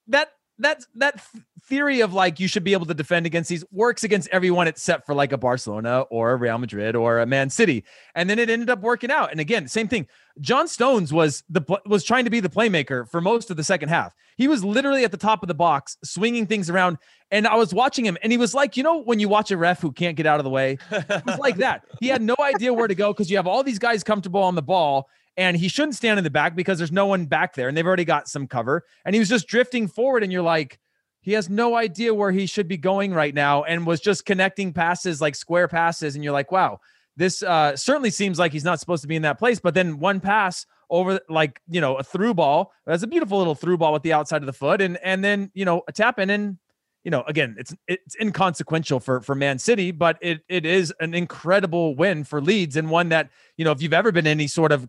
that 0.08 0.28
that 0.60 0.84
that 0.94 1.20
theory 1.64 2.00
of 2.00 2.12
like 2.12 2.40
you 2.40 2.48
should 2.48 2.64
be 2.64 2.72
able 2.72 2.86
to 2.86 2.94
defend 2.94 3.26
against 3.26 3.48
these 3.48 3.64
works 3.70 4.02
against 4.02 4.28
everyone 4.30 4.66
except 4.66 5.06
for 5.06 5.14
like 5.14 5.32
a 5.32 5.38
Barcelona 5.38 6.00
or 6.10 6.32
a 6.32 6.36
Real 6.36 6.58
Madrid 6.58 6.96
or 6.96 7.20
a 7.20 7.26
Man 7.26 7.48
City. 7.48 7.84
And 8.14 8.28
then 8.28 8.38
it 8.38 8.50
ended 8.50 8.70
up 8.70 8.80
working 8.80 9.10
out. 9.10 9.30
And 9.30 9.40
again, 9.40 9.68
same 9.68 9.86
thing. 9.86 10.06
John 10.40 10.68
Stones 10.68 11.12
was 11.12 11.42
the 11.48 11.62
was 11.86 12.02
trying 12.02 12.24
to 12.24 12.30
be 12.30 12.40
the 12.40 12.48
playmaker 12.48 13.08
for 13.08 13.20
most 13.20 13.50
of 13.50 13.56
the 13.56 13.64
second 13.64 13.88
half. 13.88 14.14
He 14.36 14.48
was 14.48 14.64
literally 14.64 15.04
at 15.04 15.10
the 15.10 15.16
top 15.16 15.42
of 15.42 15.48
the 15.48 15.54
box, 15.54 15.98
swinging 16.02 16.46
things 16.46 16.70
around. 16.70 16.98
And 17.30 17.46
I 17.46 17.56
was 17.56 17.74
watching 17.74 18.06
him, 18.06 18.16
and 18.22 18.32
he 18.32 18.38
was 18.38 18.54
like, 18.54 18.76
you 18.76 18.82
know, 18.82 19.02
when 19.02 19.20
you 19.20 19.28
watch 19.28 19.50
a 19.50 19.56
ref 19.56 19.80
who 19.80 19.92
can't 19.92 20.16
get 20.16 20.26
out 20.26 20.40
of 20.40 20.44
the 20.44 20.50
way, 20.50 20.78
it 20.90 21.26
was 21.26 21.38
like 21.38 21.56
that. 21.58 21.84
He 22.00 22.08
had 22.08 22.22
no 22.22 22.34
idea 22.42 22.72
where 22.72 22.88
to 22.88 22.94
go 22.94 23.12
because 23.12 23.30
you 23.30 23.36
have 23.36 23.46
all 23.46 23.62
these 23.62 23.78
guys 23.78 24.02
comfortable 24.02 24.42
on 24.42 24.54
the 24.54 24.62
ball, 24.62 25.08
and 25.36 25.56
he 25.56 25.68
shouldn't 25.68 25.94
stand 25.94 26.18
in 26.18 26.24
the 26.24 26.30
back 26.30 26.54
because 26.54 26.78
there's 26.78 26.92
no 26.92 27.06
one 27.06 27.26
back 27.26 27.54
there 27.54 27.68
and 27.68 27.76
they've 27.76 27.86
already 27.86 28.04
got 28.04 28.28
some 28.28 28.46
cover. 28.46 28.84
And 29.04 29.14
he 29.14 29.18
was 29.18 29.28
just 29.28 29.46
drifting 29.46 29.88
forward 29.88 30.22
and 30.22 30.32
you're 30.32 30.42
like 30.42 30.78
he 31.22 31.32
has 31.32 31.50
no 31.50 31.76
idea 31.76 32.14
where 32.14 32.32
he 32.32 32.46
should 32.46 32.66
be 32.66 32.76
going 32.76 33.12
right 33.12 33.34
now 33.34 33.62
and 33.64 33.86
was 33.86 34.00
just 34.00 34.24
connecting 34.24 34.72
passes 34.72 35.20
like 35.20 35.34
square 35.34 35.68
passes 35.68 36.14
and 36.14 36.24
you're 36.24 36.32
like 36.32 36.50
wow 36.50 36.80
this 37.16 37.42
uh, 37.42 37.76
certainly 37.76 38.08
seems 38.08 38.38
like 38.38 38.52
he's 38.52 38.64
not 38.64 38.80
supposed 38.80 39.02
to 39.02 39.08
be 39.08 39.16
in 39.16 39.22
that 39.22 39.38
place 39.38 39.60
but 39.60 39.74
then 39.74 39.98
one 39.98 40.20
pass 40.20 40.66
over 40.88 41.20
like 41.28 41.60
you 41.68 41.80
know 41.80 41.96
a 41.96 42.02
through 42.02 42.34
ball 42.34 42.72
that's 42.86 43.02
a 43.02 43.06
beautiful 43.06 43.38
little 43.38 43.54
through 43.54 43.76
ball 43.76 43.92
with 43.92 44.02
the 44.02 44.12
outside 44.12 44.42
of 44.42 44.46
the 44.46 44.52
foot 44.52 44.80
and 44.80 44.98
and 44.98 45.22
then 45.22 45.50
you 45.54 45.64
know 45.64 45.82
a 45.88 45.92
tap 45.92 46.18
in 46.18 46.30
and 46.30 46.58
you 47.04 47.10
know 47.10 47.22
again 47.26 47.54
it's 47.58 47.74
it's 47.86 48.16
inconsequential 48.20 49.00
for 49.00 49.20
for 49.20 49.34
Man 49.34 49.58
City 49.58 49.90
but 49.90 50.18
it 50.20 50.40
it 50.48 50.64
is 50.64 50.92
an 51.00 51.14
incredible 51.14 51.94
win 51.94 52.24
for 52.24 52.40
Leeds 52.40 52.76
and 52.76 52.90
one 52.90 53.10
that 53.10 53.30
you 53.56 53.64
know 53.64 53.72
if 53.72 53.82
you've 53.82 53.92
ever 53.92 54.12
been 54.12 54.26
any 54.26 54.46
sort 54.46 54.72
of 54.72 54.88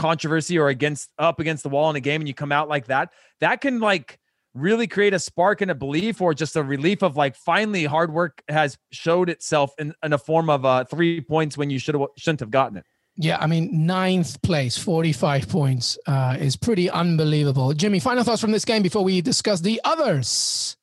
controversy 0.00 0.58
or 0.58 0.68
against 0.68 1.10
up 1.18 1.40
against 1.40 1.62
the 1.62 1.68
wall 1.68 1.90
in 1.90 1.96
a 1.96 2.00
game 2.00 2.20
and 2.22 2.28
you 2.28 2.34
come 2.34 2.52
out 2.52 2.68
like 2.68 2.86
that, 2.86 3.10
that 3.40 3.60
can 3.60 3.80
like 3.80 4.18
really 4.54 4.86
create 4.86 5.14
a 5.14 5.18
spark 5.18 5.60
and 5.60 5.70
a 5.70 5.74
belief 5.74 6.20
or 6.20 6.34
just 6.34 6.56
a 6.56 6.62
relief 6.62 7.02
of 7.02 7.16
like 7.16 7.36
finally 7.36 7.84
hard 7.84 8.12
work 8.12 8.42
has 8.48 8.78
showed 8.90 9.28
itself 9.28 9.72
in, 9.78 9.94
in 10.02 10.12
a 10.12 10.18
form 10.18 10.50
of 10.50 10.64
uh 10.64 10.84
three 10.84 11.20
points 11.20 11.56
when 11.56 11.70
you 11.70 11.78
should 11.78 11.94
have 11.94 12.08
shouldn't 12.16 12.40
have 12.40 12.50
gotten 12.50 12.78
it. 12.78 12.84
Yeah, 13.16 13.36
I 13.38 13.46
mean, 13.46 13.86
ninth 13.86 14.40
place, 14.40 14.78
45 14.78 15.48
points 15.48 15.98
uh, 16.06 16.36
is 16.40 16.56
pretty 16.56 16.88
unbelievable. 16.88 17.74
Jimmy, 17.74 17.98
final 17.98 18.24
thoughts 18.24 18.40
from 18.40 18.52
this 18.52 18.64
game 18.64 18.82
before 18.82 19.04
we 19.04 19.20
discuss 19.20 19.60
the 19.60 19.78
others. 19.84 20.76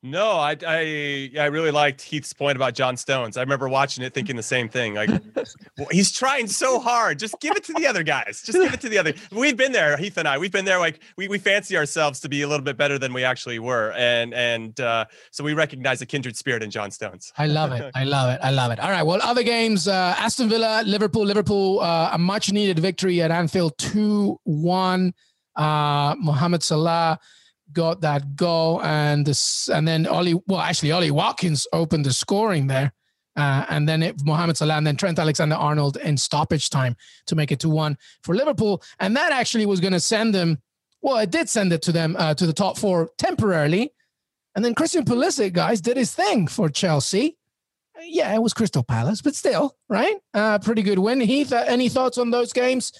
No, 0.00 0.30
I, 0.30 0.56
I 0.64 1.30
I 1.40 1.46
really 1.46 1.72
liked 1.72 2.00
Heath's 2.02 2.32
point 2.32 2.54
about 2.54 2.74
John 2.74 2.96
Stones. 2.96 3.36
I 3.36 3.40
remember 3.40 3.68
watching 3.68 4.04
it 4.04 4.14
thinking 4.14 4.36
the 4.36 4.44
same 4.44 4.68
thing. 4.68 4.94
Like 4.94 5.10
well, 5.76 5.88
he's 5.90 6.12
trying 6.12 6.46
so 6.46 6.78
hard. 6.78 7.18
Just 7.18 7.40
give 7.40 7.56
it 7.56 7.64
to 7.64 7.72
the 7.72 7.84
other 7.84 8.04
guys. 8.04 8.42
Just 8.46 8.58
give 8.58 8.72
it 8.72 8.80
to 8.82 8.88
the 8.88 8.96
other. 8.96 9.12
We've 9.32 9.56
been 9.56 9.72
there, 9.72 9.96
Heath 9.96 10.16
and 10.16 10.28
I. 10.28 10.38
We've 10.38 10.52
been 10.52 10.64
there. 10.64 10.78
Like 10.78 11.00
we, 11.16 11.26
we 11.26 11.38
fancy 11.38 11.76
ourselves 11.76 12.20
to 12.20 12.28
be 12.28 12.42
a 12.42 12.48
little 12.48 12.62
bit 12.62 12.76
better 12.76 12.96
than 12.96 13.12
we 13.12 13.24
actually 13.24 13.58
were, 13.58 13.92
and 13.96 14.32
and 14.34 14.78
uh, 14.78 15.06
so 15.32 15.42
we 15.42 15.52
recognize 15.54 16.00
a 16.00 16.06
kindred 16.06 16.36
spirit 16.36 16.62
in 16.62 16.70
John 16.70 16.92
Stones. 16.92 17.32
I 17.36 17.46
love 17.46 17.72
it. 17.72 17.90
I 17.96 18.04
love 18.04 18.32
it. 18.32 18.38
I 18.40 18.50
love 18.50 18.70
it. 18.70 18.78
All 18.78 18.90
right. 18.90 19.02
Well, 19.02 19.18
other 19.20 19.42
games: 19.42 19.88
uh, 19.88 20.14
Aston 20.16 20.48
Villa, 20.48 20.84
Liverpool. 20.86 21.24
Liverpool, 21.24 21.80
uh, 21.80 22.10
a 22.12 22.18
much 22.18 22.52
needed 22.52 22.78
victory 22.78 23.20
at 23.20 23.32
Anfield, 23.32 23.76
two 23.78 24.38
one. 24.44 25.12
Uh, 25.56 26.14
Mohamed 26.20 26.62
Salah 26.62 27.18
got 27.72 28.00
that 28.00 28.36
goal, 28.36 28.82
and 28.82 29.26
this, 29.26 29.68
and 29.68 29.86
then 29.86 30.06
Ollie. 30.06 30.40
Well, 30.46 30.60
actually, 30.60 30.92
Ollie 30.92 31.10
Watkins 31.10 31.66
opened 31.72 32.04
the 32.04 32.12
scoring 32.12 32.66
there, 32.66 32.92
uh, 33.36 33.66
and 33.68 33.88
then 33.88 34.02
it, 34.02 34.24
Mohamed 34.24 34.56
Salah, 34.56 34.76
and 34.76 34.86
then 34.86 34.96
Trent 34.96 35.18
Alexander-Arnold 35.18 35.96
in 35.98 36.16
stoppage 36.16 36.70
time 36.70 36.96
two 37.26 37.36
make 37.36 37.52
it 37.52 37.60
to 37.60 37.68
one 37.68 37.96
for 38.22 38.34
Liverpool, 38.34 38.82
and 39.00 39.16
that 39.16 39.32
actually 39.32 39.66
was 39.66 39.80
going 39.80 39.92
to 39.92 40.00
send 40.00 40.34
them. 40.34 40.60
Well, 41.00 41.18
it 41.18 41.30
did 41.30 41.48
send 41.48 41.72
it 41.72 41.82
to 41.82 41.92
them 41.92 42.16
uh, 42.18 42.34
to 42.34 42.46
the 42.46 42.52
top 42.52 42.76
four 42.76 43.10
temporarily, 43.18 43.92
and 44.54 44.64
then 44.64 44.74
Christian 44.74 45.04
Pulisic, 45.04 45.52
guys, 45.52 45.80
did 45.80 45.96
his 45.96 46.14
thing 46.14 46.46
for 46.48 46.68
Chelsea. 46.68 47.36
Yeah, 48.00 48.34
it 48.34 48.42
was 48.42 48.54
Crystal 48.54 48.84
Palace, 48.84 49.22
but 49.22 49.34
still, 49.34 49.76
right? 49.88 50.16
Uh, 50.32 50.58
pretty 50.58 50.82
good 50.82 50.98
win. 50.98 51.20
Heath, 51.20 51.52
uh, 51.52 51.64
any 51.66 51.88
thoughts 51.88 52.16
on 52.16 52.30
those 52.30 52.52
games? 52.52 52.92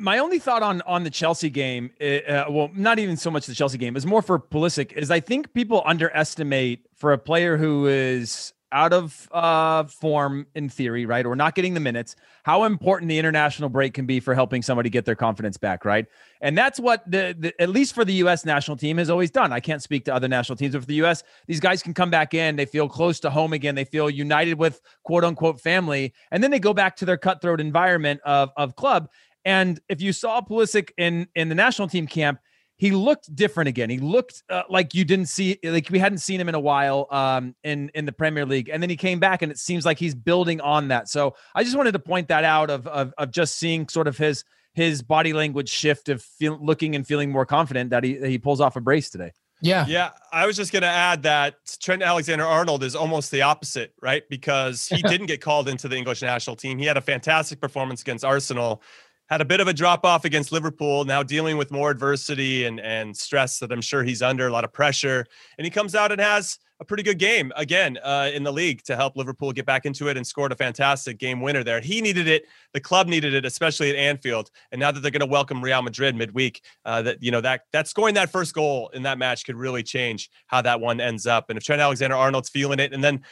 My 0.00 0.18
only 0.18 0.38
thought 0.38 0.62
on 0.62 0.82
on 0.82 1.04
the 1.04 1.10
Chelsea 1.10 1.50
game, 1.50 1.90
uh, 2.00 2.44
well, 2.48 2.70
not 2.74 2.98
even 2.98 3.16
so 3.16 3.30
much 3.30 3.46
the 3.46 3.54
Chelsea 3.54 3.78
game, 3.78 3.96
is 3.96 4.06
more 4.06 4.22
for 4.22 4.38
Pulisic. 4.38 4.92
Is 4.92 5.10
I 5.10 5.20
think 5.20 5.52
people 5.52 5.82
underestimate 5.84 6.86
for 6.96 7.12
a 7.12 7.18
player 7.18 7.56
who 7.56 7.86
is 7.86 8.52
out 8.72 8.92
of 8.92 9.28
uh, 9.32 9.84
form 9.84 10.46
in 10.54 10.68
theory, 10.68 11.04
right, 11.04 11.26
or 11.26 11.34
not 11.34 11.54
getting 11.54 11.74
the 11.74 11.80
minutes, 11.80 12.14
how 12.44 12.64
important 12.64 13.08
the 13.08 13.18
international 13.18 13.68
break 13.68 13.94
can 13.94 14.06
be 14.06 14.20
for 14.20 14.34
helping 14.34 14.62
somebody 14.62 14.88
get 14.88 15.04
their 15.04 15.14
confidence 15.14 15.56
back, 15.56 15.84
right? 15.84 16.06
And 16.40 16.56
that's 16.56 16.78
what 16.78 17.08
the, 17.10 17.34
the, 17.36 17.60
at 17.60 17.68
least 17.68 17.94
for 17.94 18.04
the 18.04 18.12
U.S. 18.14 18.44
national 18.44 18.76
team 18.76 18.98
has 18.98 19.10
always 19.10 19.30
done. 19.30 19.52
I 19.52 19.60
can't 19.60 19.82
speak 19.82 20.04
to 20.04 20.14
other 20.14 20.28
national 20.28 20.56
teams, 20.56 20.74
but 20.74 20.82
for 20.82 20.86
the 20.86 20.94
U.S., 20.94 21.22
these 21.46 21.60
guys 21.60 21.82
can 21.82 21.94
come 21.94 22.10
back 22.10 22.32
in, 22.32 22.56
they 22.56 22.66
feel 22.66 22.88
close 22.88 23.18
to 23.20 23.30
home 23.30 23.52
again, 23.52 23.74
they 23.74 23.84
feel 23.84 24.08
united 24.08 24.54
with 24.54 24.80
quote 25.02 25.24
unquote 25.24 25.60
family, 25.60 26.14
and 26.30 26.42
then 26.42 26.50
they 26.50 26.60
go 26.60 26.72
back 26.72 26.96
to 26.96 27.04
their 27.04 27.18
cutthroat 27.18 27.60
environment 27.60 28.20
of 28.24 28.50
of 28.56 28.76
club. 28.76 29.08
And 29.44 29.80
if 29.88 30.00
you 30.00 30.12
saw 30.12 30.40
Pulisic 30.40 30.90
in 30.96 31.28
in 31.34 31.48
the 31.48 31.54
national 31.54 31.88
team 31.88 32.06
camp, 32.06 32.40
he 32.76 32.92
looked 32.92 33.34
different 33.34 33.68
again. 33.68 33.90
He 33.90 33.98
looked 33.98 34.42
uh, 34.48 34.62
like 34.70 34.94
you 34.94 35.04
didn't 35.04 35.26
see, 35.26 35.58
like 35.62 35.90
we 35.90 35.98
hadn't 35.98 36.18
seen 36.18 36.40
him 36.40 36.48
in 36.48 36.54
a 36.54 36.60
while 36.60 37.06
um, 37.10 37.54
in 37.62 37.90
in 37.94 38.06
the 38.06 38.12
Premier 38.12 38.46
League. 38.46 38.70
And 38.72 38.82
then 38.82 38.88
he 38.88 38.96
came 38.96 39.20
back, 39.20 39.42
and 39.42 39.52
it 39.52 39.58
seems 39.58 39.84
like 39.84 39.98
he's 39.98 40.14
building 40.14 40.60
on 40.62 40.88
that. 40.88 41.08
So 41.08 41.36
I 41.54 41.62
just 41.62 41.76
wanted 41.76 41.92
to 41.92 41.98
point 41.98 42.28
that 42.28 42.44
out 42.44 42.70
of 42.70 42.86
of, 42.86 43.12
of 43.18 43.30
just 43.30 43.56
seeing 43.58 43.86
sort 43.88 44.08
of 44.08 44.16
his 44.16 44.44
his 44.72 45.02
body 45.02 45.32
language 45.32 45.68
shift 45.68 46.08
of 46.08 46.22
feel, 46.22 46.58
looking 46.58 46.94
and 46.94 47.06
feeling 47.06 47.30
more 47.30 47.44
confident 47.44 47.90
that 47.90 48.02
he 48.02 48.18
he 48.26 48.38
pulls 48.38 48.62
off 48.62 48.76
a 48.76 48.80
brace 48.80 49.10
today. 49.10 49.32
Yeah. 49.62 49.84
Yeah. 49.86 50.10
I 50.32 50.46
was 50.46 50.56
just 50.56 50.72
going 50.72 50.82
to 50.82 50.88
add 50.88 51.22
that 51.24 51.56
Trent 51.80 52.02
Alexander 52.02 52.44
Arnold 52.44 52.82
is 52.82 52.96
almost 52.96 53.30
the 53.30 53.42
opposite, 53.42 53.92
right? 54.00 54.22
Because 54.30 54.86
he 54.86 55.02
didn't 55.08 55.26
get 55.26 55.40
called 55.40 55.68
into 55.68 55.88
the 55.88 55.96
English 55.96 56.22
national 56.22 56.56
team. 56.56 56.78
He 56.78 56.86
had 56.86 56.96
a 56.96 57.02
fantastic 57.02 57.60
performance 57.60 58.00
against 58.00 58.24
Arsenal 58.24 58.82
had 59.30 59.40
a 59.40 59.44
bit 59.44 59.60
of 59.60 59.68
a 59.68 59.72
drop 59.72 60.04
off 60.04 60.24
against 60.24 60.50
Liverpool, 60.50 61.04
now 61.04 61.22
dealing 61.22 61.56
with 61.56 61.70
more 61.70 61.90
adversity 61.90 62.64
and, 62.64 62.80
and 62.80 63.16
stress 63.16 63.60
that 63.60 63.70
I'm 63.70 63.80
sure 63.80 64.02
he's 64.02 64.22
under, 64.22 64.48
a 64.48 64.52
lot 64.52 64.64
of 64.64 64.72
pressure. 64.72 65.24
And 65.56 65.64
he 65.64 65.70
comes 65.70 65.94
out 65.94 66.10
and 66.10 66.20
has 66.20 66.58
a 66.80 66.84
pretty 66.84 67.02
good 67.02 67.18
game 67.18 67.52
again 67.56 67.98
uh, 68.02 68.30
in 68.34 68.42
the 68.42 68.50
league 68.50 68.82
to 68.84 68.96
help 68.96 69.14
Liverpool 69.14 69.52
get 69.52 69.66
back 69.66 69.84
into 69.84 70.08
it 70.08 70.16
and 70.16 70.26
scored 70.26 70.50
a 70.50 70.56
fantastic 70.56 71.18
game 71.18 71.40
winner 71.42 71.62
there. 71.62 71.80
He 71.80 72.00
needed 72.00 72.26
it. 72.26 72.44
The 72.72 72.80
club 72.80 73.06
needed 73.06 73.34
it, 73.34 73.44
especially 73.44 73.90
at 73.90 73.96
Anfield. 73.96 74.50
And 74.72 74.80
now 74.80 74.90
that 74.90 75.00
they're 75.00 75.10
going 75.10 75.20
to 75.20 75.26
welcome 75.26 75.62
Real 75.62 75.82
Madrid 75.82 76.16
midweek, 76.16 76.62
uh, 76.84 77.02
that 77.02 77.22
you 77.22 77.30
know 77.30 77.42
that 77.42 77.62
that 77.72 77.86
scoring 77.86 78.14
that 78.14 78.30
first 78.30 78.54
goal 78.54 78.90
in 78.94 79.02
that 79.02 79.18
match 79.18 79.44
could 79.44 79.56
really 79.56 79.82
change 79.82 80.30
how 80.46 80.62
that 80.62 80.80
one 80.80 81.00
ends 81.00 81.26
up. 81.26 81.50
And 81.50 81.58
if 81.58 81.64
Trent 81.64 81.82
Alexander 81.82 82.16
Arnold's 82.16 82.48
feeling 82.48 82.80
it, 82.80 82.94
and 82.94 83.04
then 83.04 83.22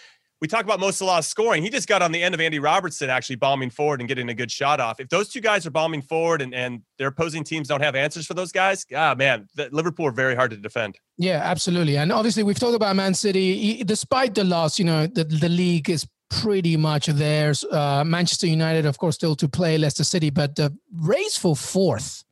we 0.40 0.46
talk 0.46 0.64
about 0.64 0.79
Mo 0.79 0.90
Salah 0.90 1.22
scoring. 1.22 1.62
He 1.62 1.70
just 1.70 1.88
got 1.88 2.01
on 2.01 2.12
the 2.12 2.22
end 2.22 2.35
of 2.35 2.40
Andy 2.40 2.59
Robertson 2.59 3.11
actually 3.11 3.37
bombing 3.37 3.70
forward 3.70 4.01
and 4.01 4.09
getting 4.09 4.29
a 4.29 4.35
good 4.35 4.51
shot 4.51 4.79
off. 4.81 5.01
If 5.01 5.09
those 5.09 5.29
two 5.29 5.40
guys 5.40 5.66
are 5.66 5.70
bombing 5.70 6.03
forward 6.03 6.42
and, 6.42 6.55
and 6.55 6.83
their 6.96 7.09
opposing 7.09 7.42
teams 7.44 7.68
don't 7.68 7.83
have 7.83 7.96
answers 7.96 8.27
for 8.27 8.35
those 8.35 8.53
guys, 8.53 8.87
ah, 8.94 9.14
man, 9.16 9.48
the, 9.57 9.68
Liverpool 9.72 10.07
are 10.07 10.12
very 10.12 10.37
hard 10.37 10.51
to 10.53 10.57
defend. 10.57 10.96
Yeah, 11.16 11.40
absolutely. 11.42 11.96
And 11.96 12.12
obviously, 12.12 12.42
we've 12.44 12.59
talked 12.59 12.77
about 12.77 12.94
Man 12.94 13.14
City. 13.14 13.83
Despite 13.83 14.35
the 14.35 14.44
loss, 14.44 14.79
you 14.79 14.85
know, 14.85 15.07
the, 15.07 15.24
the 15.24 15.48
league 15.48 15.90
is 15.90 16.07
pretty 16.31 16.77
much 16.77 17.07
theirs. 17.07 17.64
Uh, 17.64 18.05
Manchester 18.05 18.46
United, 18.46 18.87
of 18.87 18.98
course, 18.98 19.16
still 19.16 19.35
to 19.37 19.48
play 19.48 19.77
Leicester 19.79 20.05
City, 20.05 20.31
but 20.31 20.55
the 20.55 20.77
race 20.92 21.37
for 21.37 21.57
fourth 21.57 22.22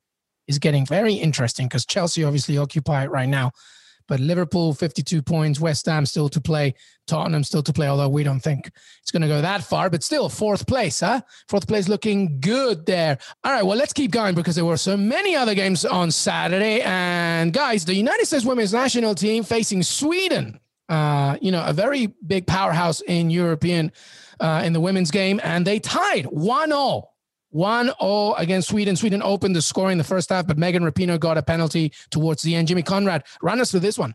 is 0.46 0.58
getting 0.58 0.86
very 0.86 1.14
interesting 1.14 1.66
because 1.66 1.84
Chelsea 1.84 2.22
obviously 2.22 2.56
occupy 2.56 3.04
it 3.04 3.10
right 3.10 3.28
now. 3.28 3.50
But 4.08 4.20
Liverpool, 4.20 4.72
52 4.72 5.22
points. 5.22 5.60
West 5.60 5.86
Ham 5.86 6.06
still 6.06 6.28
to 6.28 6.40
play. 6.40 6.74
Tottenham 7.06 7.44
still 7.44 7.62
to 7.62 7.72
play, 7.72 7.88
although 7.88 8.08
we 8.08 8.22
don't 8.22 8.40
think 8.40 8.70
it's 9.00 9.10
going 9.10 9.22
to 9.22 9.28
go 9.28 9.40
that 9.40 9.62
far. 9.62 9.90
But 9.90 10.02
still, 10.02 10.28
fourth 10.28 10.66
place, 10.66 11.00
huh? 11.00 11.20
Fourth 11.48 11.66
place 11.66 11.88
looking 11.88 12.40
good 12.40 12.86
there. 12.86 13.18
All 13.44 13.52
right, 13.52 13.64
well, 13.64 13.76
let's 13.76 13.92
keep 13.92 14.10
going 14.10 14.34
because 14.34 14.54
there 14.54 14.64
were 14.64 14.76
so 14.76 14.96
many 14.96 15.36
other 15.36 15.54
games 15.54 15.84
on 15.84 16.10
Saturday. 16.10 16.80
And 16.82 17.52
guys, 17.52 17.84
the 17.84 17.94
United 17.94 18.26
States 18.26 18.44
women's 18.44 18.72
national 18.72 19.14
team 19.14 19.44
facing 19.44 19.82
Sweden. 19.82 20.60
Uh, 20.88 21.36
you 21.40 21.50
know, 21.50 21.64
a 21.64 21.72
very 21.72 22.08
big 22.26 22.46
powerhouse 22.46 23.00
in 23.00 23.28
European 23.28 23.90
uh, 24.38 24.62
in 24.64 24.72
the 24.72 24.80
women's 24.80 25.10
game, 25.10 25.40
and 25.42 25.66
they 25.66 25.80
tied 25.80 26.26
1 26.26 26.68
0 26.68 27.08
1 27.50 27.92
0 28.00 28.34
against 28.38 28.68
Sweden. 28.68 28.96
Sweden 28.96 29.22
opened 29.22 29.56
the 29.56 29.62
scoring 29.62 29.92
in 29.92 29.98
the 29.98 30.04
first 30.04 30.30
half, 30.30 30.46
but 30.46 30.58
Megan 30.58 30.82
Rapinoe 30.82 31.18
got 31.18 31.38
a 31.38 31.42
penalty 31.42 31.92
towards 32.10 32.42
the 32.42 32.54
end. 32.54 32.68
Jimmy 32.68 32.82
Conrad, 32.82 33.24
run 33.42 33.60
us 33.60 33.70
through 33.70 33.80
this 33.80 33.98
one. 33.98 34.14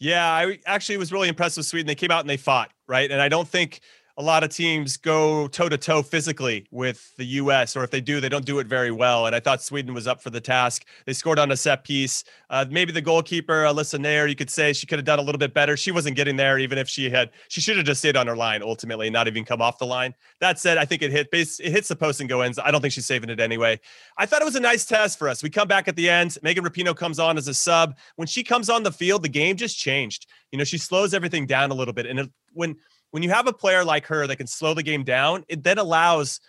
Yeah, 0.00 0.24
I 0.24 0.58
actually 0.66 0.96
was 0.96 1.12
really 1.12 1.28
impressed 1.28 1.56
with 1.56 1.66
Sweden. 1.66 1.86
They 1.86 1.96
came 1.96 2.10
out 2.10 2.20
and 2.20 2.30
they 2.30 2.36
fought, 2.36 2.70
right? 2.86 3.10
And 3.10 3.20
I 3.20 3.28
don't 3.28 3.48
think 3.48 3.80
a 4.18 4.22
lot 4.22 4.42
of 4.42 4.50
teams 4.50 4.96
go 4.96 5.46
toe 5.46 5.68
to 5.68 5.78
toe 5.78 6.02
physically 6.02 6.66
with 6.72 7.14
the 7.16 7.24
U.S., 7.24 7.76
or 7.76 7.84
if 7.84 7.92
they 7.92 8.00
do, 8.00 8.20
they 8.20 8.28
don't 8.28 8.44
do 8.44 8.58
it 8.58 8.66
very 8.66 8.90
well. 8.90 9.26
And 9.26 9.34
I 9.34 9.38
thought 9.38 9.62
Sweden 9.62 9.94
was 9.94 10.08
up 10.08 10.20
for 10.20 10.30
the 10.30 10.40
task. 10.40 10.84
They 11.06 11.12
scored 11.12 11.38
on 11.38 11.52
a 11.52 11.56
set 11.56 11.84
piece. 11.84 12.24
Uh, 12.50 12.64
maybe 12.68 12.90
the 12.90 13.00
goalkeeper, 13.00 13.62
Alyssa 13.62 13.96
Naeher, 13.96 14.28
you 14.28 14.34
could 14.34 14.50
say 14.50 14.72
she 14.72 14.86
could 14.88 14.98
have 14.98 15.06
done 15.06 15.20
a 15.20 15.22
little 15.22 15.38
bit 15.38 15.54
better. 15.54 15.76
She 15.76 15.92
wasn't 15.92 16.16
getting 16.16 16.34
there, 16.34 16.58
even 16.58 16.78
if 16.78 16.88
she 16.88 17.08
had. 17.08 17.30
She 17.46 17.60
should 17.60 17.76
have 17.76 17.86
just 17.86 18.00
stayed 18.00 18.16
on 18.16 18.26
her 18.26 18.34
line 18.34 18.60
ultimately, 18.60 19.06
and 19.06 19.14
not 19.14 19.28
even 19.28 19.44
come 19.44 19.62
off 19.62 19.78
the 19.78 19.86
line. 19.86 20.12
That 20.40 20.58
said, 20.58 20.78
I 20.78 20.84
think 20.84 21.02
it 21.02 21.12
hit 21.12 21.30
base. 21.30 21.60
It 21.60 21.70
hits 21.70 21.86
the 21.86 21.96
post 21.96 22.18
and 22.18 22.28
go 22.28 22.40
ends. 22.40 22.58
I 22.58 22.72
don't 22.72 22.80
think 22.80 22.92
she's 22.92 23.06
saving 23.06 23.30
it 23.30 23.38
anyway. 23.38 23.78
I 24.16 24.26
thought 24.26 24.42
it 24.42 24.46
was 24.46 24.56
a 24.56 24.60
nice 24.60 24.84
test 24.84 25.16
for 25.16 25.28
us. 25.28 25.44
We 25.44 25.50
come 25.50 25.68
back 25.68 25.86
at 25.86 25.94
the 25.94 26.10
end. 26.10 26.36
Megan 26.42 26.64
Rapinoe 26.64 26.96
comes 26.96 27.20
on 27.20 27.38
as 27.38 27.46
a 27.46 27.54
sub. 27.54 27.96
When 28.16 28.26
she 28.26 28.42
comes 28.42 28.68
on 28.68 28.82
the 28.82 28.90
field, 28.90 29.22
the 29.22 29.28
game 29.28 29.54
just 29.56 29.78
changed. 29.78 30.26
You 30.50 30.58
know, 30.58 30.64
she 30.64 30.78
slows 30.78 31.14
everything 31.14 31.46
down 31.46 31.70
a 31.70 31.74
little 31.74 31.94
bit, 31.94 32.06
and 32.06 32.18
it, 32.18 32.30
when 32.52 32.74
when 33.10 33.22
you 33.22 33.30
have 33.30 33.46
a 33.46 33.52
player 33.52 33.84
like 33.84 34.06
her 34.06 34.26
that 34.26 34.36
can 34.36 34.46
slow 34.46 34.74
the 34.74 34.82
game 34.82 35.04
down, 35.04 35.44
it 35.48 35.64
then 35.64 35.78
allows 35.78 36.40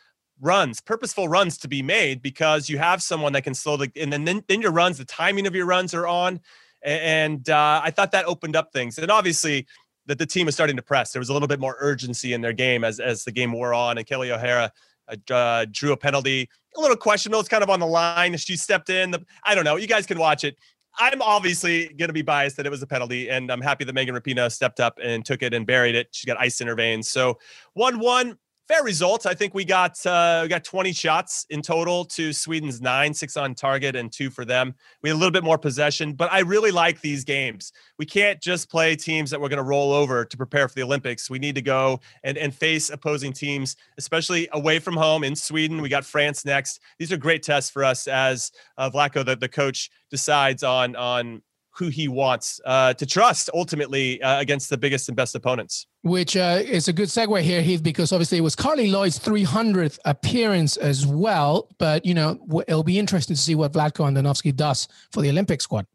runs, 0.41 0.81
purposeful 0.81 1.27
runs 1.27 1.57
to 1.59 1.67
be 1.67 1.81
made 1.81 2.21
because 2.21 2.69
you 2.69 2.77
have 2.77 3.01
someone 3.01 3.33
that 3.33 3.43
can 3.43 3.53
slow 3.53 3.77
the 3.77 3.91
and 3.95 4.11
then 4.11 4.25
then, 4.25 4.43
then 4.47 4.61
your 4.61 4.71
runs, 4.71 4.97
the 4.97 5.05
timing 5.05 5.47
of 5.47 5.55
your 5.55 5.65
runs 5.65 5.93
are 5.93 6.07
on. 6.07 6.39
And 6.81 7.49
uh, 7.49 7.81
I 7.83 7.91
thought 7.91 8.11
that 8.11 8.25
opened 8.25 8.55
up 8.55 8.71
things. 8.71 8.97
And 8.97 9.11
obviously 9.11 9.67
that 10.05 10.17
the 10.17 10.25
team 10.25 10.45
was 10.45 10.55
starting 10.55 10.77
to 10.77 10.81
press. 10.81 11.11
There 11.11 11.19
was 11.19 11.29
a 11.29 11.33
little 11.33 11.47
bit 11.47 11.59
more 11.59 11.75
urgency 11.79 12.33
in 12.33 12.41
their 12.41 12.53
game 12.53 12.83
as 12.83 12.99
as 12.99 13.23
the 13.23 13.31
game 13.31 13.51
wore 13.51 13.73
on. 13.73 13.97
And 13.97 14.07
Kelly 14.07 14.31
O'Hara 14.31 14.71
uh, 15.07 15.33
uh, 15.33 15.65
drew 15.71 15.91
a 15.91 15.97
penalty, 15.97 16.49
a 16.75 16.81
little 16.81 16.97
questionable. 16.97 17.39
It's 17.39 17.49
kind 17.49 17.63
of 17.63 17.69
on 17.69 17.79
the 17.79 17.87
line. 17.87 18.35
She 18.37 18.55
stepped 18.55 18.89
in. 18.89 19.11
The, 19.11 19.25
I 19.43 19.55
don't 19.55 19.65
know. 19.65 19.75
You 19.75 19.87
guys 19.87 20.05
can 20.05 20.19
watch 20.19 20.43
it. 20.43 20.57
I'm 20.97 21.21
obviously 21.21 21.87
going 21.87 22.09
to 22.09 22.13
be 22.13 22.21
biased 22.21 22.57
that 22.57 22.65
it 22.65 22.69
was 22.69 22.81
a 22.81 22.87
penalty, 22.87 23.29
and 23.29 23.51
I'm 23.51 23.61
happy 23.61 23.85
that 23.85 23.93
Megan 23.93 24.15
Rapinoe 24.15 24.51
stepped 24.51 24.79
up 24.79 24.99
and 25.01 25.23
took 25.23 25.43
it 25.43 25.53
and 25.53 25.65
buried 25.65 25.95
it. 25.95 26.07
She's 26.11 26.25
got 26.25 26.39
ice 26.39 26.61
in 26.61 26.67
her 26.67 26.75
veins. 26.75 27.09
So 27.09 27.39
one 27.73 27.99
one 27.99 28.37
fair 28.69 28.83
results. 28.83 29.25
I 29.25 29.33
think 29.33 29.55
we 29.55 29.65
got 29.65 30.05
uh, 30.05 30.41
we 30.43 30.47
got 30.47 30.63
20 30.63 30.93
shots 30.93 31.45
in 31.49 31.63
total 31.63 32.05
to 32.05 32.31
Sweden's 32.31 32.79
nine, 32.79 33.15
six 33.15 33.35
on 33.35 33.55
target 33.55 33.95
and 33.95 34.11
two 34.11 34.29
for 34.29 34.45
them. 34.45 34.75
We 35.01 35.09
had 35.09 35.15
a 35.15 35.17
little 35.17 35.31
bit 35.31 35.43
more 35.43 35.57
possession, 35.57 36.13
but 36.13 36.31
I 36.31 36.41
really 36.41 36.69
like 36.69 37.01
these 37.01 37.23
games. 37.23 37.73
We 37.97 38.05
can't 38.05 38.39
just 38.39 38.69
play 38.69 38.95
teams 38.95 39.31
that 39.31 39.41
we're 39.41 39.49
going 39.49 39.57
to 39.57 39.63
roll 39.63 39.91
over 39.91 40.23
to 40.23 40.37
prepare 40.37 40.67
for 40.67 40.75
the 40.75 40.83
Olympics. 40.83 41.31
We 41.31 41.39
need 41.39 41.55
to 41.55 41.63
go 41.63 41.99
and 42.23 42.37
and 42.37 42.53
face 42.53 42.91
opposing 42.91 43.33
teams, 43.33 43.75
especially 43.97 44.47
away 44.53 44.77
from 44.77 44.95
home 44.95 45.23
in 45.23 45.35
Sweden. 45.35 45.81
We 45.81 45.89
got 45.89 46.05
France 46.05 46.45
next. 46.45 46.79
These 46.99 47.11
are 47.11 47.17
great 47.17 47.41
tests 47.41 47.71
for 47.71 47.83
us 47.83 48.07
as 48.07 48.51
uh, 48.77 48.91
Vlatko, 48.91 49.25
the, 49.25 49.35
the 49.35 49.49
coach, 49.49 49.89
decides 50.11 50.63
on 50.63 50.95
on 50.95 51.41
who 51.79 51.87
he 51.87 52.07
wants 52.07 52.59
uh, 52.65 52.93
to 52.93 53.05
trust 53.05 53.49
ultimately 53.53 54.21
uh, 54.21 54.39
against 54.39 54.69
the 54.69 54.77
biggest 54.77 55.07
and 55.09 55.15
best 55.15 55.33
opponents. 55.33 55.87
Which 56.03 56.35
uh, 56.37 56.59
is 56.61 56.87
a 56.89 56.93
good 56.93 57.07
segue 57.07 57.41
here, 57.41 57.61
Heath, 57.61 57.81
because 57.81 58.11
obviously 58.11 58.37
it 58.37 58.41
was 58.41 58.55
Carli 58.55 58.91
Lloyd's 58.91 59.17
300th 59.17 59.97
appearance 60.05 60.77
as 60.77 61.07
well. 61.07 61.69
But, 61.77 62.05
you 62.05 62.13
know, 62.13 62.37
it'll 62.67 62.83
be 62.83 62.99
interesting 62.99 63.35
to 63.35 63.41
see 63.41 63.55
what 63.55 63.71
Vlatko 63.71 64.05
Andonovski 64.11 64.55
does 64.55 64.87
for 65.11 65.21
the 65.21 65.29
Olympic 65.29 65.61
squad. 65.61 65.87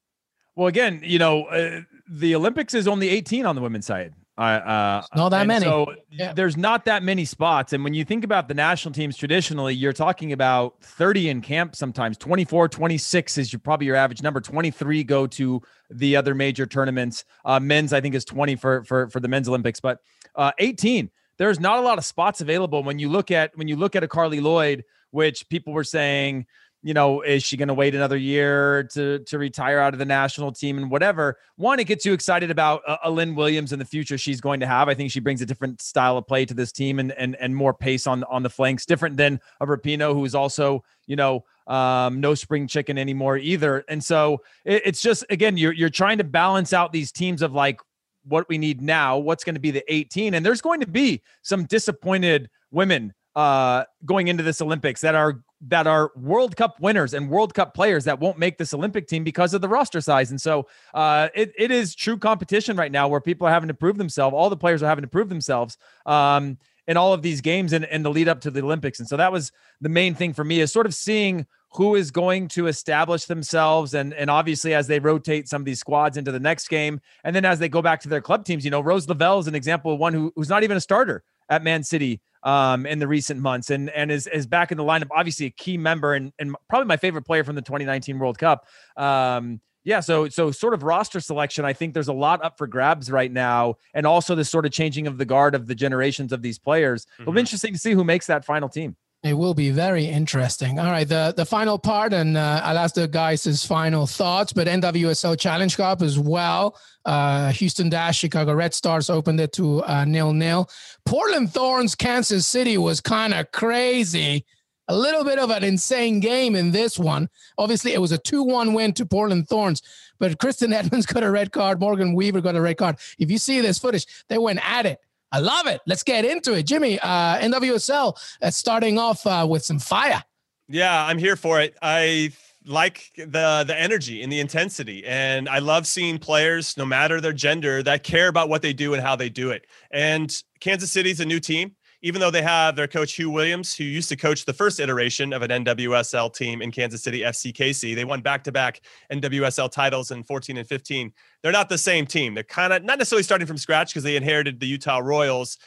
Well, 0.56 0.68
again, 0.68 1.00
you 1.04 1.18
know, 1.18 1.44
uh, 1.44 1.82
the 2.08 2.34
Olympics 2.34 2.74
is 2.74 2.88
only 2.88 3.10
18 3.10 3.44
on 3.44 3.54
the 3.54 3.62
women's 3.62 3.86
side. 3.86 4.14
Uh, 4.36 5.02
not 5.14 5.28
that 5.28 5.46
many. 5.46 5.64
So 5.64 5.94
yeah. 6.10 6.32
there's 6.32 6.56
not 6.56 6.84
that 6.86 7.02
many 7.02 7.24
spots. 7.24 7.72
And 7.72 7.84
when 7.84 7.94
you 7.94 8.04
think 8.04 8.24
about 8.24 8.48
the 8.48 8.54
national 8.54 8.92
teams 8.92 9.16
traditionally, 9.16 9.74
you're 9.74 9.92
talking 9.92 10.32
about 10.32 10.82
30 10.82 11.28
in 11.28 11.40
camp 11.40 11.76
sometimes, 11.76 12.18
24, 12.18 12.68
26 12.68 13.38
is 13.38 13.52
your, 13.52 13.60
probably 13.60 13.86
your 13.86 13.96
average 13.96 14.22
number. 14.22 14.40
23 14.40 15.04
go 15.04 15.26
to 15.28 15.62
the 15.90 16.16
other 16.16 16.34
major 16.34 16.66
tournaments. 16.66 17.24
Uh, 17.44 17.60
men's, 17.60 17.92
I 17.92 18.00
think, 18.00 18.14
is 18.14 18.24
20 18.24 18.56
for 18.56 18.82
for 18.84 19.08
for 19.08 19.20
the 19.20 19.28
men's 19.28 19.48
Olympics, 19.48 19.80
but 19.80 19.98
uh, 20.34 20.52
18. 20.58 21.10
There's 21.36 21.58
not 21.58 21.78
a 21.78 21.82
lot 21.82 21.98
of 21.98 22.04
spots 22.04 22.40
available 22.40 22.84
when 22.84 23.00
you 23.00 23.08
look 23.08 23.32
at 23.32 23.56
when 23.56 23.66
you 23.66 23.74
look 23.76 23.96
at 23.96 24.04
a 24.04 24.08
Carli 24.08 24.40
Lloyd, 24.40 24.84
which 25.10 25.48
people 25.48 25.72
were 25.72 25.84
saying 25.84 26.46
you 26.84 26.92
know, 26.92 27.22
is 27.22 27.42
she 27.42 27.56
going 27.56 27.68
to 27.68 27.74
wait 27.74 27.94
another 27.94 28.18
year 28.18 28.82
to 28.92 29.18
to 29.20 29.38
retire 29.38 29.78
out 29.78 29.94
of 29.94 29.98
the 29.98 30.04
national 30.04 30.52
team 30.52 30.76
and 30.76 30.90
whatever? 30.90 31.38
One, 31.56 31.80
it 31.80 31.84
gets 31.84 32.04
you 32.04 32.12
excited 32.12 32.50
about 32.50 32.82
uh, 32.86 32.98
a 33.02 33.10
Lynn 33.10 33.34
Williams 33.34 33.72
and 33.72 33.80
the 33.80 33.86
future 33.86 34.18
she's 34.18 34.38
going 34.38 34.60
to 34.60 34.66
have. 34.66 34.86
I 34.86 34.92
think 34.92 35.10
she 35.10 35.18
brings 35.18 35.40
a 35.40 35.46
different 35.46 35.80
style 35.80 36.18
of 36.18 36.26
play 36.26 36.44
to 36.44 36.52
this 36.52 36.72
team 36.72 36.98
and 36.98 37.10
and 37.12 37.36
and 37.36 37.56
more 37.56 37.72
pace 37.72 38.06
on 38.06 38.22
on 38.24 38.42
the 38.42 38.50
flanks, 38.50 38.84
different 38.84 39.16
than 39.16 39.40
a 39.60 39.66
Rapinoe 39.66 40.12
who 40.12 40.26
is 40.26 40.34
also 40.34 40.84
you 41.06 41.16
know 41.16 41.46
um, 41.68 42.20
no 42.20 42.34
spring 42.34 42.66
chicken 42.66 42.98
anymore 42.98 43.38
either. 43.38 43.82
And 43.88 44.04
so 44.04 44.42
it, 44.66 44.82
it's 44.84 45.00
just 45.00 45.24
again 45.30 45.56
you're 45.56 45.72
you're 45.72 45.88
trying 45.88 46.18
to 46.18 46.24
balance 46.24 46.74
out 46.74 46.92
these 46.92 47.10
teams 47.10 47.40
of 47.40 47.54
like 47.54 47.80
what 48.24 48.46
we 48.50 48.58
need 48.58 48.82
now, 48.82 49.16
what's 49.16 49.42
going 49.42 49.54
to 49.54 49.60
be 49.60 49.70
the 49.70 49.84
18, 49.88 50.34
and 50.34 50.44
there's 50.44 50.60
going 50.60 50.80
to 50.80 50.86
be 50.86 51.22
some 51.40 51.64
disappointed 51.64 52.50
women 52.70 53.14
uh, 53.36 53.84
going 54.04 54.28
into 54.28 54.42
this 54.42 54.60
Olympics 54.60 55.00
that 55.00 55.14
are 55.14 55.40
that 55.68 55.86
are 55.86 56.12
World 56.16 56.56
Cup 56.56 56.80
winners 56.80 57.14
and 57.14 57.28
World 57.28 57.54
Cup 57.54 57.74
players 57.74 58.04
that 58.04 58.20
won't 58.20 58.38
make 58.38 58.58
this 58.58 58.74
Olympic 58.74 59.08
team 59.08 59.24
because 59.24 59.54
of 59.54 59.60
the 59.60 59.68
roster 59.68 60.00
size. 60.00 60.30
And 60.30 60.40
so 60.40 60.66
uh, 60.92 61.28
it, 61.34 61.52
it 61.56 61.70
is 61.70 61.94
true 61.94 62.18
competition 62.18 62.76
right 62.76 62.92
now 62.92 63.08
where 63.08 63.20
people 63.20 63.46
are 63.46 63.50
having 63.50 63.68
to 63.68 63.74
prove 63.74 63.96
themselves. 63.98 64.34
All 64.34 64.50
the 64.50 64.56
players 64.56 64.82
are 64.82 64.86
having 64.86 65.02
to 65.02 65.08
prove 65.08 65.28
themselves 65.28 65.78
um, 66.06 66.58
in 66.86 66.96
all 66.96 67.12
of 67.12 67.22
these 67.22 67.40
games 67.40 67.72
and, 67.72 67.84
and 67.86 68.04
the 68.04 68.10
lead 68.10 68.28
up 68.28 68.40
to 68.42 68.50
the 68.50 68.62
Olympics. 68.62 68.98
And 68.98 69.08
so 69.08 69.16
that 69.16 69.32
was 69.32 69.52
the 69.80 69.88
main 69.88 70.14
thing 70.14 70.32
for 70.32 70.44
me 70.44 70.60
is 70.60 70.72
sort 70.72 70.86
of 70.86 70.94
seeing 70.94 71.46
who 71.74 71.96
is 71.96 72.10
going 72.10 72.46
to 72.46 72.68
establish 72.68 73.24
themselves 73.24 73.94
and 73.94 74.14
and 74.14 74.30
obviously 74.30 74.74
as 74.74 74.86
they 74.86 75.00
rotate 75.00 75.48
some 75.48 75.60
of 75.60 75.66
these 75.66 75.80
squads 75.80 76.16
into 76.16 76.30
the 76.30 76.38
next 76.38 76.68
game 76.68 77.00
and 77.24 77.34
then 77.34 77.44
as 77.44 77.58
they 77.58 77.68
go 77.68 77.82
back 77.82 78.00
to 78.00 78.08
their 78.08 78.20
club 78.20 78.44
teams 78.44 78.64
you 78.64 78.70
know 78.70 78.80
Rose 78.80 79.08
Lavelle 79.08 79.40
is 79.40 79.48
an 79.48 79.56
example 79.56 79.92
of 79.92 79.98
one 79.98 80.14
who, 80.14 80.32
who's 80.36 80.48
not 80.48 80.62
even 80.62 80.76
a 80.76 80.80
starter 80.80 81.24
at 81.48 81.64
Man 81.64 81.82
City 81.82 82.20
um, 82.44 82.86
in 82.86 82.98
the 82.98 83.08
recent 83.08 83.40
months 83.40 83.70
and 83.70 83.90
and 83.90 84.12
is, 84.12 84.26
is 84.28 84.46
back 84.46 84.70
in 84.70 84.78
the 84.78 84.84
lineup. 84.84 85.08
Obviously, 85.10 85.46
a 85.46 85.50
key 85.50 85.76
member 85.76 86.14
and, 86.14 86.32
and 86.38 86.54
probably 86.68 86.86
my 86.86 86.96
favorite 86.96 87.22
player 87.22 87.42
from 87.42 87.56
the 87.56 87.62
2019 87.62 88.18
World 88.18 88.38
Cup. 88.38 88.66
Um, 88.96 89.60
yeah, 89.84 90.00
so 90.00 90.28
so 90.28 90.50
sort 90.50 90.72
of 90.72 90.82
roster 90.82 91.20
selection. 91.20 91.64
I 91.64 91.74
think 91.74 91.92
there's 91.92 92.08
a 92.08 92.14
lot 92.14 92.42
up 92.42 92.56
for 92.56 92.66
grabs 92.66 93.10
right 93.10 93.30
now, 93.30 93.76
and 93.92 94.06
also 94.06 94.34
this 94.34 94.50
sort 94.50 94.64
of 94.64 94.72
changing 94.72 95.06
of 95.06 95.18
the 95.18 95.26
guard 95.26 95.54
of 95.54 95.66
the 95.66 95.74
generations 95.74 96.32
of 96.32 96.40
these 96.40 96.58
players. 96.58 97.04
Mm-hmm. 97.04 97.22
It'll 97.22 97.32
be 97.32 97.36
mm-hmm. 97.36 97.40
interesting 97.40 97.72
to 97.74 97.78
see 97.78 97.92
who 97.92 98.04
makes 98.04 98.26
that 98.26 98.44
final 98.44 98.68
team. 98.68 98.96
It 99.24 99.32
will 99.32 99.54
be 99.54 99.70
very 99.70 100.04
interesting. 100.04 100.78
All 100.78 100.90
right, 100.90 101.08
the 101.08 101.32
the 101.34 101.46
final 101.46 101.78
part, 101.78 102.12
and 102.12 102.36
uh, 102.36 102.60
I'll 102.62 102.76
ask 102.76 102.94
the 102.94 103.08
guys 103.08 103.42
his 103.42 103.64
final 103.64 104.06
thoughts. 104.06 104.52
But 104.52 104.66
NWSL 104.66 105.40
Challenge 105.40 105.74
Cup 105.74 106.02
as 106.02 106.18
well. 106.18 106.78
Uh, 107.06 107.50
Houston 107.52 107.88
Dash, 107.88 108.18
Chicago 108.18 108.52
Red 108.52 108.74
Stars 108.74 109.08
opened 109.08 109.40
it 109.40 109.52
to 109.54 109.82
uh, 109.84 110.04
nil 110.04 110.34
nil. 110.34 110.68
Portland 111.06 111.54
Thorns, 111.54 111.94
Kansas 111.94 112.46
City 112.46 112.76
was 112.76 113.00
kind 113.00 113.32
of 113.32 113.50
crazy. 113.50 114.44
A 114.88 114.94
little 114.94 115.24
bit 115.24 115.38
of 115.38 115.48
an 115.48 115.64
insane 115.64 116.20
game 116.20 116.54
in 116.54 116.70
this 116.70 116.98
one. 116.98 117.30
Obviously, 117.56 117.94
it 117.94 118.02
was 118.02 118.12
a 118.12 118.18
2 118.18 118.42
1 118.42 118.74
win 118.74 118.92
to 118.92 119.06
Portland 119.06 119.48
Thorns, 119.48 119.80
but 120.18 120.38
Kristen 120.38 120.72
Edmonds 120.74 121.06
got 121.06 121.22
a 121.22 121.30
red 121.30 121.50
card. 121.50 121.80
Morgan 121.80 122.14
Weaver 122.14 122.42
got 122.42 122.56
a 122.56 122.60
red 122.60 122.76
card. 122.76 122.96
If 123.18 123.30
you 123.30 123.38
see 123.38 123.62
this 123.62 123.78
footage, 123.78 124.06
they 124.28 124.36
went 124.36 124.60
at 124.62 124.84
it. 124.84 124.98
I 125.34 125.40
love 125.40 125.66
it. 125.66 125.80
Let's 125.84 126.04
get 126.04 126.24
into 126.24 126.54
it. 126.54 126.62
Jimmy, 126.62 127.00
uh, 127.00 127.40
NWSL 127.40 128.16
uh, 128.40 128.50
starting 128.50 129.00
off 129.00 129.26
uh, 129.26 129.44
with 129.50 129.64
some 129.64 129.80
fire. 129.80 130.22
Yeah, 130.68 131.04
I'm 131.04 131.18
here 131.18 131.34
for 131.34 131.60
it. 131.60 131.76
I 131.82 132.30
like 132.64 133.10
the 133.16 133.64
the 133.66 133.74
energy 133.76 134.22
and 134.22 134.32
the 134.32 134.40
intensity 134.40 135.04
and 135.04 135.50
i 135.50 135.58
love 135.58 135.86
seeing 135.86 136.18
players 136.18 136.78
no 136.78 136.86
matter 136.86 137.20
their 137.20 137.30
gender 137.30 137.82
that 137.82 138.02
care 138.02 138.26
about 138.28 138.48
what 138.48 138.62
they 138.62 138.72
do 138.72 138.94
and 138.94 139.02
how 139.02 139.14
they 139.14 139.28
do 139.28 139.50
it 139.50 139.66
and 139.90 140.42
kansas 140.60 140.90
city's 140.90 141.20
a 141.20 141.26
new 141.26 141.38
team 141.38 141.76
even 142.04 142.20
though 142.20 142.30
they 142.30 142.42
have 142.42 142.76
their 142.76 142.86
coach 142.86 143.16
Huw 143.16 143.32
Williams 143.32 143.74
who 143.74 143.82
used 143.82 144.10
to 144.10 144.16
coach 144.16 144.44
the 144.44 144.52
first 144.52 144.78
iteration 144.78 145.32
of 145.32 145.42
an 145.42 145.50
nwsl 145.64 146.32
team 146.32 146.62
in 146.62 146.70
kansas 146.70 147.02
city 147.02 147.20
fckc 147.20 147.94
they 147.94 148.04
won 148.04 148.20
back-to-back 148.20 148.82
nwsl 149.10 149.70
titles 149.70 150.10
in 150.10 150.22
14 150.22 150.58
and 150.58 150.68
15 150.68 151.12
they're 151.42 151.50
not 151.50 151.68
the 151.68 151.78
same 151.78 152.06
team 152.06 152.34
they're 152.34 152.44
kind 152.44 152.72
of 152.72 152.84
not 152.84 152.98
necessarily 152.98 153.22
starting 153.22 153.46
from 153.46 153.58
scratch 153.58 153.88
because 153.88 154.04
they 154.04 154.16
inherited 154.16 154.60
the 154.60 154.66
utah 154.66 154.98
royals 154.98 155.58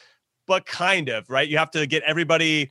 but 0.46 0.64
kind 0.64 1.08
of 1.08 1.28
right 1.28 1.48
you 1.48 1.58
have 1.58 1.70
to 1.70 1.86
get 1.86 2.02
everybody 2.04 2.70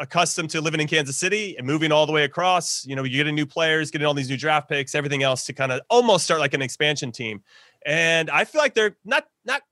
accustomed 0.00 0.50
to 0.50 0.60
living 0.60 0.80
in 0.80 0.88
Kansas 0.88 1.16
City 1.16 1.56
and 1.56 1.64
moving 1.64 1.92
all 1.92 2.04
the 2.04 2.10
way 2.10 2.24
across. 2.24 2.84
You 2.84 2.96
know, 2.96 3.04
you 3.04 3.16
getting 3.16 3.36
new 3.36 3.46
players, 3.46 3.92
getting 3.92 4.08
all 4.08 4.12
these 4.12 4.28
new 4.28 4.36
draft 4.36 4.68
picks, 4.68 4.92
everything 4.92 5.22
else 5.22 5.46
to 5.46 5.52
kind 5.52 5.70
of 5.70 5.82
almost 5.88 6.24
start 6.24 6.40
like 6.40 6.52
an 6.52 6.62
expansion 6.62 7.12
team. 7.12 7.44
And 7.86 8.28
I 8.28 8.44
feel 8.44 8.60
like 8.60 8.74
they're 8.74 8.96
not 9.04 9.26
not 9.44 9.62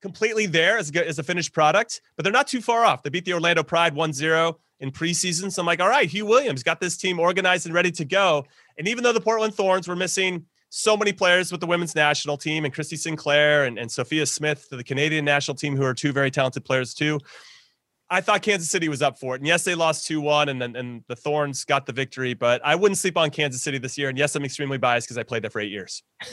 completely 0.00 0.46
there 0.46 0.78
as 0.78 0.94
a, 0.94 1.06
as 1.06 1.18
a 1.18 1.22
finished 1.22 1.52
product, 1.52 2.00
but 2.16 2.22
they're 2.22 2.32
not 2.32 2.46
too 2.46 2.60
far 2.60 2.84
off. 2.84 3.02
They 3.02 3.10
beat 3.10 3.24
the 3.24 3.34
Orlando 3.34 3.62
Pride 3.62 3.94
1-0 3.94 4.56
in 4.80 4.90
preseason. 4.90 5.52
So 5.52 5.62
I'm 5.62 5.66
like, 5.66 5.80
all 5.80 5.88
right, 5.88 6.08
Huw 6.08 6.22
Williams 6.22 6.62
got 6.62 6.80
this 6.80 6.96
team 6.96 7.20
organized 7.20 7.66
and 7.66 7.74
ready 7.74 7.90
to 7.92 8.04
go. 8.04 8.44
And 8.78 8.88
even 8.88 9.04
though 9.04 9.12
the 9.12 9.20
Portland 9.20 9.54
Thorns 9.54 9.86
were 9.86 9.96
missing 9.96 10.46
so 10.70 10.96
many 10.96 11.12
players 11.12 11.50
with 11.52 11.60
the 11.60 11.66
women's 11.66 11.94
national 11.94 12.36
team 12.36 12.64
and 12.64 12.72
Christy 12.72 12.96
Sinclair 12.96 13.64
and, 13.64 13.78
and 13.78 13.90
Sophia 13.90 14.24
Smith 14.24 14.68
to 14.70 14.76
the 14.76 14.84
Canadian 14.84 15.24
national 15.24 15.56
team, 15.56 15.76
who 15.76 15.84
are 15.84 15.94
two 15.94 16.12
very 16.12 16.30
talented 16.30 16.64
players 16.64 16.94
too. 16.94 17.18
I 18.12 18.20
thought 18.20 18.42
Kansas 18.42 18.68
City 18.68 18.88
was 18.88 19.02
up 19.02 19.18
for 19.18 19.36
it. 19.36 19.40
And 19.40 19.46
yes, 19.46 19.62
they 19.62 19.76
lost 19.76 20.06
2 20.08 20.20
1 20.20 20.48
and 20.48 20.60
then 20.60 20.74
and 20.74 21.04
the 21.06 21.14
Thorns 21.14 21.64
got 21.64 21.86
the 21.86 21.92
victory, 21.92 22.34
but 22.34 22.60
I 22.64 22.74
wouldn't 22.74 22.98
sleep 22.98 23.16
on 23.16 23.30
Kansas 23.30 23.62
City 23.62 23.78
this 23.78 23.96
year. 23.96 24.08
And 24.08 24.18
yes, 24.18 24.34
I'm 24.34 24.44
extremely 24.44 24.78
biased 24.78 25.06
because 25.06 25.16
I 25.16 25.22
played 25.22 25.44
there 25.44 25.50
for 25.50 25.60
eight 25.60 25.70
years. 25.70 26.02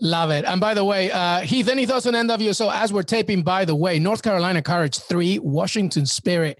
Love 0.00 0.30
it. 0.30 0.44
And 0.44 0.60
by 0.60 0.74
the 0.74 0.84
way, 0.84 1.12
uh, 1.12 1.40
Heath, 1.40 1.68
any 1.68 1.86
thoughts 1.86 2.06
on 2.06 2.14
NWSL 2.14 2.74
as 2.74 2.92
we're 2.92 3.04
taping? 3.04 3.42
By 3.42 3.64
the 3.64 3.76
way, 3.76 4.00
North 4.00 4.22
Carolina 4.22 4.62
Courage 4.62 4.98
3, 4.98 5.38
Washington 5.38 6.06
Spirit 6.06 6.58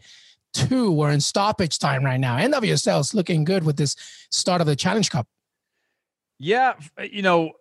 2. 0.55 0.93
We're 0.93 1.11
in 1.11 1.21
stoppage 1.21 1.81
time 1.81 2.05
right 2.05 2.21
now. 2.21 2.37
NWSL 2.37 3.01
is 3.01 3.15
looking 3.15 3.43
good 3.43 3.65
with 3.65 3.77
this 3.77 3.97
start 4.31 4.61
of 4.61 4.69
the 4.69 4.77
Challenge 4.77 5.11
Cup. 5.11 5.27
Yeah. 6.39 6.75
You 7.11 7.23
know, 7.23 7.53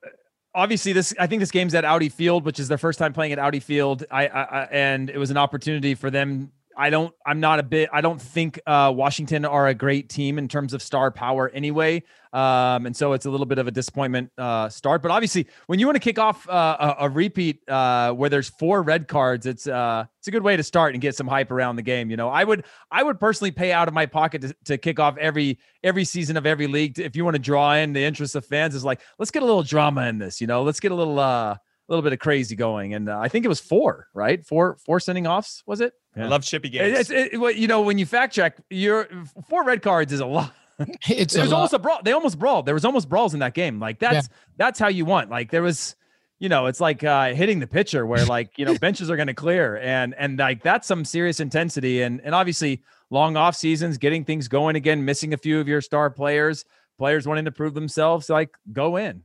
obviously 0.56 0.94
this 0.94 1.14
i 1.20 1.28
think 1.28 1.40
this 1.40 1.52
game's 1.52 1.74
at 1.74 1.86
audi 1.86 2.10
field 2.10 2.46
which 2.46 2.60
is 2.60 2.68
their 2.68 2.78
first 2.78 3.00
time 3.00 3.14
playing 3.14 3.32
at 3.32 3.40
audi 3.40 3.60
field. 3.60 4.06
I, 4.12 4.28
I, 4.28 4.68
and 4.72 5.10
it 5.10 5.18
was 5.18 5.32
an 5.32 5.38
opportunity 5.38 5.96
for 5.96 6.10
them 6.10 6.52
I 6.78 6.90
don't. 6.90 7.14
I'm 7.26 7.40
not 7.40 7.60
a 7.60 7.64
bit. 7.64 7.90
I 7.92 8.02
don't 8.02 8.22
think 8.22 8.60
uh, 8.66 8.92
Washington 8.96 9.46
are 9.46 9.68
a 9.68 9.74
great 9.74 10.10
team 10.10 10.38
in 10.38 10.48
terms 10.48 10.74
of 10.74 10.82
star 10.82 11.12
power 11.12 11.50
anyway. 11.50 12.04
Um, 12.32 12.88
and 12.88 12.96
so 12.96 13.14
it's 13.14 13.26
a 13.26 13.30
little 13.30 13.46
bit 13.46 13.60
of 13.60 13.68
a 13.68 13.72
disappointment 13.72 14.32
uh, 14.38 14.70
start. 14.70 15.02
But 15.02 15.12
obviously, 15.12 15.48
when 15.68 15.80
you 15.80 15.86
want 15.86 15.96
to 15.96 16.00
kick 16.00 16.18
off 16.18 16.50
uh, 16.50 16.96
a, 17.00 17.06
a, 17.06 17.10
repeat 17.10 17.68
uh, 17.70 18.14
where 18.14 18.30
there's 18.30 18.50
four 18.50 18.82
red 18.82 19.08
cards, 19.08 19.46
it's 19.46 19.68
uh, 19.68 20.06
it's 20.20 20.28
a 20.28 20.32
good 20.32 20.44
way 20.44 20.58
to 20.58 20.64
start 20.64 20.94
and 20.94 21.02
get 21.02 21.16
some 21.16 21.28
hype 21.28 21.52
around 21.52 21.76
the 21.76 21.84
game. 21.84 22.10
You 22.10 22.18
know, 22.18 22.30
I 22.30 22.44
would 22.44 22.66
I 22.92 23.04
would 23.04 23.20
personally 23.20 23.52
pay 23.52 23.72
out 23.72 23.88
of 23.88 23.94
my 23.94 24.06
pocket 24.06 24.42
to, 24.42 24.56
to 24.66 24.78
kick 24.78 25.00
off 25.00 25.18
every 25.18 25.60
every 25.84 26.06
season 26.06 26.38
of 26.38 26.46
every 26.46 26.68
league. 26.68 27.00
If 27.00 27.16
you 27.16 27.24
want 27.24 27.36
to 27.36 27.42
draw 27.42 27.74
in 27.74 27.94
the 27.94 28.04
interest 28.04 28.36
of 28.36 28.46
fans, 28.46 28.76
is 28.76 28.84
like 28.84 29.02
let's 29.20 29.32
get 29.32 29.44
a 29.44 29.46
little 29.46 29.64
drama 29.64 30.08
in 30.08 30.18
this. 30.18 30.42
You 30.42 30.48
know, 30.48 30.64
let's 30.64 30.80
get 30.80 30.92
a 30.92 30.96
little 30.96 31.20
uh, 31.20 31.56
a 31.88 31.92
little 31.92 32.04
bit 32.04 32.14
of 32.14 32.20
crazy 32.20 32.56
going. 32.56 32.94
And 32.94 33.10
I 33.10 33.28
think 33.28 33.46
it 33.46 33.50
was 33.50 33.60
four, 33.60 34.08
right? 34.14 34.46
Four, 34.46 34.78
four 34.86 35.00
sending 35.00 35.28
offs, 35.28 35.64
was 35.66 35.82
it? 35.82 35.94
Yeah. 36.16 36.26
I 36.26 36.28
love 36.28 36.44
chippy 36.44 36.70
games. 36.70 37.10
It, 37.10 37.34
it, 37.34 37.58
you 37.58 37.68
know, 37.68 37.82
when 37.82 37.98
you 37.98 38.06
fact 38.06 38.34
check, 38.34 38.58
your 38.70 39.08
four 39.50 39.64
red 39.64 39.82
cards 39.82 40.14
is 40.14 40.20
a 40.20 40.26
lot. 40.26 40.54
It's 41.08 41.36
it 41.36 41.42
was 41.42 41.54
almost 41.54 41.74
a 41.74 41.80
brawl. 41.80 42.02
They 42.04 42.14
almost 42.14 42.40
brawled. 42.40 42.66
There 42.66 42.74
was 42.74 42.84
almost 42.84 43.08
brawls 43.08 43.36
in 43.36 43.42
that 43.42 43.54
game. 43.54 43.80
Like 43.80 44.00
that's 44.00 44.28
yeah. 44.28 44.36
that's 44.58 44.80
how 44.80 44.88
you 44.88 45.06
want. 45.06 45.30
Like 45.30 45.52
there 45.52 45.62
was, 45.62 45.96
you 46.40 46.50
know, 46.50 46.66
it's 46.66 46.82
like 46.82 47.04
uh, 47.04 47.34
hitting 47.36 47.60
the 47.60 47.68
pitcher 47.68 48.08
where 48.08 48.26
like 48.26 48.58
you 48.58 48.66
know 48.66 48.76
benches 48.82 49.12
are 49.12 49.16
going 49.16 49.28
to 49.28 49.36
clear 49.36 49.78
and 49.78 50.16
and 50.18 50.40
like 50.40 50.64
that's 50.64 50.88
some 50.88 51.06
serious 51.06 51.40
intensity 51.40 52.02
and 52.02 52.20
and 52.22 52.34
obviously 52.34 52.82
long 53.12 53.38
off 53.38 53.56
seasons, 53.56 54.00
getting 54.00 54.26
things 54.26 54.48
going 54.48 54.76
again, 54.76 55.06
missing 55.06 55.32
a 55.34 55.38
few 55.38 55.60
of 55.60 55.68
your 55.68 55.80
star 55.80 56.10
players, 56.10 56.66
players 56.98 57.28
wanting 57.28 57.46
to 57.46 57.52
prove 57.52 57.76
themselves. 57.76 58.28
Like 58.28 58.50
go 58.74 58.98
in 58.98 59.22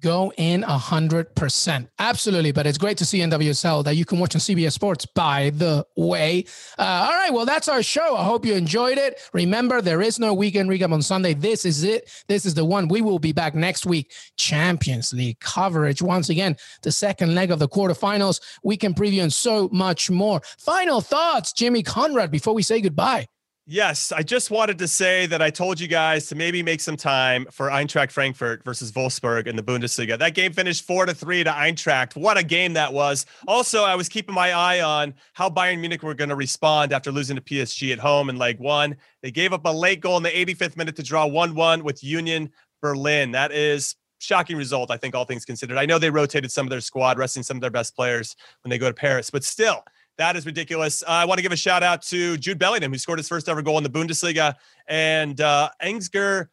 go 0.00 0.32
in 0.36 0.64
a 0.64 0.78
hundred 0.78 1.34
percent. 1.34 1.88
Absolutely. 1.98 2.52
But 2.52 2.66
it's 2.66 2.78
great 2.78 2.98
to 2.98 3.04
see 3.04 3.18
NWSL 3.20 3.84
that 3.84 3.96
you 3.96 4.04
can 4.04 4.18
watch 4.18 4.34
on 4.34 4.40
CBS 4.40 4.72
Sports, 4.72 5.06
by 5.06 5.50
the 5.50 5.86
way. 5.96 6.44
Uh, 6.78 7.08
all 7.10 7.16
right. 7.16 7.32
Well, 7.32 7.46
that's 7.46 7.68
our 7.68 7.82
show. 7.82 8.16
I 8.16 8.24
hope 8.24 8.44
you 8.44 8.54
enjoyed 8.54 8.98
it. 8.98 9.20
Remember, 9.32 9.80
there 9.80 10.02
is 10.02 10.18
no 10.18 10.34
weekend 10.34 10.70
recap 10.70 10.92
on 10.92 11.02
Sunday. 11.02 11.34
This 11.34 11.64
is 11.64 11.84
it. 11.84 12.10
This 12.28 12.46
is 12.46 12.54
the 12.54 12.64
one. 12.64 12.88
We 12.88 13.00
will 13.02 13.18
be 13.18 13.32
back 13.32 13.54
next 13.54 13.86
week. 13.86 14.12
Champions 14.36 15.12
League 15.12 15.40
coverage. 15.40 16.02
Once 16.02 16.28
again, 16.28 16.56
the 16.82 16.92
second 16.92 17.34
leg 17.34 17.50
of 17.50 17.58
the 17.58 17.68
quarterfinals, 17.68 18.40
We 18.62 18.76
can 18.76 18.94
preview, 18.94 19.22
and 19.22 19.32
so 19.32 19.68
much 19.72 20.10
more. 20.10 20.40
Final 20.58 21.00
thoughts, 21.00 21.52
Jimmy 21.52 21.82
Conrad, 21.82 22.30
before 22.30 22.54
we 22.54 22.62
say 22.62 22.80
goodbye. 22.80 23.26
Yes, 23.70 24.12
I 24.12 24.22
just 24.22 24.50
wanted 24.50 24.78
to 24.78 24.88
say 24.88 25.26
that 25.26 25.42
I 25.42 25.50
told 25.50 25.78
you 25.78 25.88
guys 25.88 26.26
to 26.28 26.34
maybe 26.34 26.62
make 26.62 26.80
some 26.80 26.96
time 26.96 27.46
for 27.50 27.68
Eintracht 27.68 28.10
Frankfurt 28.10 28.64
versus 28.64 28.92
Wolfsburg 28.92 29.46
in 29.46 29.56
the 29.56 29.62
Bundesliga. 29.62 30.18
That 30.18 30.34
game 30.34 30.54
finished 30.54 30.86
four 30.86 31.04
to 31.04 31.12
three 31.12 31.44
to 31.44 31.50
Eintracht. 31.50 32.16
What 32.16 32.38
a 32.38 32.42
game 32.42 32.72
that 32.72 32.94
was! 32.94 33.26
Also, 33.46 33.84
I 33.84 33.94
was 33.94 34.08
keeping 34.08 34.34
my 34.34 34.52
eye 34.52 34.80
on 34.80 35.12
how 35.34 35.50
Bayern 35.50 35.80
Munich 35.80 36.02
were 36.02 36.14
going 36.14 36.30
to 36.30 36.34
respond 36.34 36.94
after 36.94 37.12
losing 37.12 37.36
to 37.36 37.42
PSG 37.42 37.92
at 37.92 37.98
home 37.98 38.30
in 38.30 38.38
leg 38.38 38.58
one. 38.58 38.96
They 39.22 39.30
gave 39.30 39.52
up 39.52 39.66
a 39.66 39.70
late 39.70 40.00
goal 40.00 40.16
in 40.16 40.22
the 40.22 40.30
85th 40.30 40.78
minute 40.78 40.96
to 40.96 41.02
draw 41.02 41.26
one-one 41.26 41.84
with 41.84 42.02
Union 42.02 42.50
Berlin. 42.80 43.32
That 43.32 43.52
is 43.52 43.96
shocking 44.18 44.56
result, 44.56 44.90
I 44.90 44.96
think, 44.96 45.14
all 45.14 45.26
things 45.26 45.44
considered. 45.44 45.76
I 45.76 45.84
know 45.84 45.98
they 45.98 46.08
rotated 46.08 46.50
some 46.50 46.64
of 46.64 46.70
their 46.70 46.80
squad, 46.80 47.18
resting 47.18 47.42
some 47.42 47.58
of 47.58 47.60
their 47.60 47.70
best 47.70 47.94
players 47.94 48.34
when 48.62 48.70
they 48.70 48.78
go 48.78 48.88
to 48.88 48.94
Paris, 48.94 49.28
but 49.28 49.44
still 49.44 49.84
that 50.18 50.36
is 50.36 50.44
ridiculous. 50.44 51.02
Uh, 51.02 51.10
I 51.10 51.24
want 51.24 51.38
to 51.38 51.42
give 51.42 51.52
a 51.52 51.56
shout 51.56 51.82
out 51.82 52.02
to 52.02 52.36
Jude 52.36 52.58
Bellingham, 52.58 52.92
who 52.92 52.98
scored 52.98 53.18
his 53.18 53.28
first 53.28 53.48
ever 53.48 53.62
goal 53.62 53.78
in 53.78 53.84
the 53.84 53.90
Bundesliga, 53.90 54.54
and 54.88 55.40
uh, 55.40 55.70
Ansgar 55.82 56.48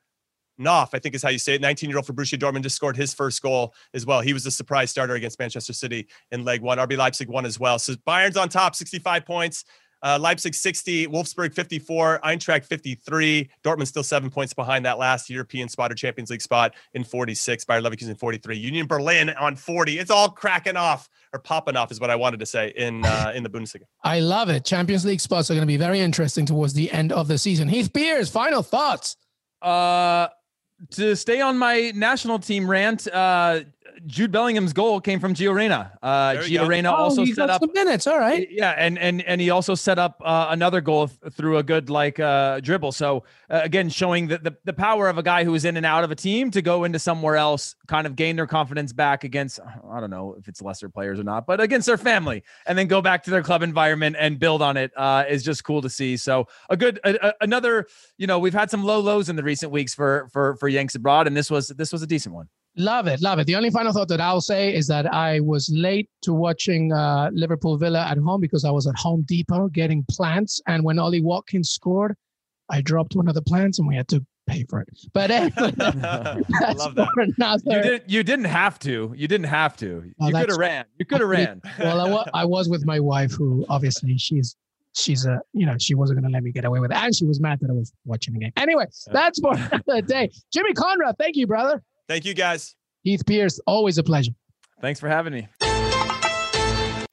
Knauff, 0.59 0.89
I 0.93 0.99
think 0.99 1.15
is 1.15 1.23
how 1.23 1.29
you 1.29 1.39
say 1.39 1.55
it. 1.55 1.61
19 1.61 1.89
year 1.89 1.97
old 1.97 2.05
for 2.05 2.13
Borussia 2.13 2.39
Dortmund 2.39 2.61
just 2.61 2.75
scored 2.75 2.95
his 2.95 3.13
first 3.13 3.41
goal 3.41 3.73
as 3.93 4.05
well. 4.05 4.21
He 4.21 4.33
was 4.33 4.43
the 4.43 4.51
surprise 4.51 4.91
starter 4.91 5.15
against 5.15 5.39
Manchester 5.39 5.73
City 5.73 6.07
in 6.31 6.45
leg 6.45 6.61
one. 6.61 6.77
RB 6.77 6.95
Leipzig 6.95 7.27
won 7.27 7.45
as 7.45 7.59
well. 7.59 7.77
So 7.79 7.95
Bayern's 8.05 8.37
on 8.37 8.49
top, 8.49 8.75
65 8.75 9.25
points. 9.25 9.65
Uh, 10.03 10.17
Leipzig 10.19 10.53
60, 10.53 11.07
Wolfsburg 11.07 11.53
54, 11.53 12.19
Eintracht 12.23 12.65
53. 12.65 13.49
Dortmund 13.63 13.87
still 13.87 14.03
seven 14.03 14.29
points 14.29 14.53
behind 14.53 14.85
that 14.85 14.97
last 14.97 15.29
European 15.29 15.67
spot 15.69 15.91
or 15.91 15.95
Champions 15.95 16.29
League 16.29 16.41
spot 16.41 16.73
in 16.93 17.03
46. 17.03 17.65
Bayer 17.65 17.81
Leverkusen 17.81 18.17
43. 18.17 18.57
Union 18.57 18.87
Berlin 18.87 19.29
on 19.31 19.55
40. 19.55 19.99
It's 19.99 20.11
all 20.11 20.29
cracking 20.29 20.77
off 20.77 21.09
or 21.33 21.39
popping 21.39 21.75
off 21.75 21.91
is 21.91 21.99
what 21.99 22.09
I 22.09 22.15
wanted 22.15 22.39
to 22.39 22.45
say 22.45 22.73
in 22.75 23.05
uh, 23.05 23.31
in 23.35 23.43
the 23.43 23.49
Bundesliga. 23.49 23.83
I 24.03 24.19
love 24.19 24.49
it. 24.49 24.65
Champions 24.65 25.05
League 25.05 25.19
spots 25.19 25.51
are 25.51 25.53
going 25.53 25.63
to 25.63 25.67
be 25.67 25.77
very 25.77 25.99
interesting 25.99 26.45
towards 26.45 26.73
the 26.73 26.91
end 26.91 27.11
of 27.11 27.27
the 27.27 27.37
season. 27.37 27.67
Heath 27.67 27.91
Pearce, 27.93 28.29
final 28.29 28.63
thoughts. 28.63 29.17
Uh, 29.61 30.27
to 30.91 31.15
stay 31.15 31.41
on 31.41 31.57
my 31.57 31.91
national 31.95 32.39
team 32.39 32.69
rant, 32.69 33.07
uh, 33.07 33.61
Jude 34.05 34.31
Bellingham's 34.31 34.73
goal 34.73 34.99
came 35.01 35.19
from 35.19 35.33
Gio 35.33 35.53
Reyna. 35.53 35.97
Uh, 36.01 36.33
Gio 36.33 36.67
Reyna 36.67 36.91
oh, 36.91 36.95
also 36.95 37.25
set 37.25 37.49
up 37.49 37.61
minutes. 37.73 38.07
All 38.07 38.19
right. 38.19 38.47
Yeah, 38.49 38.71
and 38.77 38.97
and 38.99 39.21
and 39.23 39.41
he 39.41 39.49
also 39.49 39.75
set 39.75 39.97
up 39.99 40.21
uh, 40.23 40.47
another 40.49 40.81
goal 40.81 41.07
th- 41.07 41.33
through 41.33 41.57
a 41.57 41.63
good 41.63 41.89
like 41.89 42.19
uh, 42.19 42.59
dribble. 42.59 42.91
So 42.91 43.23
uh, 43.49 43.61
again, 43.63 43.89
showing 43.89 44.27
the, 44.27 44.37
the 44.37 44.57
the 44.65 44.73
power 44.73 45.07
of 45.09 45.17
a 45.17 45.23
guy 45.23 45.43
who 45.43 45.53
is 45.55 45.65
in 45.65 45.77
and 45.77 45.85
out 45.85 46.03
of 46.03 46.11
a 46.11 46.15
team 46.15 46.51
to 46.51 46.61
go 46.61 46.83
into 46.83 46.99
somewhere 46.99 47.35
else, 47.35 47.75
kind 47.87 48.07
of 48.07 48.15
gain 48.15 48.35
their 48.35 48.47
confidence 48.47 48.93
back 48.93 49.23
against 49.23 49.59
I 49.59 49.99
don't 49.99 50.09
know 50.09 50.35
if 50.37 50.47
it's 50.47 50.61
lesser 50.61 50.89
players 50.89 51.19
or 51.19 51.23
not, 51.23 51.45
but 51.45 51.61
against 51.61 51.87
their 51.87 51.97
family, 51.97 52.43
and 52.65 52.77
then 52.77 52.87
go 52.87 53.01
back 53.01 53.23
to 53.23 53.31
their 53.31 53.43
club 53.43 53.63
environment 53.63 54.15
and 54.19 54.39
build 54.39 54.61
on 54.61 54.77
it 54.77 54.91
uh, 54.97 55.23
is 55.27 55.43
just 55.43 55.63
cool 55.63 55.81
to 55.81 55.89
see. 55.89 56.17
So 56.17 56.47
a 56.69 56.77
good 56.77 56.99
a, 57.03 57.27
a, 57.29 57.33
another 57.41 57.87
you 58.17 58.27
know 58.27 58.39
we've 58.39 58.53
had 58.53 58.69
some 58.69 58.83
low 58.83 58.99
lows 58.99 59.29
in 59.29 59.35
the 59.35 59.43
recent 59.43 59.71
weeks 59.71 59.93
for 59.93 60.27
for 60.31 60.55
for 60.57 60.67
Yanks 60.67 60.95
abroad, 60.95 61.27
and 61.27 61.35
this 61.35 61.49
was 61.49 61.69
this 61.69 61.91
was 61.91 62.01
a 62.01 62.07
decent 62.07 62.35
one. 62.35 62.49
Love 62.77 63.07
it, 63.07 63.21
love 63.21 63.39
it. 63.39 63.47
The 63.47 63.55
only 63.55 63.69
final 63.69 63.93
thought 63.93 64.09
that 64.09 64.19
I'll 64.19 64.41
say 64.41 64.75
is 64.75 64.87
that 64.87 65.13
I 65.13 65.39
was 65.39 65.71
late 65.73 66.09
to 66.23 66.33
watching 66.33 66.91
uh, 66.91 67.29
Liverpool 67.33 67.77
Villa 67.77 68.05
at 68.05 68.17
home 68.17 68.41
because 68.41 68.65
I 68.65 68.71
was 68.71 68.85
at 68.85 68.97
Home 68.97 69.23
Depot 69.27 69.69
getting 69.69 70.05
plants, 70.09 70.61
and 70.67 70.83
when 70.83 70.99
Ollie 70.99 71.21
Watkins 71.21 71.69
scored, 71.69 72.15
I 72.69 72.81
dropped 72.81 73.15
one 73.15 73.27
of 73.27 73.33
the 73.33 73.41
plants 73.41 73.79
and 73.79 73.87
we 73.87 73.95
had 73.95 74.07
to 74.09 74.25
pay 74.47 74.65
for 74.69 74.81
it. 74.81 74.89
But 75.13 75.31
anyway, 75.31 75.51
that's 75.77 76.79
love 76.79 76.95
that. 76.95 77.33
Another... 77.37 77.61
You, 77.65 77.81
did, 77.81 78.03
you 78.07 78.23
didn't 78.23 78.45
have 78.45 78.79
to. 78.79 79.13
You 79.15 79.27
didn't 79.27 79.47
have 79.47 79.77
to. 79.77 80.11
Oh, 80.19 80.27
you 80.27 80.33
could 80.33 80.49
have 80.49 80.57
ran. 80.57 80.85
You 80.97 81.05
could 81.05 81.21
have 81.21 81.29
ran. 81.29 81.61
well, 81.79 82.01
I, 82.01 82.09
wa- 82.09 82.25
I 82.33 82.45
was 82.45 82.69
with 82.69 82.85
my 82.85 82.99
wife, 82.99 83.31
who 83.31 83.65
obviously 83.69 84.17
she's 84.17 84.55
she's 84.93 85.25
a 85.25 85.39
you 85.53 85.65
know 85.65 85.75
she 85.79 85.95
wasn't 85.95 86.19
going 86.19 86.29
to 86.29 86.33
let 86.33 86.43
me 86.43 86.51
get 86.51 86.65
away 86.65 86.79
with 86.79 86.91
it, 86.91 86.97
and 86.97 87.15
she 87.15 87.25
was 87.25 87.39
mad 87.39 87.59
that 87.61 87.69
I 87.69 87.73
was 87.73 87.93
watching 88.05 88.33
the 88.33 88.41
game. 88.41 88.51
Anyway, 88.57 88.85
that's 89.11 89.39
for 89.39 89.55
the 89.55 90.01
day. 90.01 90.29
Jimmy 90.51 90.73
Conrad, 90.73 91.15
thank 91.17 91.35
you, 91.35 91.47
brother. 91.47 91.81
Thank 92.07 92.25
you, 92.25 92.33
guys. 92.33 92.75
Heath 93.03 93.25
Pearce, 93.25 93.59
always 93.67 93.97
a 93.97 94.03
pleasure. 94.03 94.31
Thanks 94.81 94.99
for 94.99 95.07
having 95.07 95.33
me 95.33 95.47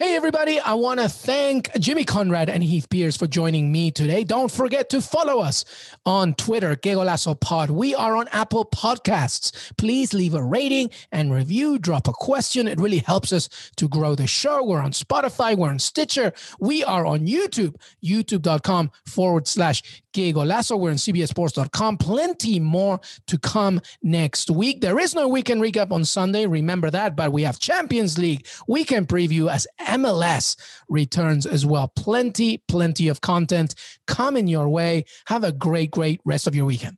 Hey, 0.02 0.16
everybody. 0.16 0.58
I 0.58 0.74
want 0.74 0.98
to 0.98 1.08
thank 1.08 1.72
Jimmy 1.78 2.04
Conrad 2.04 2.50
and 2.50 2.60
Heath 2.60 2.90
Pearce 2.90 3.16
for 3.16 3.28
joining 3.28 3.70
me 3.70 3.92
today. 3.92 4.24
Don't 4.24 4.50
forget 4.50 4.90
to 4.90 5.00
follow 5.00 5.40
us 5.40 5.64
on 6.04 6.34
Twitter, 6.34 6.74
Golazo 6.74 7.38
Pod. 7.38 7.70
We 7.70 7.94
are 7.94 8.16
on 8.16 8.26
Apple 8.32 8.64
Podcasts. 8.64 9.52
Please 9.78 10.12
leave 10.12 10.34
a 10.34 10.42
rating 10.42 10.90
and 11.12 11.32
review, 11.32 11.78
drop 11.78 12.08
a 12.08 12.12
question. 12.12 12.66
It 12.66 12.80
really 12.80 12.98
helps 12.98 13.32
us 13.32 13.48
to 13.76 13.88
grow 13.88 14.16
the 14.16 14.26
show. 14.26 14.64
We're 14.64 14.82
on 14.82 14.90
Spotify, 14.90 15.56
we're 15.56 15.70
on 15.70 15.78
Stitcher, 15.78 16.32
we 16.58 16.82
are 16.82 17.06
on 17.06 17.20
YouTube, 17.20 17.76
youtube.com 18.04 18.90
forward 19.06 19.46
slash 19.46 20.01
Que 20.12 20.32
Golazo. 20.32 20.78
We're 20.78 20.90
on 20.90 20.96
CBSSports.com. 20.96 21.98
Plenty 21.98 22.60
more 22.60 23.00
to 23.26 23.38
come 23.38 23.80
next 24.02 24.50
week. 24.50 24.80
There 24.80 24.98
is 24.98 25.14
no 25.14 25.28
weekend 25.28 25.62
recap 25.62 25.90
on 25.90 26.04
Sunday. 26.04 26.46
Remember 26.46 26.90
that, 26.90 27.16
but 27.16 27.32
we 27.32 27.42
have 27.42 27.58
Champions 27.58 28.18
League 28.18 28.46
weekend 28.68 29.08
preview 29.08 29.50
as 29.50 29.66
MLS 29.80 30.56
returns 30.88 31.46
as 31.46 31.64
well. 31.64 31.88
Plenty, 31.88 32.62
plenty 32.68 33.08
of 33.08 33.20
content 33.20 33.74
coming 34.06 34.46
your 34.46 34.68
way. 34.68 35.04
Have 35.26 35.44
a 35.44 35.52
great, 35.52 35.90
great 35.90 36.20
rest 36.24 36.46
of 36.46 36.54
your 36.54 36.66
weekend. 36.66 36.96